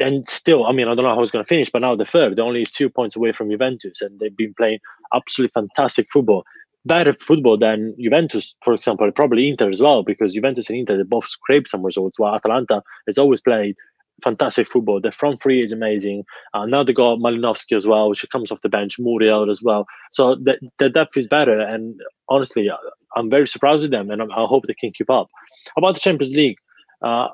And 0.00 0.28
still, 0.28 0.66
I 0.66 0.72
mean, 0.72 0.88
I 0.88 0.94
don't 0.94 1.04
know 1.04 1.14
how 1.14 1.22
it's 1.22 1.30
going 1.30 1.44
to 1.44 1.48
finish, 1.48 1.70
but 1.70 1.82
now 1.82 1.94
the 1.94 2.04
third, 2.04 2.36
they're 2.36 2.44
only 2.44 2.64
two 2.64 2.90
points 2.90 3.14
away 3.14 3.32
from 3.32 3.50
Juventus, 3.50 4.02
and 4.02 4.18
they've 4.18 4.36
been 4.36 4.54
playing 4.54 4.80
absolutely 5.14 5.52
fantastic 5.52 6.08
football 6.12 6.44
better 6.86 7.14
football 7.14 7.56
than 7.56 7.94
Juventus, 7.98 8.54
for 8.62 8.74
example, 8.74 9.10
probably 9.12 9.48
Inter 9.48 9.70
as 9.70 9.80
well, 9.80 10.02
because 10.02 10.34
Juventus 10.34 10.68
and 10.68 10.78
Inter 10.78 10.96
they 10.96 11.02
both 11.02 11.26
scrape 11.26 11.66
some 11.66 11.82
results. 11.82 12.18
While 12.18 12.34
Atalanta 12.34 12.82
has 13.06 13.18
always 13.18 13.40
played 13.40 13.76
fantastic 14.22 14.68
football. 14.68 15.00
The 15.00 15.10
front 15.10 15.42
three 15.42 15.62
is 15.62 15.72
amazing. 15.72 16.24
Uh, 16.52 16.66
now 16.66 16.84
they 16.84 16.92
got 16.92 17.18
Malinovskyi 17.18 17.76
as 17.76 17.86
well, 17.86 18.08
which 18.08 18.24
comes 18.30 18.52
off 18.52 18.62
the 18.62 18.68
bench, 18.68 18.98
Muriel 18.98 19.50
as 19.50 19.62
well. 19.62 19.86
So 20.12 20.36
the, 20.36 20.58
the 20.78 20.88
depth 20.88 21.16
is 21.16 21.26
better. 21.26 21.58
And 21.58 22.00
honestly, 22.28 22.70
I'm 23.16 23.30
very 23.30 23.48
surprised 23.48 23.82
with 23.82 23.90
them, 23.90 24.10
and 24.10 24.22
I, 24.22 24.26
I 24.26 24.46
hope 24.46 24.66
they 24.66 24.74
can 24.74 24.92
keep 24.92 25.10
up. 25.10 25.28
About 25.76 25.94
the 25.94 26.00
Champions 26.00 26.34
League, 26.34 26.58
uh, 27.02 27.28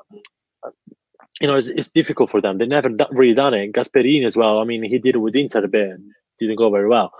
you 1.41 1.47
know, 1.47 1.55
it's, 1.55 1.67
it's, 1.67 1.89
difficult 1.89 2.29
for 2.29 2.39
them. 2.39 2.57
They 2.57 2.65
never 2.65 2.89
really 3.11 3.33
done 3.33 3.53
it. 3.53 3.73
Gasperini 3.73 4.25
as 4.25 4.37
well. 4.37 4.59
I 4.59 4.63
mean, 4.63 4.83
he 4.83 4.99
did 4.99 5.15
it 5.15 5.19
with 5.19 5.35
Inter 5.35 5.63
a 5.63 5.67
bit, 5.67 5.97
didn't 6.39 6.55
go 6.55 6.69
very 6.69 6.87
well. 6.87 7.11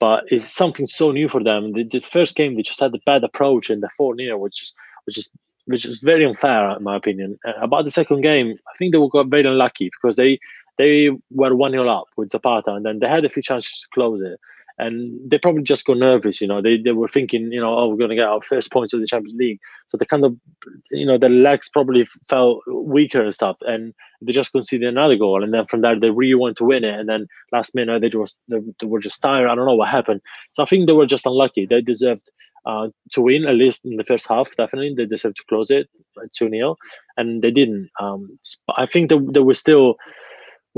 But 0.00 0.24
it's 0.30 0.52
something 0.52 0.86
so 0.86 1.12
new 1.12 1.28
for 1.28 1.42
them. 1.42 1.72
The, 1.72 1.84
the 1.84 2.00
first 2.00 2.34
game, 2.36 2.56
they 2.56 2.62
just 2.62 2.80
had 2.80 2.94
a 2.94 3.00
bad 3.06 3.24
approach, 3.24 3.70
and 3.70 3.82
the 3.82 3.88
4 3.96 4.16
0, 4.16 4.38
which 4.38 4.62
is 4.62 4.74
which 5.04 5.18
is 5.18 5.30
which 5.66 5.84
is 5.84 5.98
very 5.98 6.24
unfair 6.24 6.76
in 6.76 6.82
my 6.82 6.96
opinion. 6.96 7.38
Uh, 7.46 7.52
about 7.60 7.84
the 7.84 7.90
second 7.90 8.22
game, 8.22 8.58
I 8.68 8.76
think 8.76 8.92
they 8.92 9.08
got 9.10 9.28
very 9.28 9.44
unlucky 9.44 9.90
because 9.90 10.16
they 10.16 10.38
they 10.76 11.10
were 11.30 11.54
one 11.54 11.72
0 11.72 11.88
up 11.88 12.06
with 12.16 12.30
Zapata, 12.30 12.72
and 12.72 12.84
then 12.84 13.00
they 13.00 13.08
had 13.08 13.24
a 13.24 13.28
few 13.28 13.42
chances 13.42 13.80
to 13.80 13.88
close 13.92 14.20
it, 14.22 14.38
and 14.78 15.18
they 15.30 15.38
probably 15.38 15.62
just 15.62 15.84
got 15.84 15.98
nervous. 15.98 16.40
You 16.40 16.46
know, 16.46 16.62
they 16.62 16.78
they 16.78 16.92
were 16.92 17.08
thinking, 17.08 17.50
you 17.52 17.60
know, 17.60 17.76
oh, 17.76 17.88
we're 17.88 17.96
going 17.96 18.10
to 18.10 18.16
get 18.16 18.26
our 18.26 18.42
first 18.42 18.72
points 18.72 18.92
of 18.92 19.00
the 19.00 19.06
Champions 19.06 19.34
League, 19.38 19.58
so 19.86 19.96
they 19.96 20.04
kind 20.04 20.24
of, 20.24 20.36
you 20.90 21.06
know, 21.06 21.18
their 21.18 21.30
legs 21.30 21.68
probably 21.68 22.06
felt 22.28 22.62
weaker 22.66 23.22
and 23.22 23.34
stuff, 23.34 23.56
and 23.62 23.94
they 24.20 24.32
just 24.32 24.52
conceded 24.52 24.88
another 24.88 25.16
goal, 25.16 25.42
and 25.42 25.52
then 25.52 25.66
from 25.66 25.80
there 25.80 25.98
they 25.98 26.10
really 26.10 26.34
wanted 26.34 26.56
to 26.58 26.64
win 26.64 26.84
it, 26.84 26.98
and 26.98 27.08
then 27.08 27.26
last 27.52 27.74
minute 27.74 28.00
they 28.00 28.08
just 28.08 28.40
they, 28.48 28.58
they 28.80 28.86
were 28.86 29.00
just 29.00 29.22
tired. 29.22 29.48
I 29.48 29.54
don't 29.54 29.66
know 29.66 29.76
what 29.76 29.88
happened, 29.88 30.20
so 30.52 30.62
I 30.62 30.66
think 30.66 30.86
they 30.86 30.92
were 30.92 31.06
just 31.06 31.26
unlucky. 31.26 31.66
They 31.66 31.80
deserved 31.80 32.30
uh, 32.66 32.88
to 33.12 33.20
win 33.20 33.46
at 33.46 33.54
least 33.54 33.84
in 33.84 33.96
the 33.96 34.04
first 34.04 34.28
half. 34.28 34.54
Definitely, 34.56 34.94
they 34.96 35.06
deserved 35.06 35.36
to 35.36 35.44
close 35.48 35.70
it 35.70 35.88
two 36.34 36.48
0 36.48 36.76
and 37.16 37.42
they 37.42 37.50
didn't. 37.50 37.90
Um, 38.00 38.38
I 38.76 38.86
think 38.86 39.10
they, 39.10 39.18
there 39.18 39.44
was 39.44 39.58
still. 39.58 39.96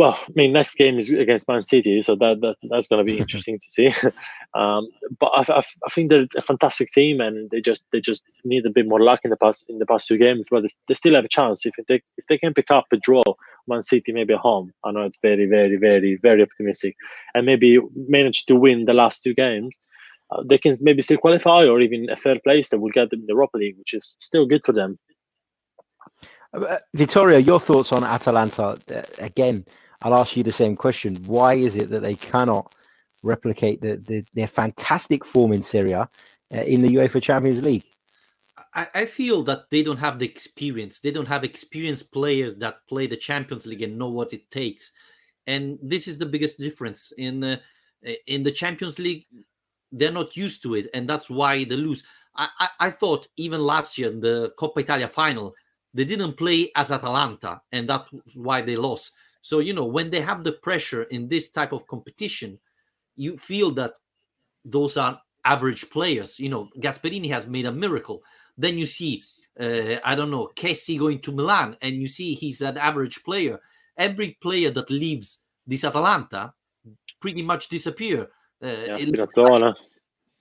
Well, 0.00 0.18
I 0.18 0.32
mean, 0.34 0.54
next 0.54 0.76
game 0.76 0.96
is 0.96 1.10
against 1.10 1.46
Man 1.46 1.60
City, 1.60 2.00
so 2.00 2.16
that, 2.16 2.40
that 2.40 2.56
that's 2.70 2.86
going 2.86 3.04
to 3.04 3.12
be 3.12 3.18
interesting 3.24 3.58
to 3.58 3.68
see. 3.68 3.88
um, 4.54 4.88
but 5.18 5.26
I, 5.26 5.58
I, 5.58 5.58
I, 5.58 5.90
think 5.90 6.08
they're 6.08 6.26
a 6.38 6.40
fantastic 6.40 6.88
team, 6.88 7.20
and 7.20 7.50
they 7.50 7.60
just 7.60 7.84
they 7.92 8.00
just 8.00 8.24
need 8.42 8.64
a 8.64 8.70
bit 8.70 8.88
more 8.88 9.02
luck 9.02 9.20
in 9.24 9.30
the 9.30 9.36
past 9.36 9.66
in 9.68 9.78
the 9.78 9.84
past 9.84 10.08
two 10.08 10.16
games. 10.16 10.46
But 10.50 10.62
they, 10.62 10.68
they 10.88 10.94
still 10.94 11.16
have 11.16 11.26
a 11.26 11.28
chance 11.28 11.66
if 11.66 11.74
they 11.86 12.00
if 12.16 12.24
they 12.30 12.38
can 12.38 12.54
pick 12.54 12.70
up 12.70 12.86
a 12.94 12.96
draw, 12.96 13.22
Man 13.68 13.82
City 13.82 14.12
maybe 14.12 14.32
at 14.32 14.40
home. 14.40 14.72
I 14.86 14.90
know 14.90 15.02
it's 15.02 15.18
very 15.20 15.44
very 15.44 15.76
very 15.76 16.18
very 16.22 16.42
optimistic, 16.42 16.96
and 17.34 17.44
maybe 17.44 17.78
manage 18.08 18.46
to 18.46 18.56
win 18.56 18.86
the 18.86 18.94
last 18.94 19.22
two 19.22 19.34
games 19.34 19.78
uh, 20.30 20.42
they 20.46 20.56
can 20.56 20.74
maybe 20.80 21.02
still 21.02 21.18
qualify 21.18 21.66
or 21.66 21.78
even 21.82 22.08
a 22.08 22.16
third 22.16 22.42
place 22.42 22.70
that 22.70 22.78
will 22.78 22.90
get 22.90 23.10
them 23.10 23.20
in 23.20 23.26
the 23.26 23.32
Europa 23.32 23.58
League, 23.58 23.76
which 23.78 23.92
is 23.92 24.16
still 24.18 24.46
good 24.46 24.62
for 24.64 24.72
them. 24.72 24.98
Uh, 26.52 26.76
Vittorio, 26.94 27.38
your 27.38 27.60
thoughts 27.60 27.92
on 27.92 28.04
Atalanta? 28.04 28.78
Uh, 28.92 29.02
again, 29.18 29.64
I'll 30.02 30.14
ask 30.14 30.36
you 30.36 30.42
the 30.42 30.52
same 30.52 30.76
question. 30.76 31.16
Why 31.26 31.54
is 31.54 31.76
it 31.76 31.90
that 31.90 32.00
they 32.00 32.14
cannot 32.14 32.74
replicate 33.22 33.80
the, 33.80 33.96
the 33.96 34.24
their 34.34 34.46
fantastic 34.46 35.24
form 35.24 35.52
in 35.52 35.62
Serie 35.62 35.92
A 35.92 36.00
uh, 36.00 36.62
in 36.62 36.82
the 36.82 36.88
UEFA 36.88 37.22
Champions 37.22 37.62
League? 37.62 37.84
I, 38.74 38.86
I, 38.94 39.04
feel 39.04 39.42
that 39.44 39.64
they 39.70 39.82
don't 39.82 39.98
have 39.98 40.18
the 40.18 40.26
experience. 40.26 41.00
They 41.00 41.10
don't 41.10 41.26
have 41.26 41.44
experienced 41.44 42.12
players 42.12 42.54
that 42.56 42.86
play 42.88 43.06
the 43.06 43.16
Champions 43.16 43.66
League 43.66 43.82
and 43.82 43.98
know 43.98 44.08
what 44.08 44.32
it 44.32 44.50
takes. 44.50 44.92
And 45.46 45.78
this 45.82 46.06
is 46.06 46.18
the 46.18 46.26
biggest 46.26 46.58
difference 46.58 47.12
in 47.18 47.42
uh, 47.42 47.56
in 48.26 48.42
the 48.42 48.52
Champions 48.52 48.98
League 48.98 49.26
they're 49.92 50.12
not 50.12 50.36
used 50.36 50.62
to 50.62 50.74
it, 50.74 50.88
and 50.94 51.08
that's 51.08 51.28
why 51.28 51.64
they 51.64 51.76
lose. 51.76 52.04
I, 52.36 52.48
I, 52.58 52.68
I 52.80 52.90
thought 52.90 53.28
even 53.36 53.60
last 53.60 53.98
year 53.98 54.10
in 54.10 54.20
the 54.20 54.52
Coppa 54.58 54.78
Italia 54.80 55.08
final, 55.08 55.54
they 55.92 56.04
didn't 56.04 56.34
play 56.34 56.70
as 56.76 56.92
Atalanta, 56.92 57.60
and 57.72 57.88
that's 57.88 58.08
why 58.34 58.62
they 58.62 58.76
lost. 58.76 59.12
So 59.42 59.60
you 59.60 59.72
know 59.72 59.86
when 59.86 60.10
they 60.10 60.20
have 60.20 60.44
the 60.44 60.52
pressure 60.52 61.04
in 61.04 61.28
this 61.28 61.50
type 61.50 61.72
of 61.72 61.86
competition, 61.86 62.58
you 63.16 63.38
feel 63.38 63.70
that 63.72 63.94
those 64.64 64.96
are 64.96 65.20
average 65.44 65.88
players. 65.90 66.38
You 66.38 66.50
know, 66.50 66.68
Gasperini 66.78 67.30
has 67.30 67.46
made 67.46 67.66
a 67.66 67.72
miracle. 67.72 68.22
Then 68.56 68.78
you 68.78 68.86
see, 68.86 69.22
uh, 69.58 69.96
I 70.04 70.14
don't 70.14 70.30
know, 70.30 70.50
Kessie 70.54 70.98
going 70.98 71.20
to 71.20 71.32
Milan, 71.32 71.76
and 71.82 71.96
you 71.96 72.06
see 72.06 72.34
he's 72.34 72.60
an 72.60 72.76
average 72.76 73.22
player. 73.24 73.58
Every 73.96 74.38
player 74.42 74.70
that 74.70 74.90
leaves 74.90 75.40
this 75.66 75.84
Atalanta 75.84 76.52
pretty 77.20 77.42
much 77.42 77.68
disappear. 77.68 78.28
Uh, 78.62 78.68
like 78.88 79.76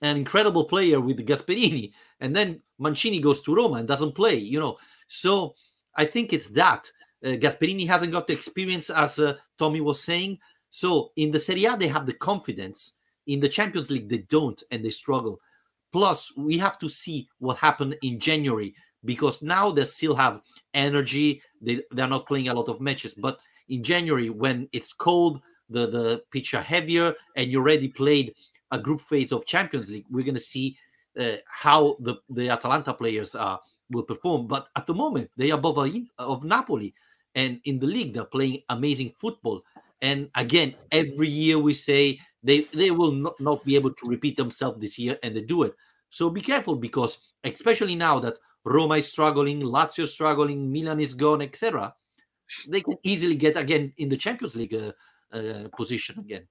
an 0.02 0.16
incredible 0.16 0.64
player 0.64 1.00
with 1.00 1.26
Gasperini, 1.26 1.92
and 2.20 2.34
then 2.34 2.60
Mancini 2.78 3.20
goes 3.20 3.42
to 3.42 3.54
Roma 3.54 3.76
and 3.76 3.88
doesn't 3.88 4.14
play. 4.14 4.36
You 4.36 4.60
know, 4.60 4.76
so 5.06 5.54
I 5.94 6.04
think 6.04 6.32
it's 6.32 6.50
that 6.50 6.90
uh, 7.24 7.28
Gasperini 7.30 7.86
hasn't 7.86 8.12
got 8.12 8.26
the 8.26 8.32
experience, 8.32 8.90
as 8.90 9.18
uh, 9.18 9.34
Tommy 9.58 9.80
was 9.80 10.02
saying. 10.02 10.38
So 10.70 11.12
in 11.16 11.30
the 11.30 11.38
Serie 11.38 11.66
A, 11.66 11.76
they 11.76 11.88
have 11.88 12.06
the 12.06 12.14
confidence. 12.14 12.94
In 13.26 13.40
the 13.40 13.48
Champions 13.48 13.90
League, 13.90 14.08
they 14.08 14.18
don't, 14.18 14.62
and 14.70 14.84
they 14.84 14.90
struggle. 14.90 15.40
Plus, 15.92 16.36
we 16.36 16.56
have 16.58 16.78
to 16.78 16.88
see 16.88 17.28
what 17.38 17.58
happened 17.58 17.96
in 18.02 18.18
January 18.18 18.74
because 19.04 19.42
now 19.42 19.70
they 19.70 19.84
still 19.84 20.14
have 20.14 20.40
energy. 20.74 21.42
They 21.60 21.82
they're 21.90 22.06
not 22.06 22.26
playing 22.26 22.48
a 22.48 22.54
lot 22.54 22.68
of 22.68 22.80
matches, 22.80 23.14
but 23.14 23.40
in 23.68 23.82
January 23.82 24.30
when 24.30 24.68
it's 24.72 24.92
cold, 24.92 25.40
the 25.68 25.86
the 25.86 26.22
pitch 26.30 26.54
are 26.54 26.62
heavier, 26.62 27.14
and 27.36 27.50
you 27.50 27.58
already 27.58 27.88
played 27.88 28.34
a 28.70 28.78
group 28.78 29.00
phase 29.00 29.32
of 29.32 29.46
Champions 29.46 29.90
League. 29.90 30.06
We're 30.10 30.24
going 30.24 30.34
to 30.34 30.40
see 30.40 30.76
uh, 31.18 31.36
how 31.46 31.96
the 32.00 32.16
the 32.30 32.48
Atalanta 32.50 32.94
players 32.94 33.34
uh, 33.34 33.56
will 33.90 34.04
perform. 34.04 34.46
But 34.46 34.68
at 34.76 34.86
the 34.86 34.94
moment, 34.94 35.30
they 35.36 35.50
are 35.50 35.58
above 35.58 35.78
of 36.18 36.44
Napoli, 36.44 36.94
and 37.34 37.60
in 37.64 37.78
the 37.78 37.86
league 37.86 38.14
they're 38.14 38.24
playing 38.24 38.62
amazing 38.68 39.12
football. 39.16 39.62
And 40.02 40.30
again, 40.34 40.74
every 40.90 41.28
year 41.28 41.58
we 41.58 41.74
say 41.74 42.20
they 42.42 42.60
they 42.72 42.90
will 42.90 43.12
not, 43.12 43.40
not 43.40 43.64
be 43.64 43.76
able 43.76 43.92
to 43.92 44.08
repeat 44.08 44.36
themselves 44.36 44.80
this 44.80 44.98
year, 44.98 45.18
and 45.22 45.36
they 45.36 45.42
do 45.42 45.62
it. 45.64 45.74
So 46.08 46.30
be 46.30 46.40
careful 46.40 46.76
because 46.76 47.18
especially 47.44 47.94
now 47.94 48.18
that 48.20 48.38
Roma 48.64 48.96
is 48.96 49.08
struggling, 49.08 49.60
Lazio 49.60 50.04
is 50.04 50.12
struggling, 50.12 50.72
Milan 50.72 51.00
is 51.00 51.14
gone, 51.14 51.42
etc. 51.42 51.94
They 52.68 52.80
can 52.80 52.96
easily 53.02 53.36
get 53.36 53.56
again 53.56 53.92
in 53.98 54.08
the 54.08 54.16
Champions 54.16 54.56
League 54.56 54.74
uh, 54.74 54.92
uh, 55.32 55.68
position 55.76 56.18
again. 56.18 56.48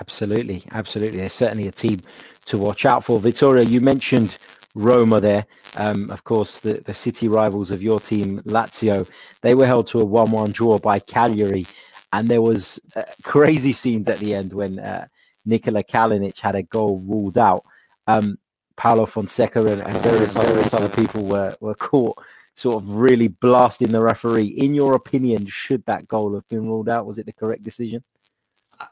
Absolutely, 0.00 0.62
absolutely. 0.72 1.18
There's 1.18 1.32
certainly 1.32 1.68
a 1.68 1.72
team 1.72 2.00
to 2.46 2.58
watch 2.58 2.84
out 2.84 3.04
for. 3.04 3.18
Vittorio, 3.18 3.62
you 3.62 3.80
mentioned 3.80 4.36
Roma 4.74 5.20
there. 5.20 5.46
Um, 5.76 6.10
of 6.10 6.24
course, 6.24 6.60
the, 6.60 6.74
the 6.84 6.94
city 6.94 7.28
rivals 7.28 7.70
of 7.70 7.82
your 7.82 7.98
team, 7.98 8.40
Lazio, 8.42 9.08
they 9.40 9.54
were 9.54 9.66
held 9.66 9.86
to 9.88 10.00
a 10.00 10.06
1-1 10.06 10.52
draw 10.52 10.78
by 10.78 10.98
Cagliari. 10.98 11.66
And 12.12 12.28
there 12.28 12.42
was 12.42 12.78
uh, 12.94 13.02
crazy 13.22 13.72
scenes 13.72 14.08
at 14.08 14.18
the 14.18 14.34
end 14.34 14.52
when 14.52 14.78
uh, 14.78 15.06
Nikola 15.44 15.82
Kalinic 15.82 16.38
had 16.40 16.54
a 16.54 16.62
goal 16.62 16.98
ruled 16.98 17.38
out. 17.38 17.64
Um, 18.06 18.38
Paulo 18.76 19.06
Fonseca 19.06 19.60
and, 19.66 19.80
and 19.80 19.96
various, 19.98 20.34
various 20.34 20.74
other 20.74 20.90
people 20.90 21.24
were, 21.24 21.56
were 21.60 21.74
caught 21.74 22.22
sort 22.54 22.82
of 22.82 22.88
really 22.90 23.28
blasting 23.28 23.88
the 23.88 24.02
referee. 24.02 24.46
In 24.46 24.74
your 24.74 24.94
opinion, 24.94 25.46
should 25.46 25.84
that 25.86 26.06
goal 26.06 26.34
have 26.34 26.46
been 26.48 26.66
ruled 26.66 26.88
out? 26.88 27.06
Was 27.06 27.18
it 27.18 27.26
the 27.26 27.32
correct 27.32 27.62
decision? 27.62 28.02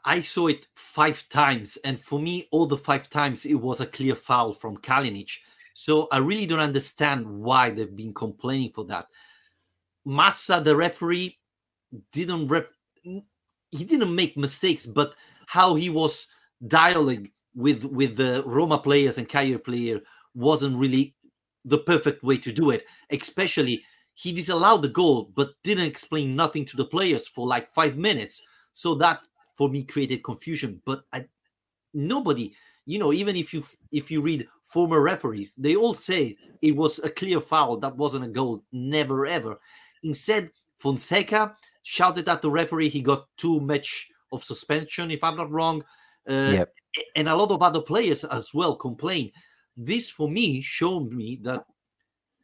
I 0.03 0.21
saw 0.21 0.47
it 0.47 0.67
five 0.75 1.27
times, 1.29 1.77
and 1.83 1.99
for 1.99 2.19
me, 2.19 2.47
all 2.51 2.65
the 2.65 2.77
five 2.77 3.09
times 3.09 3.45
it 3.45 3.55
was 3.55 3.81
a 3.81 3.85
clear 3.85 4.15
foul 4.15 4.53
from 4.53 4.77
Kalinic. 4.77 5.31
So 5.73 6.07
I 6.11 6.17
really 6.17 6.45
don't 6.45 6.59
understand 6.59 7.27
why 7.27 7.69
they've 7.69 7.95
been 7.95 8.13
complaining 8.13 8.71
for 8.73 8.85
that. 8.85 9.07
Massa, 10.05 10.61
the 10.63 10.75
referee, 10.75 11.37
didn't 12.11 12.47
ref- 12.47 12.71
he 13.03 13.83
didn't 13.83 14.15
make 14.15 14.37
mistakes, 14.37 14.85
but 14.85 15.15
how 15.47 15.75
he 15.75 15.89
was 15.89 16.27
dialogue 16.67 17.27
with 17.53 17.83
with 17.85 18.15
the 18.15 18.43
Roma 18.45 18.79
players 18.79 19.17
and 19.17 19.29
Cagliari 19.29 19.59
player 19.59 20.01
wasn't 20.33 20.77
really 20.77 21.15
the 21.65 21.79
perfect 21.79 22.23
way 22.23 22.37
to 22.37 22.51
do 22.51 22.69
it. 22.69 22.85
Especially, 23.09 23.83
he 24.13 24.31
disallowed 24.31 24.81
the 24.81 24.89
goal, 24.89 25.31
but 25.35 25.53
didn't 25.63 25.85
explain 25.85 26.35
nothing 26.35 26.65
to 26.65 26.77
the 26.77 26.85
players 26.85 27.27
for 27.27 27.47
like 27.47 27.71
five 27.73 27.97
minutes. 27.97 28.41
So 28.73 28.95
that 28.95 29.21
for 29.55 29.69
me 29.69 29.83
created 29.83 30.23
confusion. 30.23 30.81
But 30.85 31.03
I, 31.11 31.25
nobody, 31.93 32.53
you 32.85 32.99
know, 32.99 33.13
even 33.13 33.35
if 33.35 33.53
you 33.53 33.65
if 33.91 34.11
you 34.11 34.21
read 34.21 34.47
former 34.63 35.01
referees, 35.01 35.55
they 35.55 35.75
all 35.75 35.93
say 35.93 36.37
it 36.61 36.75
was 36.75 36.99
a 36.99 37.09
clear 37.09 37.41
foul. 37.41 37.77
That 37.77 37.95
wasn't 37.95 38.25
a 38.25 38.29
goal. 38.29 38.63
Never 38.71 39.25
ever. 39.25 39.59
Instead, 40.03 40.51
Fonseca 40.77 41.55
shouted 41.83 42.27
at 42.27 42.41
the 42.41 42.49
referee. 42.51 42.89
He 42.89 43.01
got 43.01 43.27
two 43.37 43.59
match 43.61 44.09
of 44.31 44.43
suspension, 44.43 45.11
if 45.11 45.23
I'm 45.23 45.37
not 45.37 45.51
wrong. 45.51 45.83
Uh, 46.27 46.51
yep. 46.51 46.73
And 47.15 47.27
a 47.27 47.35
lot 47.35 47.51
of 47.51 47.61
other 47.61 47.81
players 47.81 48.23
as 48.23 48.53
well 48.53 48.75
complained. 48.75 49.31
this 49.77 50.09
for 50.09 50.29
me 50.29 50.61
showed 50.61 51.11
me 51.11 51.39
that 51.43 51.65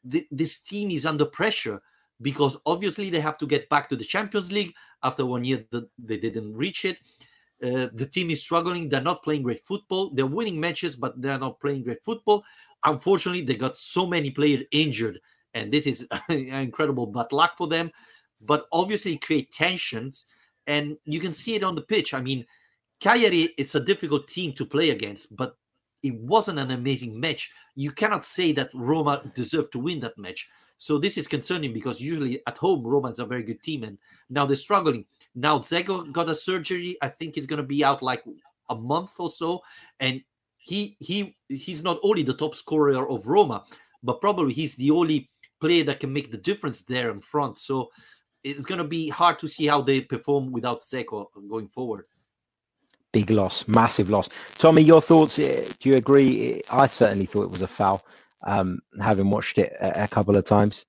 th- 0.10 0.28
this 0.32 0.60
team 0.60 0.92
is 0.92 1.06
under 1.06 1.26
pressure 1.26 1.82
because 2.22 2.58
obviously 2.66 3.10
they 3.10 3.20
have 3.20 3.38
to 3.40 3.48
get 3.48 3.70
back 3.70 3.90
to 3.90 3.96
the 3.96 4.04
Champions 4.04 4.52
League 4.52 4.74
after 5.04 5.26
one 5.26 5.44
year 5.44 5.66
that 5.72 5.90
they 5.98 6.18
didn't 6.18 6.56
reach 6.56 6.86
it. 6.86 6.98
Uh, 7.64 7.90
the 7.94 8.08
team 8.12 8.30
is 8.30 8.42
struggling. 8.42 8.90
They're 8.90 9.02
not 9.02 9.24
playing 9.24 9.44
great 9.44 9.66
football. 9.66 10.10
They're 10.10 10.26
winning 10.26 10.60
matches, 10.60 10.96
but 10.96 11.22
they're 11.22 11.38
not 11.38 11.60
playing 11.60 11.84
great 11.84 12.04
football. 12.04 12.44
Unfortunately, 12.84 13.44
they 13.44 13.56
got 13.56 13.78
so 13.78 14.08
many 14.08 14.32
players 14.32 14.64
injured, 14.72 15.20
and 15.54 15.72
this 15.72 15.86
is 15.86 16.08
incredible 16.30 17.06
bad 17.06 17.32
luck 17.32 17.58
for 17.58 17.68
them. 17.68 17.92
But 18.42 18.66
obviously, 18.72 19.18
create 19.18 19.52
tensions, 19.52 20.26
and 20.66 20.98
you 21.06 21.20
can 21.20 21.34
see 21.34 21.54
it 21.54 21.64
on 21.64 21.76
the 21.76 21.82
pitch. 21.82 22.16
I 22.16 22.22
mean, 22.22 22.46
Cagliari, 23.00 23.54
it's 23.58 23.76
a 23.76 23.80
difficult 23.80 24.28
team 24.28 24.54
to 24.54 24.66
play 24.66 24.90
against, 24.90 25.36
but 25.36 25.56
it 26.02 26.16
wasn't 26.16 26.58
an 26.58 26.72
amazing 26.72 27.20
match. 27.20 27.52
You 27.76 27.92
cannot 27.92 28.26
say 28.26 28.52
that 28.54 28.72
Roma 28.74 29.22
deserved 29.36 29.72
to 29.74 29.80
win 29.80 30.00
that 30.00 30.18
match. 30.18 30.50
So 30.82 30.98
this 30.98 31.16
is 31.16 31.28
concerning 31.28 31.74
because 31.74 32.02
usually 32.02 32.42
at 32.48 32.58
home 32.58 32.82
Roma 32.82 33.10
is 33.10 33.20
a 33.20 33.26
very 33.26 33.44
good 33.44 33.62
team, 33.62 33.84
and 33.84 34.00
now 34.32 34.48
they're 34.48 34.56
struggling. 34.56 35.06
Now 35.36 35.60
Dzeko 35.60 36.12
got 36.12 36.28
a 36.28 36.34
surgery. 36.34 36.98
I 37.04 37.08
think 37.08 37.36
he's 37.36 37.46
going 37.46 37.62
to 37.62 37.74
be 37.76 37.84
out 37.84 38.02
like 38.02 38.24
a 38.68 38.74
month 38.74 39.12
or 39.20 39.30
so, 39.30 39.62
and 40.00 40.24
he 40.58 40.98
he 41.00 41.38
he's 41.50 41.84
not 41.84 42.00
only 42.02 42.24
the 42.24 42.34
top 42.34 42.56
scorer 42.56 43.08
of 43.08 43.28
Roma, 43.28 43.64
but 44.02 44.22
probably 44.22 44.56
he's 44.56 44.76
the 44.76 44.90
only 44.90 45.30
player 45.60 45.84
that 45.84 46.00
can 46.00 46.12
make 46.12 46.32
the 46.32 46.40
difference 46.40 46.82
there 46.82 47.12
in 47.12 47.22
front. 47.22 47.60
So 47.60 47.92
it's 48.44 48.66
going 48.66 48.80
to 48.80 48.84
be 48.84 49.08
hard 49.08 49.38
to 49.38 49.48
see 49.48 49.68
how 49.68 49.84
they 49.84 50.02
perform 50.02 50.52
without 50.52 50.82
Dzeko 50.82 51.28
going 51.48 51.68
forward. 51.68 52.06
Big 53.12 53.30
loss, 53.30 53.68
massive 53.68 54.10
loss. 54.10 54.30
Tommy, 54.58 54.82
your 54.82 55.02
thoughts? 55.02 55.36
Do 55.36 55.90
you 55.90 55.98
agree? 55.98 56.60
I 56.72 56.88
certainly 56.88 57.28
thought 57.28 57.44
it 57.44 57.52
was 57.52 57.62
a 57.62 57.68
foul, 57.68 58.04
um, 58.44 58.80
having 59.00 59.30
watched 59.30 59.58
it 59.58 59.74
a, 59.80 60.06
a 60.06 60.08
couple 60.08 60.36
of 60.36 60.46
times. 60.46 60.86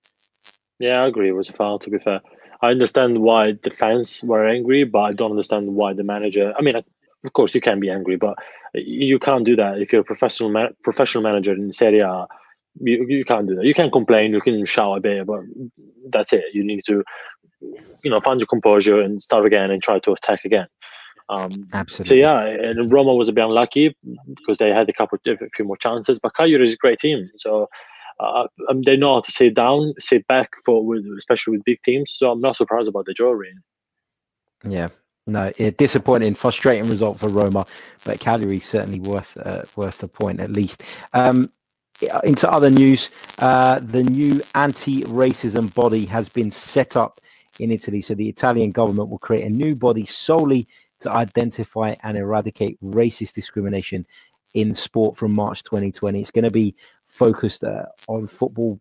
Yeah, 0.79 1.03
I 1.03 1.07
agree. 1.07 1.29
It 1.29 1.33
was 1.33 1.49
a 1.49 1.53
foul. 1.53 1.79
To 1.81 1.91
be 1.91 1.99
fair, 1.99 2.21
I 2.61 2.71
understand 2.71 3.19
why 3.21 3.53
the 3.63 3.71
fans 3.71 4.23
were 4.23 4.49
angry, 4.49 4.85
but 4.85 5.01
I 5.01 5.13
don't 5.13 5.31
understand 5.31 5.75
why 5.75 5.93
the 5.93 6.05
manager. 6.05 6.53
I 6.59 6.63
mean, 6.63 6.77
of 6.77 7.33
course, 7.33 7.55
you 7.55 7.61
can 7.61 7.81
be 7.81 7.91
angry, 7.91 8.17
but 8.17 8.37
you 8.75 9.19
can't 9.19 9.45
do 9.45 9.57
that 9.57 9.81
if 9.81 9.93
you're 9.93 10.01
a 10.01 10.05
professional 10.05 10.51
ma- 10.51 10.71
professional 10.83 11.23
manager 11.23 11.53
in 11.53 11.73
Serie 11.73 12.01
A. 12.01 12.27
You, 12.81 13.07
you 13.07 13.25
can't 13.25 13.47
do 13.47 13.57
that. 13.57 13.65
You 13.65 13.75
can 13.75 13.91
complain, 13.91 14.33
you 14.33 14.41
can 14.41 14.65
shout 14.65 14.97
a 14.97 15.01
bit, 15.01 15.27
but 15.27 15.41
that's 16.09 16.33
it. 16.33 16.45
You 16.55 16.65
need 16.65 16.83
to, 16.87 17.05
you 17.61 18.11
know, 18.11 18.21
find 18.21 18.41
your 18.41 18.47
composure 18.47 19.01
and 19.01 19.21
start 19.21 19.45
again 19.45 19.71
and 19.71 19.83
try 19.83 19.99
to 19.99 20.13
attack 20.13 20.45
again. 20.45 20.67
Um, 21.29 21.67
Absolutely. 21.73 22.09
So 22.09 22.15
yeah, 22.15 22.45
and 22.45 22.93
Roma 22.93 23.15
was 23.15 23.29
a 23.29 23.33
bit 23.33 23.45
unlucky 23.45 23.97
because 24.37 24.59
they 24.59 24.71
had 24.71 24.89
a 24.89 24.93
couple, 24.93 25.19
a 25.27 25.37
few 25.57 25.65
more 25.65 25.77
chances. 25.77 26.19
But 26.19 26.35
Cagliari 26.35 26.65
is 26.65 26.75
a 26.75 26.77
great 26.77 26.99
team, 26.99 27.31
so 27.39 27.69
uh, 28.21 28.47
um, 28.69 28.83
they 28.83 28.97
know 28.97 29.15
how 29.15 29.21
to 29.21 29.33
sit 29.33 29.55
down, 29.55 29.95
sit 29.99 30.27
back 30.27 30.51
for, 30.65 30.85
with, 30.85 31.05
especially 31.17 31.57
with 31.57 31.65
big 31.65 31.81
teams. 31.83 32.13
So 32.13 32.31
I'm 32.31 32.41
not 32.41 32.57
surprised 32.57 32.89
about 32.89 33.07
the 33.07 33.15
draw. 33.15 33.33
Really. 33.33 33.55
Yeah, 34.65 34.89
no, 35.27 35.53
a 35.59 35.71
disappointing, 35.71 36.35
frustrating 36.35 36.89
result 36.91 37.19
for 37.19 37.29
Roma, 37.29 37.67
but 38.05 38.21
Cagliari 38.21 38.59
is 38.59 38.65
certainly 38.65 39.01
worth 39.01 39.37
uh, 39.37 39.63
worth 39.77 39.99
the 39.99 40.09
point 40.09 40.41
at 40.41 40.51
least. 40.51 40.83
Um, 41.13 41.51
into 42.25 42.51
other 42.51 42.71
news, 42.71 43.11
uh, 43.39 43.79
the 43.81 44.03
new 44.03 44.43
anti-racism 44.57 45.73
body 45.73 46.05
has 46.07 46.29
been 46.29 46.51
set 46.51 46.97
up 46.97 47.21
in 47.61 47.71
Italy. 47.71 48.01
So 48.01 48.15
the 48.15 48.29
Italian 48.29 48.73
government 48.73 49.09
will 49.09 49.19
create 49.19 49.45
a 49.45 49.51
new 49.51 49.77
body 49.77 50.07
solely 50.07 50.67
to 51.03 51.13
identify 51.13 51.95
and 52.03 52.17
eradicate 52.17 52.79
racist 52.83 53.35
discrimination 53.35 54.07
in 54.55 54.75
sport 54.75 55.17
from 55.17 55.35
March 55.35 55.63
2020. 55.63 56.21
It's 56.21 56.31
going 56.31 56.45
to 56.45 56.51
be 56.51 56.75
focused 57.07 57.65
uh, 57.65 57.87
on 58.09 58.27
football 58.27 58.81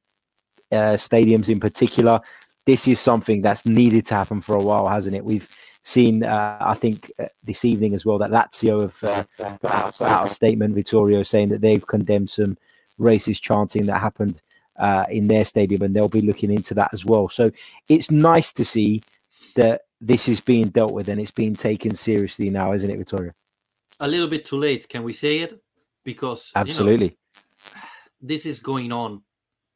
uh, 0.72 0.96
stadiums 0.98 1.50
in 1.50 1.60
particular. 1.60 2.20
This 2.66 2.88
is 2.88 3.00
something 3.00 3.42
that's 3.42 3.66
needed 3.66 4.06
to 4.08 4.16
happen 4.16 4.42
for 4.42 4.56
a 4.56 4.64
while, 4.64 4.88
hasn't 4.88 5.16
it? 5.16 5.26
We've 5.26 5.50
seen, 5.82 6.24
uh, 6.24 6.58
I 6.62 6.76
think, 6.76 7.12
uh, 7.20 7.26
this 7.44 7.66
evening 7.66 7.94
as 7.94 8.06
well 8.06 8.18
that 8.20 8.32
Lazio 8.32 8.82
have 8.82 9.04
uh, 9.04 9.56
put 9.60 9.72
out, 9.72 10.02
out, 10.02 10.28
a 10.28 10.30
statement, 10.30 10.76
Vittorio, 10.76 11.24
saying 11.24 11.50
that 11.50 11.62
they've 11.62 11.86
condemned 11.86 12.30
some 12.30 12.58
racist 13.00 13.42
chanting 13.42 13.88
that 13.88 14.00
happened 14.00 14.42
uh, 14.78 15.06
in 15.10 15.28
their 15.28 15.46
stadium, 15.46 15.82
and 15.82 15.96
they'll 15.96 16.08
be 16.08 16.22
looking 16.22 16.52
into 16.52 16.74
that 16.76 16.94
as 16.94 17.04
well. 17.04 17.30
So 17.30 17.52
it's 17.90 18.12
nice 18.12 18.52
to 18.54 18.66
see 18.66 19.02
that 19.56 19.82
this 20.02 20.28
is 20.28 20.42
being 20.42 20.70
dealt 20.70 20.94
with 20.94 21.08
and 21.08 21.22
it's 21.22 21.32
being 21.32 21.56
taken 21.56 21.94
seriously 21.94 22.50
now, 22.50 22.74
isn't 22.74 22.90
it, 22.90 22.98
Vittorio? 22.98 23.32
A 24.00 24.08
little 24.08 24.28
bit 24.28 24.44
too 24.44 24.58
late, 24.58 24.90
can 24.90 25.04
we 25.04 25.14
say 25.14 25.40
it? 25.40 25.62
Because 26.04 26.52
absolutely, 26.56 27.06
you 27.06 27.12
know, 27.76 27.82
this 28.20 28.48
is 28.48 28.60
going 28.60 28.92
on 28.92 29.22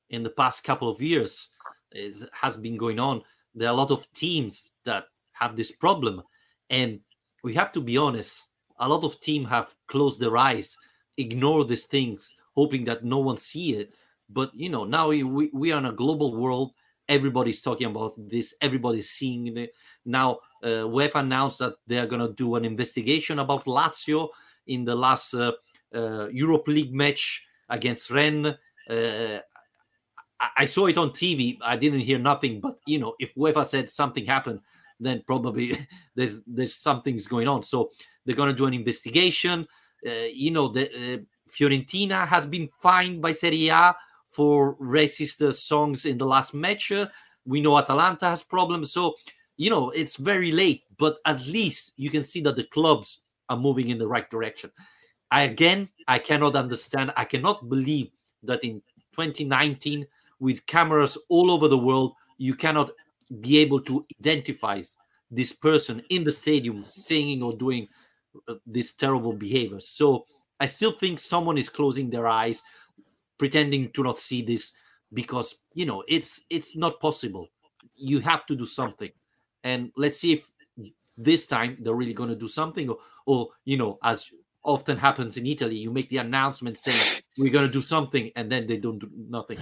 in 0.10 0.24
the 0.24 0.32
past 0.32 0.64
couple 0.64 0.90
of 0.90 1.00
years. 1.00 1.50
It 1.92 2.16
has 2.34 2.58
been 2.58 2.76
going 2.76 3.00
on. 3.00 3.22
There 3.54 3.68
are 3.70 3.72
a 3.72 3.78
lot 3.78 3.92
of 3.92 4.12
teams 4.14 4.72
that 4.84 5.06
have 5.34 5.56
this 5.56 5.72
problem, 5.72 6.24
and 6.72 7.00
we 7.44 7.54
have 7.54 7.72
to 7.74 7.82
be 7.82 7.98
honest. 7.98 8.50
A 8.80 8.90
lot 8.90 9.04
of 9.04 9.20
teams 9.20 9.48
have 9.50 9.74
closed 9.88 10.20
their 10.20 10.36
eyes, 10.36 10.76
ignore 11.18 11.64
these 11.64 11.86
things, 11.86 12.36
hoping 12.56 12.84
that 12.86 13.06
no 13.06 13.20
one 13.20 13.38
see 13.38 13.76
it. 13.76 13.94
But 14.28 14.54
you 14.56 14.70
know, 14.70 14.84
now 14.86 15.10
we, 15.10 15.24
we 15.24 15.72
are 15.72 15.78
in 15.78 15.86
a 15.86 15.94
global 15.94 16.36
world 16.36 16.74
everybody's 17.08 17.62
talking 17.62 17.88
about 17.88 18.14
this 18.18 18.56
everybody's 18.62 19.10
seeing 19.10 19.56
it 19.58 19.74
now 20.06 20.39
uh, 20.64 20.88
UEFA 20.88 21.20
announced 21.20 21.60
that 21.60 21.76
they're 21.88 22.08
going 22.08 22.22
to 22.22 22.34
do 22.34 22.56
an 22.56 22.66
investigation 22.66 23.39
about 23.39 23.66
Lazio 23.66 24.30
in 24.68 24.86
the 24.86 24.95
last 24.95 25.34
uh, 25.34 25.51
uh, 25.93 26.28
Europe 26.28 26.68
League 26.68 26.93
match 26.93 27.45
against 27.70 28.10
Rennes. 28.10 28.56
Uh, 28.89 29.39
I 30.58 30.66
saw 30.66 30.88
it 30.88 30.97
on 30.97 31.10
TV. 31.10 31.58
I 31.62 31.78
didn't 31.78 32.01
hear 32.01 32.20
nothing, 32.20 32.60
but 32.60 32.80
you 32.86 32.99
know, 32.99 33.16
if 33.20 33.34
UEFA 33.36 33.66
said 33.66 33.89
something 33.89 34.26
happened, 34.26 34.60
then 34.99 35.24
probably 35.26 35.88
there's 36.16 36.41
there's 36.45 36.76
something's 36.76 37.28
going 37.28 37.47
on. 37.47 37.64
So 37.64 37.91
they're 38.26 38.36
going 38.36 38.49
to 38.49 38.56
do 38.56 38.66
an 38.66 38.74
investigation. 38.74 39.68
Uh, 40.06 40.28
you 40.34 40.51
know, 40.51 40.68
the 40.68 40.86
uh, 40.89 41.18
Fiorentina 41.49 42.28
has 42.28 42.45
been 42.45 42.70
fined 42.82 43.22
by 43.22 43.32
Serie 43.32 43.70
A 43.70 43.95
for 44.30 44.76
racist 44.76 45.53
songs 45.53 46.06
in 46.06 46.18
the 46.18 46.26
last 46.26 46.53
match. 46.53 46.91
we 47.45 47.62
know 47.62 47.78
Atalanta 47.78 48.28
has 48.28 48.43
problems. 48.43 48.91
So, 48.91 49.16
you 49.58 49.70
know, 49.70 49.89
it's 49.91 50.18
very 50.18 50.51
late, 50.51 50.84
but 50.97 51.18
at 51.26 51.45
least 51.47 51.93
you 51.97 52.10
can 52.10 52.24
see 52.24 52.41
that 52.41 52.56
the 52.56 52.66
clubs 52.66 53.22
are 53.49 53.58
moving 53.58 53.89
in 53.89 53.97
the 53.97 54.08
right 54.08 54.30
direction. 54.30 54.72
I, 55.32 55.43
again, 55.43 55.89
I 56.08 56.20
cannot 56.20 56.56
understand. 56.56 57.12
I 57.16 57.26
cannot 57.26 57.70
believe 57.70 58.10
that 58.43 58.64
in 58.64 58.82
2019, 59.14 60.06
with 60.39 60.66
cameras 60.66 61.18
all 61.30 61.49
over 61.49 61.68
the 61.68 61.78
world, 61.78 62.14
you 62.38 62.53
cannot 62.53 62.91
be 63.39 63.58
able 63.58 63.82
to 63.82 64.06
identify 64.20 64.82
this 65.32 65.53
person 65.53 66.01
in 66.10 66.24
the 66.24 66.32
stadium 66.32 66.84
singing 66.84 67.41
or 67.41 67.53
doing 67.56 67.88
uh, 68.47 68.56
this 68.66 68.93
terrible 68.93 69.34
behavior. 69.34 69.80
So 69.80 70.26
I 70.60 70.66
still 70.66 70.91
think 70.91 71.20
someone 71.20 71.58
is 71.58 71.70
closing 71.70 72.10
their 72.10 72.28
eyes 72.28 72.62
pretending 73.38 73.91
to 73.91 74.03
not 74.03 74.20
see 74.20 74.41
this 74.41 74.74
because 75.14 75.56
you 75.74 75.86
know 75.86 76.03
it's 76.08 76.41
it's 76.49 76.76
not 76.76 76.99
possible 76.99 77.47
you 77.95 78.20
have 78.20 78.45
to 78.45 78.56
do 78.56 78.66
something 78.66 79.10
and 79.66 79.91
let's 79.97 80.18
see 80.18 80.34
if 80.34 80.49
this 81.18 81.47
time 81.47 81.78
they're 81.82 81.93
really 81.93 82.13
going 82.13 82.30
to 82.30 82.36
do 82.36 82.47
something 82.47 82.89
or, 82.89 82.97
or 83.26 83.49
you 83.66 83.76
know 83.76 83.97
as 84.03 84.28
often 84.63 84.97
happens 84.97 85.38
in 85.38 85.45
italy 85.45 85.76
you 85.76 85.91
make 85.91 86.09
the 86.09 86.18
announcement 86.18 86.78
saying 86.78 87.22
we're 87.38 87.51
going 87.51 87.66
to 87.66 87.72
do 87.72 87.82
something 87.82 88.32
and 88.36 88.49
then 88.51 88.66
they 88.68 88.78
don't 88.78 88.99
do 88.99 89.09
nothing 89.30 89.57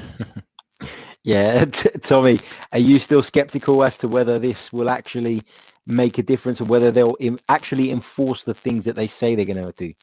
yeah 1.23 1.65
T- 1.71 1.89
tommy 2.01 2.39
are 2.71 2.79
you 2.79 2.99
still 2.99 3.23
skeptical 3.23 3.83
as 3.83 3.97
to 3.97 4.07
whether 4.07 4.37
this 4.37 4.71
will 4.71 4.89
actually 4.89 5.41
make 5.85 6.17
a 6.17 6.23
difference 6.23 6.61
or 6.61 6.65
whether 6.65 6.91
they'll 6.91 7.17
Im- 7.19 7.39
actually 7.49 7.91
enforce 7.91 8.43
the 8.43 8.53
things 8.53 8.85
that 8.85 8.95
they 8.95 9.07
say 9.07 9.35
they're 9.35 9.45
going 9.45 9.65
to 9.65 9.73
do 9.73 9.93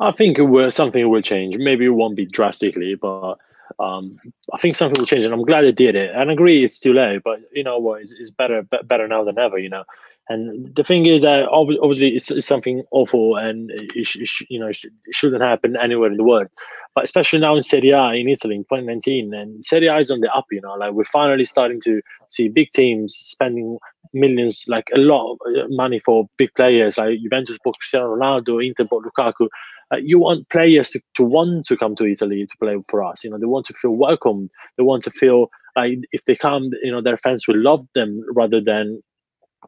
I 0.00 0.12
think 0.12 0.38
it 0.38 0.42
will 0.42 0.70
something 0.70 1.08
will 1.08 1.22
change. 1.22 1.56
Maybe 1.58 1.86
it 1.86 1.88
won't 1.88 2.16
be 2.16 2.26
drastically, 2.26 2.94
but 2.94 3.36
um, 3.78 4.18
I 4.52 4.58
think 4.58 4.76
something 4.76 4.98
will 4.98 5.06
change, 5.06 5.24
and 5.24 5.34
I'm 5.34 5.44
glad 5.44 5.62
they 5.62 5.72
did 5.72 5.94
it. 5.94 6.10
And 6.14 6.30
I 6.30 6.32
agree, 6.32 6.64
it's 6.64 6.80
too 6.80 6.92
late, 6.92 7.22
but 7.22 7.40
you 7.52 7.64
know 7.64 7.78
what? 7.78 8.00
It's, 8.00 8.12
it's 8.12 8.30
better 8.30 8.62
better 8.62 9.08
now 9.08 9.24
than 9.24 9.38
ever. 9.38 9.58
You 9.58 9.70
know. 9.70 9.84
And 10.30 10.74
the 10.74 10.84
thing 10.84 11.06
is 11.06 11.22
that 11.22 11.48
obviously 11.48 12.14
it's, 12.14 12.30
it's 12.30 12.46
something 12.46 12.82
awful, 12.90 13.36
and 13.36 13.70
it, 13.72 14.06
sh- 14.06 14.42
you 14.50 14.60
know 14.60 14.68
it, 14.68 14.76
shouldn't 15.10 15.42
happen 15.42 15.76
anywhere 15.76 16.10
in 16.10 16.18
the 16.18 16.24
world. 16.24 16.48
But 16.94 17.04
especially 17.04 17.38
now 17.38 17.56
in 17.56 17.62
Serie 17.62 17.90
A 17.90 18.12
in 18.12 18.28
Italy 18.28 18.56
in 18.56 18.64
2019, 18.64 19.32
and 19.32 19.64
Serie 19.64 19.86
A 19.86 19.96
is 19.96 20.10
on 20.10 20.20
the 20.20 20.30
up. 20.32 20.44
You 20.50 20.60
know, 20.60 20.74
like 20.74 20.92
we're 20.92 21.04
finally 21.04 21.46
starting 21.46 21.80
to 21.82 22.02
see 22.26 22.48
big 22.48 22.70
teams 22.72 23.14
spending 23.14 23.78
millions, 24.12 24.64
like 24.68 24.88
a 24.94 24.98
lot 24.98 25.32
of 25.32 25.38
uh, 25.46 25.66
money 25.68 26.00
for 26.00 26.28
big 26.36 26.52
players, 26.54 26.98
like 26.98 27.20
Juventus 27.20 27.58
bought 27.64 27.78
Cristiano 27.78 28.14
Ronaldo, 28.16 28.64
Inter 28.64 28.84
bought 28.84 29.04
Lukaku. 29.04 29.48
Uh, 29.92 29.96
you 29.96 30.18
want 30.18 30.48
players 30.50 30.90
to, 30.90 31.00
to 31.14 31.22
want 31.22 31.66
to 31.66 31.76
come 31.76 31.96
to 31.96 32.04
Italy 32.04 32.44
to 32.46 32.56
play 32.58 32.76
for 32.88 33.02
us. 33.02 33.24
You 33.24 33.30
know, 33.30 33.38
they 33.38 33.46
want 33.46 33.66
to 33.66 33.74
feel 33.74 33.92
welcome. 33.92 34.50
They 34.76 34.82
want 34.82 35.02
to 35.04 35.10
feel 35.10 35.50
like 35.76 35.98
if 36.12 36.24
they 36.26 36.36
come, 36.36 36.70
you 36.82 36.92
know, 36.92 37.00
their 37.00 37.16
fans 37.16 37.48
will 37.48 37.58
love 37.58 37.86
them 37.94 38.22
rather 38.34 38.60
than 38.60 39.02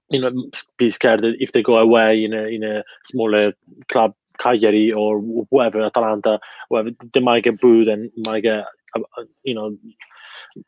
you 0.08 0.20
know 0.20 0.30
be 0.76 0.88
scared 0.90 1.22
that 1.22 1.34
if 1.40 1.50
they 1.50 1.62
go 1.62 1.76
away 1.76 2.22
in 2.22 2.32
a 2.32 2.44
in 2.44 2.62
a 2.62 2.84
smaller 3.04 3.52
club 3.90 4.14
Cagliari 4.40 4.90
or 4.90 5.20
whoever, 5.50 5.82
Atalanta, 5.82 6.40
whoever, 6.68 6.90
they 7.12 7.20
might 7.20 7.44
get 7.44 7.60
booed 7.60 7.88
and 7.88 8.10
might 8.26 8.42
get, 8.42 8.64
uh, 8.96 9.00
uh, 9.18 9.24
you 9.44 9.54
know, 9.54 9.76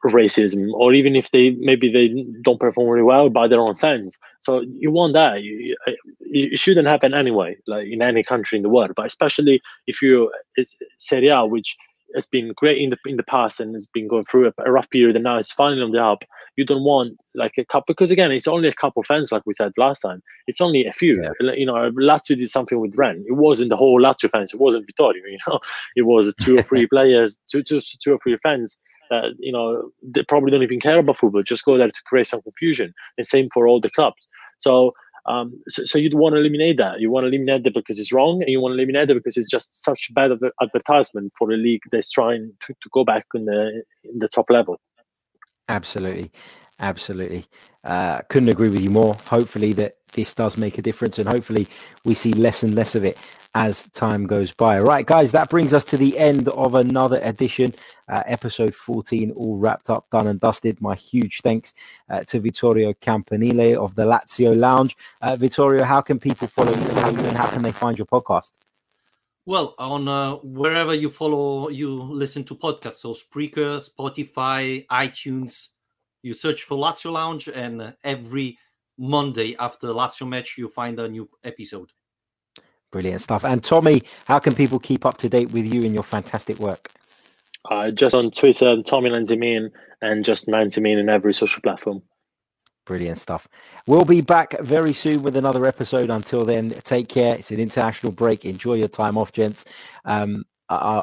racism, 0.05 0.73
or 0.75 0.93
even 0.93 1.17
if 1.17 1.31
they 1.31 1.51
maybe 1.51 1.91
they 1.93 2.09
don't 2.43 2.61
perform 2.61 2.89
really 2.89 3.05
well 3.05 3.29
by 3.29 3.49
their 3.49 3.61
own 3.61 3.77
fans. 3.77 4.19
So 4.41 4.61
you 4.61 4.91
want 4.91 5.15
that. 5.15 5.43
You, 5.43 5.77
it 6.21 6.59
shouldn't 6.59 6.89
happen 6.89 7.15
anyway, 7.15 7.57
like 7.67 7.87
in 7.87 8.03
any 8.03 8.23
country 8.23 8.57
in 8.57 8.63
the 8.63 8.69
world, 8.69 8.93
but 8.97 9.07
especially 9.07 9.61
if 9.87 10.03
you 10.03 10.33
it's 10.57 10.77
Serie 10.99 11.29
A, 11.29 11.45
which 11.45 11.77
has 12.15 12.27
been 12.27 12.53
great 12.57 12.79
in 12.79 12.91
the 12.91 12.99
in 13.07 13.17
the 13.17 13.23
past 13.23 13.61
and 13.61 13.75
has 13.75 13.87
been 13.87 14.09
going 14.09 14.25
through 14.25 14.49
a, 14.49 14.53
a, 14.65 14.71
rough 14.71 14.89
period 14.91 15.17
and 15.17 15.25
now 15.25 15.39
it's 15.39 15.53
finally 15.53 15.83
on 15.83 15.93
the 15.93 16.03
up. 16.03 16.25
You 16.57 16.65
don't 16.65 16.85
want 16.85 17.17
like 17.35 17.55
a 17.59 17.65
couple 17.65 17.95
because 17.95 18.11
again 18.11 18.31
it's 18.33 18.49
only 18.49 18.69
a 18.69 18.73
couple 18.73 19.03
fans 19.03 19.33
like 19.33 19.43
we 19.47 19.55
said 19.55 19.73
last 19.77 20.01
time. 20.01 20.23
It's 20.47 20.61
only 20.61 20.87
a 20.87 20.93
few. 20.93 21.23
Yeah. 21.23 21.53
You 21.55 21.67
know, 21.67 21.91
Lazio 21.93 22.37
did 22.37 22.51
something 22.51 22.79
with 22.81 22.97
Rennes. 22.97 23.27
It 23.27 23.37
wasn't 23.37 23.71
the 23.71 23.77
whole 23.77 24.01
Lazio 24.01 24.31
fans. 24.31 24.53
It 24.53 24.61
wasn't 24.61 24.87
Vittorio. 24.87 25.23
You 25.33 25.39
know, 25.49 25.61
it 25.97 26.03
was 26.03 26.35
two 26.37 26.59
or 26.59 26.63
three 26.63 26.87
players, 26.93 27.41
two, 27.51 27.63
two, 27.63 27.81
two 27.81 28.15
or 28.15 28.19
three 28.19 28.37
fans 28.43 28.79
that 29.13 29.35
you 29.39 29.53
know 29.53 29.91
they 30.03 30.23
probably 30.25 30.51
don't 30.51 30.63
even 30.63 30.81
care 30.81 30.99
about 30.99 31.19
football. 31.19 31.43
Just 31.43 31.65
go 31.65 31.79
there 31.79 31.89
to 31.89 32.03
create 32.07 32.27
some 32.27 32.43
confusion. 32.43 32.93
And 33.17 33.27
same 33.27 33.49
for 33.55 33.69
all 33.69 33.81
the 33.81 33.91
clubs. 33.91 34.29
So 34.59 34.93
um, 35.27 35.61
so, 35.69 35.85
so 35.85 35.99
you'd 35.99 36.15
want 36.15 36.35
to 36.35 36.41
eliminate 36.41 36.79
that. 36.79 37.01
You 37.01 37.11
want 37.11 37.25
to 37.25 37.29
eliminate 37.29 37.65
that 37.65 37.75
because 37.75 37.99
it's 37.99 38.13
wrong, 38.13 38.43
and 38.43 38.51
you 38.51 38.61
want 38.61 38.73
to 38.73 38.77
eliminate 38.77 39.11
it 39.11 39.15
because 39.15 39.37
it's 39.37 39.51
just 39.51 39.75
such 39.75 40.13
bad 40.15 40.33
advertisement 40.61 41.33
for 41.39 41.53
a 41.53 41.57
league 41.57 41.83
that's 41.93 42.11
trying 42.11 42.53
to, 42.67 42.75
to 42.75 42.89
go 42.93 43.05
back 43.05 43.27
in 43.35 43.45
the 43.45 43.83
in 44.05 44.19
the 44.19 44.29
top 44.29 44.51
level. 44.51 44.81
Absolutely, 45.69 46.31
absolutely. 46.81 47.47
Uh, 47.85 48.23
couldn't 48.29 48.49
agree 48.49 48.69
with 48.69 48.81
you 48.81 48.91
more. 48.91 49.15
Hopefully 49.27 49.73
that 49.75 49.97
this 50.13 50.35
does 50.35 50.57
make 50.57 50.79
a 50.79 50.83
difference, 50.83 51.19
and 51.19 51.29
hopefully 51.29 51.67
we 52.05 52.15
see 52.15 52.33
less 52.33 52.63
and 52.63 52.75
less 52.75 52.95
of 52.95 53.05
it 53.05 53.19
as 53.55 53.87
time 53.89 54.27
goes 54.27 54.53
by. 54.53 54.79
Right, 54.81 55.05
guys, 55.05 55.33
that 55.33 55.51
brings 55.51 55.75
us 55.75 55.85
to 55.87 55.97
the 55.97 56.19
end 56.19 56.49
of 56.49 56.75
another 56.75 57.21
edition, 57.23 57.75
uh, 58.09 58.23
episode 58.27 58.75
14, 58.75 59.31
all 59.33 59.59
wrapped 59.59 59.91
up, 59.91 60.09
done 60.11 60.27
and 60.27 60.41
dusted. 60.41 60.81
My 60.81 60.95
huge 60.95 61.41
thanks 61.43 61.75
uh, 62.09 62.21
to 62.25 62.41
Vittorio 62.41 62.95
Campanile 62.95 63.83
of 63.83 63.95
the 63.95 64.05
Lazio 64.05 64.57
Lounge. 64.57 64.97
Uh, 65.21 65.37
Vittorio, 65.37 65.85
how 65.85 66.01
can 66.01 66.19
people 66.19 66.49
follow 66.49 66.73
you 66.73 66.89
and 66.89 67.37
how 67.37 67.49
can 67.49 67.63
they 67.63 67.73
find 67.73 67.99
your 67.99 68.07
podcast? 68.07 68.53
Well, 69.45 69.75
on 69.77 70.07
uh, 70.07 70.37
wherever 70.37 70.95
you 70.95 71.11
follow, 71.11 71.69
you 71.69 71.91
listen 71.91 72.45
to 72.45 72.55
podcasts, 72.55 73.01
so 73.01 73.13
Spreaker, 73.13 73.83
Spotify, 73.83 74.87
iTunes, 74.87 75.71
you 76.23 76.33
search 76.33 76.63
for 76.63 76.77
Lazio 76.77 77.13
Lounge, 77.13 77.49
and 77.49 77.95
every 78.05 78.59
Monday 78.99 79.57
after 79.59 79.87
the 79.87 79.95
Lazio 79.95 80.29
match, 80.29 80.57
you 80.57 80.69
find 80.69 80.99
a 80.99 81.09
new 81.09 81.29
episode. 81.45 81.91
Brilliant 82.91 83.21
stuff. 83.21 83.45
And 83.45 83.65
Tommy, 83.65 84.03
how 84.27 84.39
can 84.39 84.55
people 84.55 84.79
keep 84.79 85.07
up 85.07 85.17
to 85.19 85.29
date 85.29 85.51
with 85.53 85.73
you 85.73 85.83
and 85.85 85.95
your 85.95 86.03
fantastic 86.03 86.59
work? 86.59 86.91
Uh, 87.71 87.91
just 87.91 88.15
on 88.15 88.31
Twitter, 88.31 88.83
Tommy 88.83 89.09
Lanzimin, 89.09 89.71
and 90.03 90.25
just 90.25 90.47
Lanzimin 90.47 90.99
in 90.99 91.09
every 91.09 91.33
social 91.33 91.63
platform. 91.63 92.03
Brilliant 92.85 93.19
stuff. 93.19 93.47
We'll 93.87 94.05
be 94.05 94.21
back 94.21 94.59
very 94.61 94.93
soon 94.93 95.23
with 95.23 95.37
another 95.37 95.65
episode. 95.67 96.11
Until 96.11 96.45
then, 96.45 96.71
take 96.71 97.09
care. 97.09 97.37
It's 97.37 97.53
an 97.53 97.61
international 97.61 98.11
break. 98.11 98.45
Enjoy 98.45 98.75
your 98.75 98.89
time 98.89 99.17
off, 99.17 99.33
gents. 99.33 99.65
Um, 100.05 100.45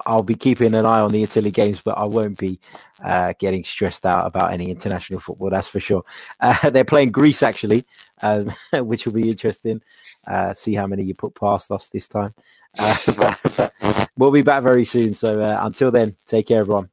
I'll 0.06 0.24
be 0.24 0.36
keeping 0.36 0.74
an 0.74 0.86
eye 0.86 1.00
on 1.00 1.12
the 1.12 1.24
Italy 1.24 1.52
games, 1.52 1.82
but 1.82 1.98
I 1.98 2.06
won't 2.06 2.38
be 2.38 2.60
uh, 3.04 3.34
getting 3.40 3.64
stressed 3.64 4.06
out 4.06 4.26
about 4.26 4.52
any 4.52 4.70
international 4.70 5.20
football. 5.20 5.50
That's 5.50 5.68
for 5.68 5.80
sure. 5.80 6.04
Uh, 6.42 6.70
they're 6.70 6.86
playing 6.86 7.12
Greece 7.12 7.44
actually, 7.44 7.84
um, 8.22 8.50
which 8.86 9.06
will 9.06 9.14
be 9.14 9.30
interesting. 9.30 9.82
Uh, 10.26 10.54
see 10.54 10.74
how 10.74 10.88
many 10.88 11.04
you 11.04 11.14
put 11.14 11.36
past 11.36 11.70
us 11.72 11.90
this 11.90 12.08
time. 12.08 12.34
Uh, 12.78 13.70
we'll 14.18 14.32
be 14.32 14.42
back 14.42 14.64
very 14.64 14.86
soon. 14.86 15.14
So 15.14 15.42
uh, 15.42 15.58
until 15.62 15.92
then, 15.92 16.16
take 16.26 16.48
care, 16.48 16.62
everyone. 16.62 16.90